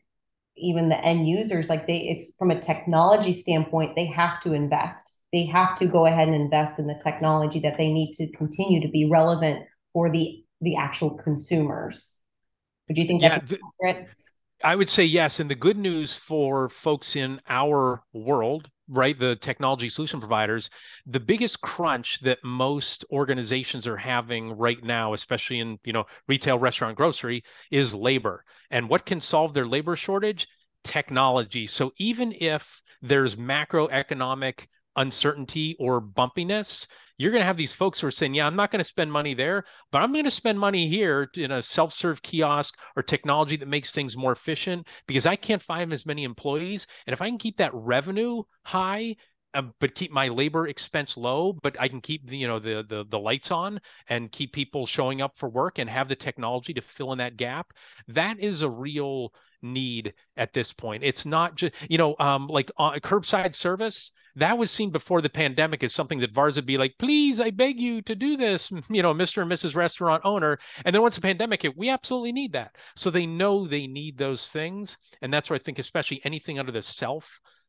even 0.57 0.89
the 0.89 0.99
end 1.05 1.29
users 1.29 1.69
like 1.69 1.87
they 1.87 1.99
it's 1.99 2.35
from 2.37 2.51
a 2.51 2.61
technology 2.61 3.33
standpoint 3.33 3.95
they 3.95 4.07
have 4.07 4.41
to 4.41 4.53
invest 4.53 5.23
they 5.33 5.47
have 5.47 5.77
to 5.77 5.87
go 5.87 6.05
ahead 6.05 6.27
and 6.27 6.35
invest 6.35 6.81
in 6.81 6.89
the 6.89 7.01
technology 7.05 7.61
that 7.61 7.79
they 7.79 7.93
need 7.93 8.13
to 8.13 8.29
continue 8.33 8.81
to 8.81 8.89
be 8.89 9.09
relevant 9.09 9.65
for 9.93 10.11
the 10.11 10.43
the 10.61 10.75
actual 10.75 11.11
consumers 11.11 12.19
would 12.89 12.99
you 12.99 13.07
think 13.07 13.23
yeah, 13.23 13.39
that's 13.39 13.53
accurate? 13.81 14.09
I 14.65 14.75
would 14.75 14.89
say 14.89 15.05
yes. 15.05 15.39
And 15.39 15.51
the 15.51 15.55
good 15.55 15.77
news 15.77 16.15
for 16.15 16.69
folks 16.69 17.15
in 17.15 17.41
our 17.49 18.03
world, 18.13 18.71
right, 18.88 19.18
the 19.18 19.37
technology 19.37 19.88
solution 19.90 20.20
providers, 20.20 20.70
the 21.07 21.20
biggest 21.20 21.61
crunch 21.61 22.20
that 22.20 22.38
most 22.42 23.05
organizations 23.11 23.87
are 23.87 23.96
having 23.96 24.53
right 24.53 24.83
now, 24.83 25.12
especially 25.12 25.61
in 25.61 25.79
you 25.85 25.92
know 25.92 26.05
retail, 26.27 26.59
restaurant, 26.59 26.96
grocery, 26.96 27.44
is 27.70 27.94
labor. 27.94 28.44
And 28.70 28.88
what 28.88 29.07
can 29.07 29.20
solve 29.20 29.55
their 29.55 29.66
labor 29.66 29.96
shortage? 29.96 30.48
Technology. 30.85 31.66
So 31.66 31.92
even 31.98 32.33
if 32.40 32.64
there's 33.03 33.37
macroeconomic 33.37 34.66
uncertainty 34.96 35.77
or 35.79 36.01
bumpiness, 36.01 36.87
you're 37.19 37.33
going 37.33 37.43
to 37.43 37.47
have 37.47 37.57
these 37.57 37.73
folks 37.73 38.01
who 38.01 38.07
are 38.07 38.13
saying, 38.13 38.35
yeah, 38.35 38.47
I'm 38.47 38.57
not 38.57 38.71
going 38.71 38.83
to 38.83 38.89
spend 38.89 39.13
money 39.13 39.35
there, 39.35 39.65
but 39.91 40.03
I'm 40.03 40.13
going 40.13 40.25
to 40.25 40.31
spend 40.31 40.59
money 40.59 40.89
here 40.89 41.29
in 41.35 41.51
a 41.51 41.63
self 41.63 41.93
serve 41.93 42.23
kiosk 42.23 42.77
or 42.97 43.03
technology 43.03 43.57
that 43.57 43.69
makes 43.69 43.91
things 43.91 44.17
more 44.17 44.33
efficient 44.33 44.87
because 45.07 45.27
I 45.27 45.37
can't 45.37 45.63
find 45.63 45.93
as 45.93 46.07
many 46.07 46.23
employees. 46.23 46.87
And 47.07 47.13
if 47.13 47.21
I 47.21 47.29
can 47.29 47.39
keep 47.39 47.59
that 47.59 47.75
revenue 47.75 48.45
high, 48.63 49.17
um, 49.55 49.75
but 49.81 49.95
keep 49.95 50.13
my 50.13 50.29
labor 50.29 50.69
expense 50.69 51.17
low, 51.17 51.59
but 51.63 51.79
I 51.81 51.89
can 51.89 52.01
keep 52.01 52.31
you 52.31 52.47
know 52.47 52.59
the, 52.59 52.85
the 52.89 53.05
the 53.09 53.19
lights 53.19 53.51
on 53.51 53.81
and 54.09 54.31
keep 54.31 54.53
people 54.53 54.87
showing 54.87 55.23
up 55.23 55.37
for 55.37 55.49
work 55.49 55.79
and 55.79 55.89
have 55.89 56.09
the 56.09 56.17
technology 56.17 56.75
to 56.75 56.83
fill 56.83 57.13
in 57.13 57.19
that 57.19 57.37
gap. 57.37 57.73
That 58.09 58.39
is 58.41 58.63
a 58.63 58.71
real 58.71 59.33
need 59.63 60.15
at 60.37 60.53
this 60.53 60.73
point. 60.73 61.03
It's 61.03 61.25
not 61.25 61.57
just 61.57 61.75
you 61.89 61.99
know 61.99 62.15
um, 62.21 62.47
like 62.47 62.71
uh, 62.79 62.93
curbside 63.03 63.55
service 63.55 64.13
that 64.38 64.59
was 64.59 64.70
seen 64.70 64.90
before 64.90 65.20
the 65.20 65.29
pandemic 65.29 65.83
as 65.83 65.94
something 65.94 66.20
that 66.20 66.33
VARs 66.33 66.57
would 66.57 66.66
be 66.66 66.79
like, 66.79 66.94
please, 66.98 67.40
I 67.40 67.51
beg 67.51 67.79
you 67.79 68.03
to 68.03 68.14
do 68.14 68.37
this, 68.37 68.70
you 68.90 69.03
know, 69.03 69.14
Mr. 69.14 69.42
and 69.42 69.51
Mrs. 69.51 69.74
Restaurant 69.74 70.22
owner. 70.24 70.59
And 70.85 70.94
then 70.94 71.03
once 71.03 71.16
the 71.16 71.20
pandemic 71.20 71.62
hit, 71.62 71.77
we 71.77 71.88
absolutely 71.88 72.33
need 72.33 72.53
that. 72.53 72.74
So 72.96 73.11
they 73.11 73.27
know 73.27 73.66
they 73.66 73.87
need 73.87 74.18
those 74.18 74.48
things. 74.48 74.96
And 75.20 75.33
that's 75.33 75.51
where 75.51 75.59
I 75.59 75.62
think, 75.62 75.79
especially 75.79 76.20
anything 76.24 76.59
under 76.59 76.72
the 76.72 76.83
self 76.83 77.24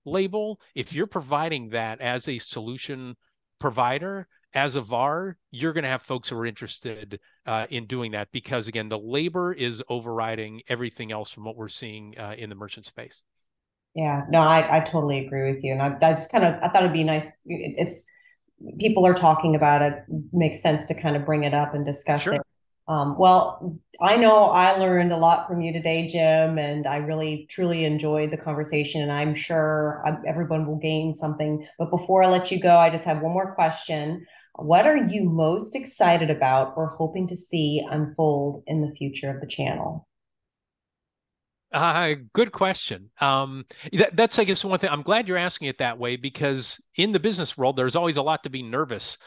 label, 0.06 0.60
if 0.76 0.94
you're 0.94 1.08
providing 1.08 1.70
that 1.70 2.02
as 2.02 2.28
a 2.28 2.40
solution 2.40 3.16
provider, 3.60 4.28
as 4.54 4.76
a 4.76 4.82
VAR, 4.82 5.38
you're 5.52 5.74
going 5.74 5.84
to 5.84 5.90
have 5.90 6.02
folks 6.04 6.30
who 6.30 6.38
are 6.38 6.46
interested 6.46 7.20
uh, 7.46 7.68
in 7.70 7.86
doing 7.86 8.12
that 8.12 8.30
because, 8.32 8.68
again, 8.68 8.90
the 8.90 8.98
labor 8.98 9.54
is 9.54 9.84
overriding 9.90 10.62
everything 10.68 11.12
else 11.12 11.32
from 11.32 11.44
what 11.44 11.56
we're 11.56 11.70
seeing 11.70 12.18
uh, 12.18 12.34
in 12.38 12.50
the 12.50 12.56
merchant 12.56 12.86
space. 12.86 13.24
Yeah, 13.96 14.24
no, 14.30 14.40
I, 14.40 14.78
I 14.78 14.80
totally 14.82 15.26
agree 15.26 15.52
with 15.52 15.64
you. 15.64 15.74
And 15.74 15.82
I, 15.82 15.96
I 16.02 16.12
just 16.12 16.32
kind 16.32 16.44
of, 16.44 16.56
I 16.62 16.70
thought 16.70 16.84
it'd 16.84 16.94
be 16.94 17.04
nice. 17.04 17.38
It's 17.46 18.06
people 18.78 19.06
are 19.06 19.14
talking 19.14 19.56
about 19.56 19.82
it. 19.82 20.04
Makes 20.32 20.62
sense 20.62 20.86
to 20.88 20.94
kind 20.94 21.16
of 21.16 21.26
bring 21.26 21.44
it 21.44 21.54
up 21.54 21.74
and 21.74 21.86
discuss 21.86 22.24
sure. 22.24 22.34
it. 22.36 22.42
Um, 22.88 23.18
well, 23.20 23.78
I 24.02 24.16
know 24.16 24.50
I 24.50 24.76
learned 24.78 25.12
a 25.12 25.18
lot 25.18 25.48
from 25.48 25.62
you 25.62 25.72
today, 25.72 26.08
Jim, 26.08 26.58
and 26.58 26.88
I 26.88 26.98
really 26.98 27.46
truly 27.50 27.86
enjoyed 27.86 28.32
the 28.32 28.38
conversation. 28.38 29.04
And 29.04 29.12
I'm 29.12 29.36
sure 29.36 30.04
everyone 30.28 30.66
will 30.66 30.80
gain 30.80 31.14
something. 31.14 31.68
But 31.78 31.92
before 31.92 32.24
I 32.24 32.30
let 32.30 32.50
you 32.52 32.60
go, 32.60 32.78
I 32.78 32.90
just 32.90 33.06
have 33.06 33.22
one 33.22 33.34
more 33.34 33.54
question. 33.54 34.26
what 34.56 34.88
are 34.88 34.98
you 34.98 35.24
most 35.24 35.76
excited 35.76 36.30
about 36.30 36.74
or 36.76 36.88
hoping 36.88 37.28
to 37.28 37.36
see 37.36 37.86
unfold 37.90 38.64
in 38.68 38.82
the 38.82 38.94
future 38.96 39.30
of 39.30 39.40
the 39.40 39.48
channel? 39.48 40.09
Uh, 41.72 42.16
good 42.34 42.52
question. 42.52 43.12
Um, 43.22 43.66
that, 43.94 44.16
that's, 44.16 44.40
I 44.40 44.44
guess, 44.44 44.64
one 44.66 44.80
thing. 44.80 44.90
I'm 44.90 45.04
glad 45.04 45.28
you're 45.28 45.38
asking 45.38 45.68
it 45.68 45.78
that 45.78 46.00
way 46.00 46.16
because 46.16 46.82
in 46.96 47.12
the 47.12 47.20
business 47.20 47.58
world, 47.58 47.76
there's 47.76 47.96
always 47.96 48.18
a 48.18 48.24
lot 48.24 48.44
to 48.44 48.50
be 48.50 48.64
nervous 48.64 49.18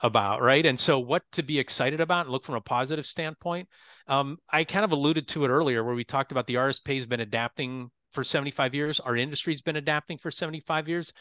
about, 0.00 0.40
right? 0.40 0.64
And 0.64 0.80
so, 0.80 0.98
what 0.98 1.22
to 1.32 1.42
be 1.42 1.58
excited 1.58 2.00
about 2.00 2.26
and 2.26 2.30
look 2.30 2.46
from 2.46 2.54
a 2.54 2.60
positive 2.60 3.04
standpoint. 3.04 3.68
Um, 4.06 4.38
I 4.50 4.64
kind 4.64 4.84
of 4.84 4.92
alluded 4.92 5.28
to 5.28 5.44
it 5.44 5.48
earlier 5.48 5.84
where 5.84 5.94
we 5.94 6.04
talked 6.04 6.32
about 6.32 6.46
the 6.46 6.54
RSP 6.54 6.96
has 6.96 7.06
been 7.06 7.20
adapting 7.20 7.90
for 8.12 8.24
75 8.24 8.74
years. 8.74 8.98
Our 9.00 9.16
industry's 9.16 9.60
been 9.60 9.76
adapting 9.76 10.18
for 10.18 10.30
75 10.30 10.88
years. 10.88 11.12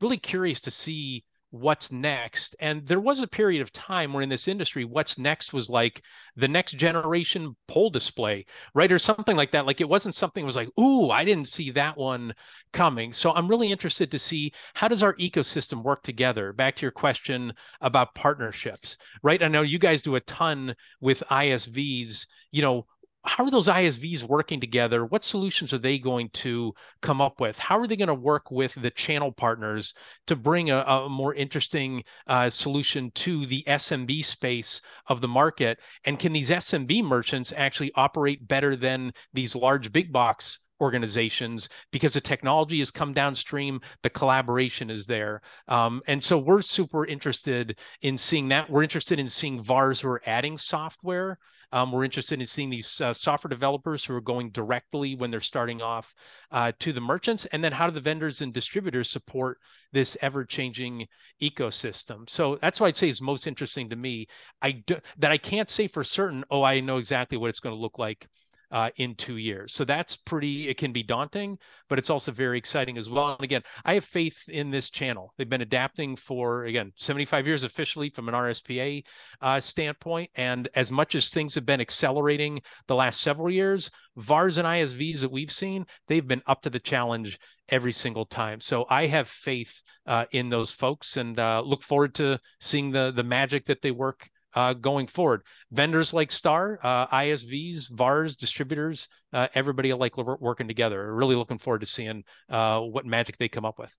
Really 0.00 0.18
curious 0.18 0.60
to 0.62 0.70
see 0.70 1.24
what's 1.54 1.92
next. 1.92 2.56
And 2.58 2.84
there 2.84 2.98
was 2.98 3.20
a 3.20 3.28
period 3.28 3.62
of 3.62 3.72
time 3.72 4.12
where 4.12 4.24
in 4.24 4.28
this 4.28 4.48
industry, 4.48 4.84
what's 4.84 5.16
next 5.18 5.52
was 5.52 5.68
like 5.68 6.02
the 6.34 6.48
next 6.48 6.72
generation 6.72 7.54
pole 7.68 7.90
display, 7.90 8.44
right? 8.74 8.90
Or 8.90 8.98
something 8.98 9.36
like 9.36 9.52
that. 9.52 9.64
Like 9.64 9.80
it 9.80 9.88
wasn't 9.88 10.16
something 10.16 10.44
was 10.44 10.56
like, 10.56 10.68
ooh, 10.80 11.10
I 11.10 11.24
didn't 11.24 11.48
see 11.48 11.70
that 11.70 11.96
one 11.96 12.34
coming. 12.72 13.12
So 13.12 13.30
I'm 13.30 13.46
really 13.46 13.70
interested 13.70 14.10
to 14.10 14.18
see 14.18 14.52
how 14.74 14.88
does 14.88 15.04
our 15.04 15.14
ecosystem 15.14 15.84
work 15.84 16.02
together? 16.02 16.52
Back 16.52 16.74
to 16.76 16.82
your 16.82 16.90
question 16.90 17.52
about 17.80 18.16
partnerships, 18.16 18.96
right? 19.22 19.40
I 19.40 19.46
know 19.46 19.62
you 19.62 19.78
guys 19.78 20.02
do 20.02 20.16
a 20.16 20.20
ton 20.20 20.74
with 21.00 21.22
ISVs. 21.30 22.26
You 22.50 22.62
know, 22.62 22.86
how 23.24 23.44
are 23.44 23.50
those 23.50 23.68
ISVs 23.68 24.22
working 24.22 24.60
together? 24.60 25.04
What 25.06 25.24
solutions 25.24 25.72
are 25.72 25.78
they 25.78 25.98
going 25.98 26.28
to 26.34 26.74
come 27.00 27.20
up 27.20 27.40
with? 27.40 27.58
How 27.58 27.78
are 27.78 27.86
they 27.86 27.96
going 27.96 28.08
to 28.08 28.14
work 28.14 28.50
with 28.50 28.74
the 28.80 28.90
channel 28.90 29.32
partners 29.32 29.94
to 30.26 30.36
bring 30.36 30.70
a, 30.70 30.78
a 30.80 31.08
more 31.08 31.34
interesting 31.34 32.04
uh, 32.26 32.50
solution 32.50 33.10
to 33.12 33.46
the 33.46 33.64
SMB 33.66 34.24
space 34.24 34.82
of 35.06 35.20
the 35.20 35.28
market? 35.28 35.78
And 36.04 36.18
can 36.18 36.32
these 36.32 36.50
SMB 36.50 37.04
merchants 37.04 37.52
actually 37.56 37.92
operate 37.94 38.46
better 38.46 38.76
than 38.76 39.12
these 39.32 39.54
large 39.54 39.90
big 39.90 40.12
box 40.12 40.58
organizations 40.80 41.68
because 41.92 42.14
the 42.14 42.20
technology 42.20 42.80
has 42.80 42.90
come 42.90 43.14
downstream 43.14 43.80
the 44.02 44.10
collaboration 44.10 44.90
is 44.90 45.06
there 45.06 45.40
um, 45.68 46.02
and 46.08 46.22
so 46.22 46.36
we're 46.36 46.60
super 46.60 47.06
interested 47.06 47.78
in 48.02 48.18
seeing 48.18 48.48
that 48.48 48.68
we're 48.68 48.82
interested 48.82 49.20
in 49.20 49.28
seeing 49.28 49.62
VARs 49.62 50.00
who 50.00 50.08
are 50.08 50.22
adding 50.26 50.58
software 50.58 51.38
um, 51.74 51.90
we're 51.90 52.04
interested 52.04 52.40
in 52.40 52.46
seeing 52.46 52.70
these 52.70 53.00
uh, 53.00 53.12
software 53.12 53.48
developers 53.48 54.04
who 54.04 54.14
are 54.14 54.20
going 54.20 54.50
directly 54.50 55.16
when 55.16 55.32
they're 55.32 55.40
starting 55.40 55.82
off 55.82 56.14
uh, 56.52 56.70
to 56.78 56.92
the 56.92 57.00
merchants, 57.00 57.46
and 57.46 57.64
then 57.64 57.72
how 57.72 57.88
do 57.88 57.92
the 57.92 58.00
vendors 58.00 58.40
and 58.40 58.54
distributors 58.54 59.10
support 59.10 59.58
this 59.92 60.16
ever-changing 60.22 61.06
ecosystem? 61.42 62.30
So 62.30 62.58
that's 62.62 62.78
why 62.78 62.86
I'd 62.86 62.96
say 62.96 63.08
is 63.08 63.20
most 63.20 63.48
interesting 63.48 63.90
to 63.90 63.96
me. 63.96 64.28
I 64.62 64.82
do, 64.86 64.96
that 65.18 65.32
I 65.32 65.38
can't 65.38 65.68
say 65.68 65.88
for 65.88 66.04
certain. 66.04 66.44
Oh, 66.48 66.62
I 66.62 66.78
know 66.78 66.98
exactly 66.98 67.36
what 67.38 67.50
it's 67.50 67.60
going 67.60 67.74
to 67.74 67.80
look 67.80 67.98
like 67.98 68.28
uh, 68.74 68.90
in 68.96 69.14
two 69.14 69.36
years. 69.36 69.72
So 69.72 69.84
that's 69.84 70.16
pretty, 70.16 70.68
it 70.68 70.78
can 70.78 70.92
be 70.92 71.04
daunting, 71.04 71.58
but 71.88 71.96
it's 71.96 72.10
also 72.10 72.32
very 72.32 72.58
exciting 72.58 72.98
as 72.98 73.08
well. 73.08 73.34
And 73.34 73.44
again, 73.44 73.62
I 73.84 73.94
have 73.94 74.04
faith 74.04 74.36
in 74.48 74.72
this 74.72 74.90
channel. 74.90 75.32
They've 75.38 75.48
been 75.48 75.62
adapting 75.62 76.16
for, 76.16 76.64
again, 76.64 76.92
75 76.96 77.46
years 77.46 77.62
officially 77.62 78.10
from 78.10 78.28
an 78.28 78.34
RSPA 78.34 79.04
uh, 79.40 79.60
standpoint. 79.60 80.30
And 80.34 80.68
as 80.74 80.90
much 80.90 81.14
as 81.14 81.30
things 81.30 81.54
have 81.54 81.64
been 81.64 81.80
accelerating 81.80 82.62
the 82.88 82.96
last 82.96 83.20
several 83.20 83.48
years, 83.48 83.92
VARs 84.16 84.58
and 84.58 84.66
ISVs 84.66 85.20
that 85.20 85.30
we've 85.30 85.52
seen, 85.52 85.86
they've 86.08 86.26
been 86.26 86.42
up 86.48 86.62
to 86.62 86.70
the 86.70 86.80
challenge 86.80 87.38
every 87.68 87.92
single 87.92 88.26
time. 88.26 88.60
So 88.60 88.86
I 88.90 89.06
have 89.06 89.28
faith 89.28 89.72
uh, 90.04 90.24
in 90.32 90.50
those 90.50 90.72
folks 90.72 91.16
and 91.16 91.38
uh, 91.38 91.62
look 91.64 91.84
forward 91.84 92.14
to 92.16 92.40
seeing 92.60 92.90
the 92.90 93.12
the 93.14 93.22
magic 93.22 93.66
that 93.66 93.82
they 93.82 93.90
work 93.90 94.28
uh, 94.54 94.72
going 94.74 95.06
forward. 95.06 95.42
Vendors 95.72 96.12
like 96.12 96.32
Star, 96.32 96.78
uh, 96.82 97.06
ISVs, 97.08 97.90
VARs, 97.90 98.36
distributors, 98.36 99.08
uh, 99.32 99.48
everybody 99.54 99.92
like 99.92 100.16
working 100.16 100.68
together. 100.68 101.14
Really 101.14 101.36
looking 101.36 101.58
forward 101.58 101.80
to 101.80 101.86
seeing 101.86 102.24
uh, 102.48 102.80
what 102.80 103.06
magic 103.06 103.38
they 103.38 103.48
come 103.48 103.64
up 103.64 103.78
with. 103.78 103.90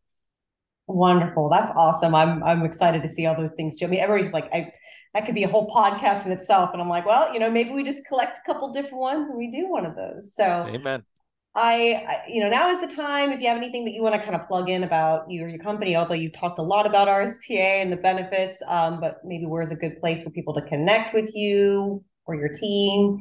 Wonderful. 0.88 1.50
That's 1.50 1.72
awesome. 1.72 2.14
I'm 2.14 2.44
I'm 2.44 2.64
excited 2.64 3.02
to 3.02 3.10
see 3.10 3.26
all 3.26 3.36
those 3.36 3.56
things. 3.56 3.78
Too. 3.78 3.86
I 3.86 3.90
mean, 3.90 4.00
everybody's 4.00 4.34
like, 4.34 4.50
I 4.54 4.72
that 5.16 5.26
could 5.26 5.34
be 5.34 5.44
a 5.44 5.48
whole 5.48 5.68
podcast 5.68 6.26
in 6.26 6.32
itself. 6.32 6.72
And 6.74 6.82
I'm 6.82 6.90
like, 6.90 7.06
well, 7.06 7.34
you 7.34 7.40
know, 7.40 7.50
maybe 7.50 7.72
we 7.72 7.84
just 7.84 8.06
collect 8.06 8.38
a 8.38 8.42
couple 8.46 8.72
different 8.72 8.98
ones 8.98 9.30
and 9.30 9.38
we 9.38 9.50
do 9.50 9.68
one 9.70 9.86
of 9.86 9.96
those. 9.96 10.36
So 10.36 10.44
Amen. 10.44 11.04
I, 11.56 12.24
you 12.28 12.44
know, 12.44 12.50
now 12.50 12.70
is 12.70 12.82
the 12.82 12.94
time 12.94 13.32
if 13.32 13.40
you 13.40 13.48
have 13.48 13.56
anything 13.56 13.86
that 13.86 13.92
you 13.92 14.04
want 14.04 14.14
to 14.16 14.22
kind 14.22 14.36
of 14.36 14.46
plug 14.48 14.70
in 14.70 14.84
about 14.84 15.30
your, 15.30 15.48
your 15.48 15.60
company, 15.60 15.96
although 15.96 16.14
you 16.14 16.30
talked 16.30 16.60
a 16.60 16.64
lot 16.64 16.86
about 16.86 17.08
RSPA 17.08 17.82
and 17.82 17.92
the 17.92 17.98
benefits, 17.98 18.62
um, 18.68 19.00
but 19.00 19.20
maybe 19.24 19.46
where's 19.46 19.72
a 19.72 19.76
good 19.76 20.00
place 20.02 20.22
for 20.22 20.32
people 20.32 20.54
to 20.56 20.62
connect 20.64 21.14
with 21.14 21.32
you 21.34 22.04
or 22.26 22.36
your 22.36 22.50
team? 22.50 23.20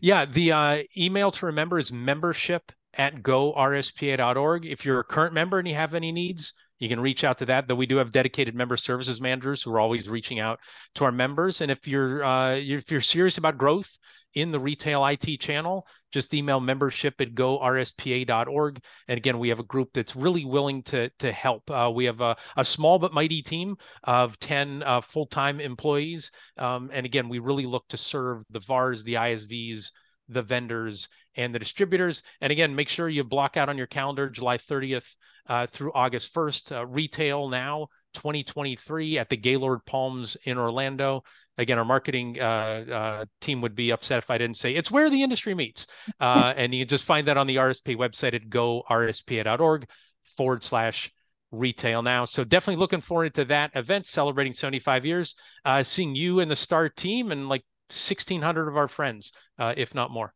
Yeah, 0.00 0.24
the 0.24 0.52
uh, 0.52 0.76
email 0.96 1.30
to 1.32 1.46
remember 1.46 1.78
is 1.78 1.92
membership 1.92 2.72
at 2.94 3.22
gorspa.org. 3.22 4.64
If 4.64 4.86
you're 4.86 5.00
a 5.00 5.04
current 5.04 5.34
member 5.34 5.58
and 5.58 5.68
you 5.68 5.74
have 5.74 5.92
any 5.92 6.12
needs, 6.12 6.54
you 6.78 6.88
can 6.88 7.00
reach 7.00 7.22
out 7.22 7.38
to 7.38 7.46
that. 7.46 7.68
Though 7.68 7.74
we 7.74 7.86
do 7.86 7.96
have 7.96 8.12
dedicated 8.12 8.54
member 8.54 8.76
services 8.76 9.20
managers 9.20 9.62
who 9.62 9.72
are 9.72 9.80
always 9.80 10.08
reaching 10.08 10.40
out 10.40 10.58
to 10.94 11.04
our 11.04 11.12
members. 11.12 11.60
And 11.60 11.70
if 11.70 11.86
you're 11.86 12.24
uh, 12.24 12.56
if 12.56 12.90
you're 12.90 13.00
serious 13.00 13.38
about 13.38 13.58
growth 13.58 13.90
in 14.34 14.52
the 14.52 14.60
retail 14.60 15.04
IT 15.06 15.40
channel, 15.40 15.86
just 16.12 16.34
email 16.34 16.60
membership 16.60 17.20
at 17.20 17.34
gorspa.org. 17.34 18.80
And 19.08 19.18
again, 19.18 19.38
we 19.38 19.48
have 19.48 19.58
a 19.58 19.64
group 19.64 19.90
that's 19.94 20.16
really 20.16 20.44
willing 20.44 20.82
to 20.84 21.10
to 21.18 21.32
help. 21.32 21.70
Uh, 21.70 21.90
we 21.94 22.04
have 22.04 22.20
a, 22.20 22.36
a, 22.56 22.64
small 22.64 22.98
but 22.98 23.12
mighty 23.12 23.42
team 23.42 23.76
of 24.04 24.38
10 24.38 24.82
uh, 24.82 25.00
full 25.00 25.26
time 25.26 25.60
employees. 25.60 26.30
Um, 26.58 26.90
and 26.92 27.06
again, 27.06 27.28
we 27.28 27.38
really 27.38 27.66
look 27.66 27.86
to 27.88 27.96
serve 27.96 28.44
the 28.50 28.60
VARs, 28.60 29.04
the 29.04 29.14
ISVs, 29.14 29.90
the 30.28 30.42
vendors, 30.42 31.08
and 31.36 31.54
the 31.54 31.58
distributors. 31.58 32.22
And 32.40 32.50
again, 32.50 32.74
make 32.74 32.88
sure 32.88 33.08
you 33.08 33.24
block 33.24 33.56
out 33.56 33.68
on 33.68 33.78
your 33.78 33.86
calendar 33.86 34.28
July 34.28 34.58
30th 34.58 35.06
uh, 35.48 35.66
through 35.66 35.92
August 35.92 36.34
1st. 36.34 36.72
Uh, 36.72 36.86
RetailNOW 36.86 37.86
2023 38.14 39.18
at 39.18 39.28
the 39.28 39.36
Gaylord 39.36 39.84
Palms 39.86 40.36
in 40.44 40.58
Orlando. 40.58 41.22
Again, 41.58 41.78
our 41.78 41.84
marketing 41.84 42.38
uh, 42.40 42.44
uh, 42.44 43.24
team 43.40 43.60
would 43.62 43.74
be 43.74 43.90
upset 43.90 44.18
if 44.18 44.30
I 44.30 44.38
didn't 44.38 44.58
say 44.58 44.74
it's 44.74 44.90
where 44.90 45.10
the 45.10 45.22
industry 45.22 45.54
meets. 45.54 45.86
Uh, 46.20 46.52
and 46.56 46.74
you 46.74 46.84
can 46.84 46.88
just 46.88 47.04
find 47.04 47.26
that 47.28 47.36
on 47.36 47.46
the 47.46 47.56
RSP 47.56 47.96
website 47.96 48.34
at 48.34 48.48
gorspa.org 48.48 49.88
forward 50.36 50.62
slash 50.62 51.10
RetailNOW. 51.54 52.28
So 52.28 52.44
definitely 52.44 52.80
looking 52.80 53.00
forward 53.00 53.34
to 53.34 53.44
that 53.46 53.70
event 53.74 54.06
celebrating 54.06 54.52
75 54.52 55.06
years, 55.06 55.34
uh, 55.64 55.82
seeing 55.82 56.14
you 56.14 56.40
and 56.40 56.50
the 56.50 56.56
STAR 56.56 56.88
team 56.88 57.32
and 57.32 57.48
like 57.48 57.64
1,600 57.90 58.68
of 58.68 58.76
our 58.76 58.88
friends, 58.88 59.32
uh, 59.58 59.72
if 59.76 59.94
not 59.94 60.10
more. 60.10 60.34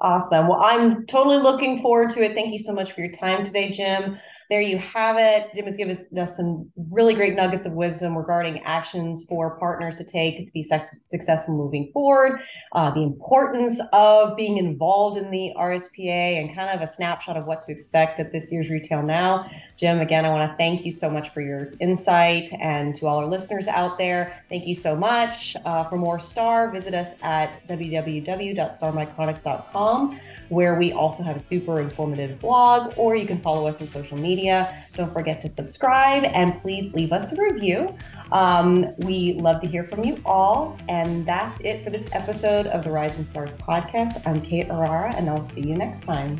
Awesome. 0.00 0.48
Well, 0.48 0.60
I'm 0.62 1.06
totally 1.06 1.38
looking 1.38 1.80
forward 1.80 2.10
to 2.10 2.22
it. 2.22 2.34
Thank 2.34 2.52
you 2.52 2.58
so 2.58 2.72
much 2.72 2.92
for 2.92 3.00
your 3.00 3.12
time 3.12 3.44
today, 3.44 3.70
Jim 3.70 4.18
there 4.48 4.60
you 4.60 4.78
have 4.78 5.16
it. 5.18 5.52
Jim 5.54 5.64
has 5.64 5.76
given 5.76 5.96
us 6.18 6.36
some 6.36 6.70
really 6.90 7.14
great 7.14 7.34
nuggets 7.34 7.66
of 7.66 7.72
wisdom 7.72 8.16
regarding 8.16 8.62
actions 8.64 9.26
for 9.28 9.58
partners 9.58 9.98
to 9.98 10.04
take 10.04 10.46
to 10.46 10.52
be 10.52 10.62
successful 10.62 11.56
moving 11.56 11.90
forward, 11.92 12.40
uh, 12.72 12.90
the 12.90 13.02
importance 13.02 13.80
of 13.92 14.36
being 14.36 14.56
involved 14.56 15.18
in 15.18 15.30
the 15.30 15.52
RSPA, 15.56 16.40
and 16.40 16.54
kind 16.54 16.70
of 16.70 16.80
a 16.80 16.86
snapshot 16.86 17.36
of 17.36 17.46
what 17.46 17.62
to 17.62 17.72
expect 17.72 18.20
at 18.20 18.32
this 18.32 18.52
year's 18.52 18.68
RetailNOW. 18.68 19.50
Jim, 19.76 20.00
again, 20.00 20.24
I 20.24 20.30
want 20.30 20.50
to 20.50 20.56
thank 20.56 20.84
you 20.84 20.90
so 20.92 21.10
much 21.10 21.34
for 21.34 21.40
your 21.40 21.72
insight, 21.80 22.50
and 22.60 22.94
to 22.96 23.06
all 23.06 23.18
our 23.18 23.26
listeners 23.26 23.68
out 23.68 23.98
there, 23.98 24.42
thank 24.48 24.66
you 24.66 24.74
so 24.74 24.96
much. 24.96 25.54
Uh, 25.64 25.84
for 25.84 25.96
more 25.96 26.18
STAR, 26.18 26.70
visit 26.70 26.94
us 26.94 27.14
at 27.22 27.62
www.starmicronics.com 27.68 30.20
where 30.48 30.78
we 30.78 30.92
also 30.92 31.22
have 31.22 31.36
a 31.36 31.40
super 31.40 31.80
informative 31.80 32.38
blog, 32.38 32.94
or 32.96 33.16
you 33.16 33.26
can 33.26 33.40
follow 33.40 33.66
us 33.66 33.80
on 33.80 33.88
social 33.88 34.16
media. 34.16 34.84
Don't 34.94 35.12
forget 35.12 35.40
to 35.42 35.48
subscribe 35.48 36.24
and 36.24 36.60
please 36.62 36.94
leave 36.94 37.12
us 37.12 37.32
a 37.32 37.42
review. 37.42 37.96
Um, 38.32 38.94
we 38.98 39.34
love 39.34 39.60
to 39.60 39.66
hear 39.66 39.84
from 39.84 40.04
you 40.04 40.20
all. 40.24 40.78
And 40.88 41.26
that's 41.26 41.60
it 41.60 41.84
for 41.84 41.90
this 41.90 42.08
episode 42.12 42.66
of 42.68 42.84
the 42.84 42.90
Rising 42.90 43.24
Stars 43.24 43.54
podcast. 43.54 44.22
I'm 44.26 44.40
Kate 44.40 44.68
Orara, 44.68 45.14
and 45.16 45.28
I'll 45.28 45.42
see 45.42 45.62
you 45.62 45.76
next 45.76 46.02
time. 46.02 46.38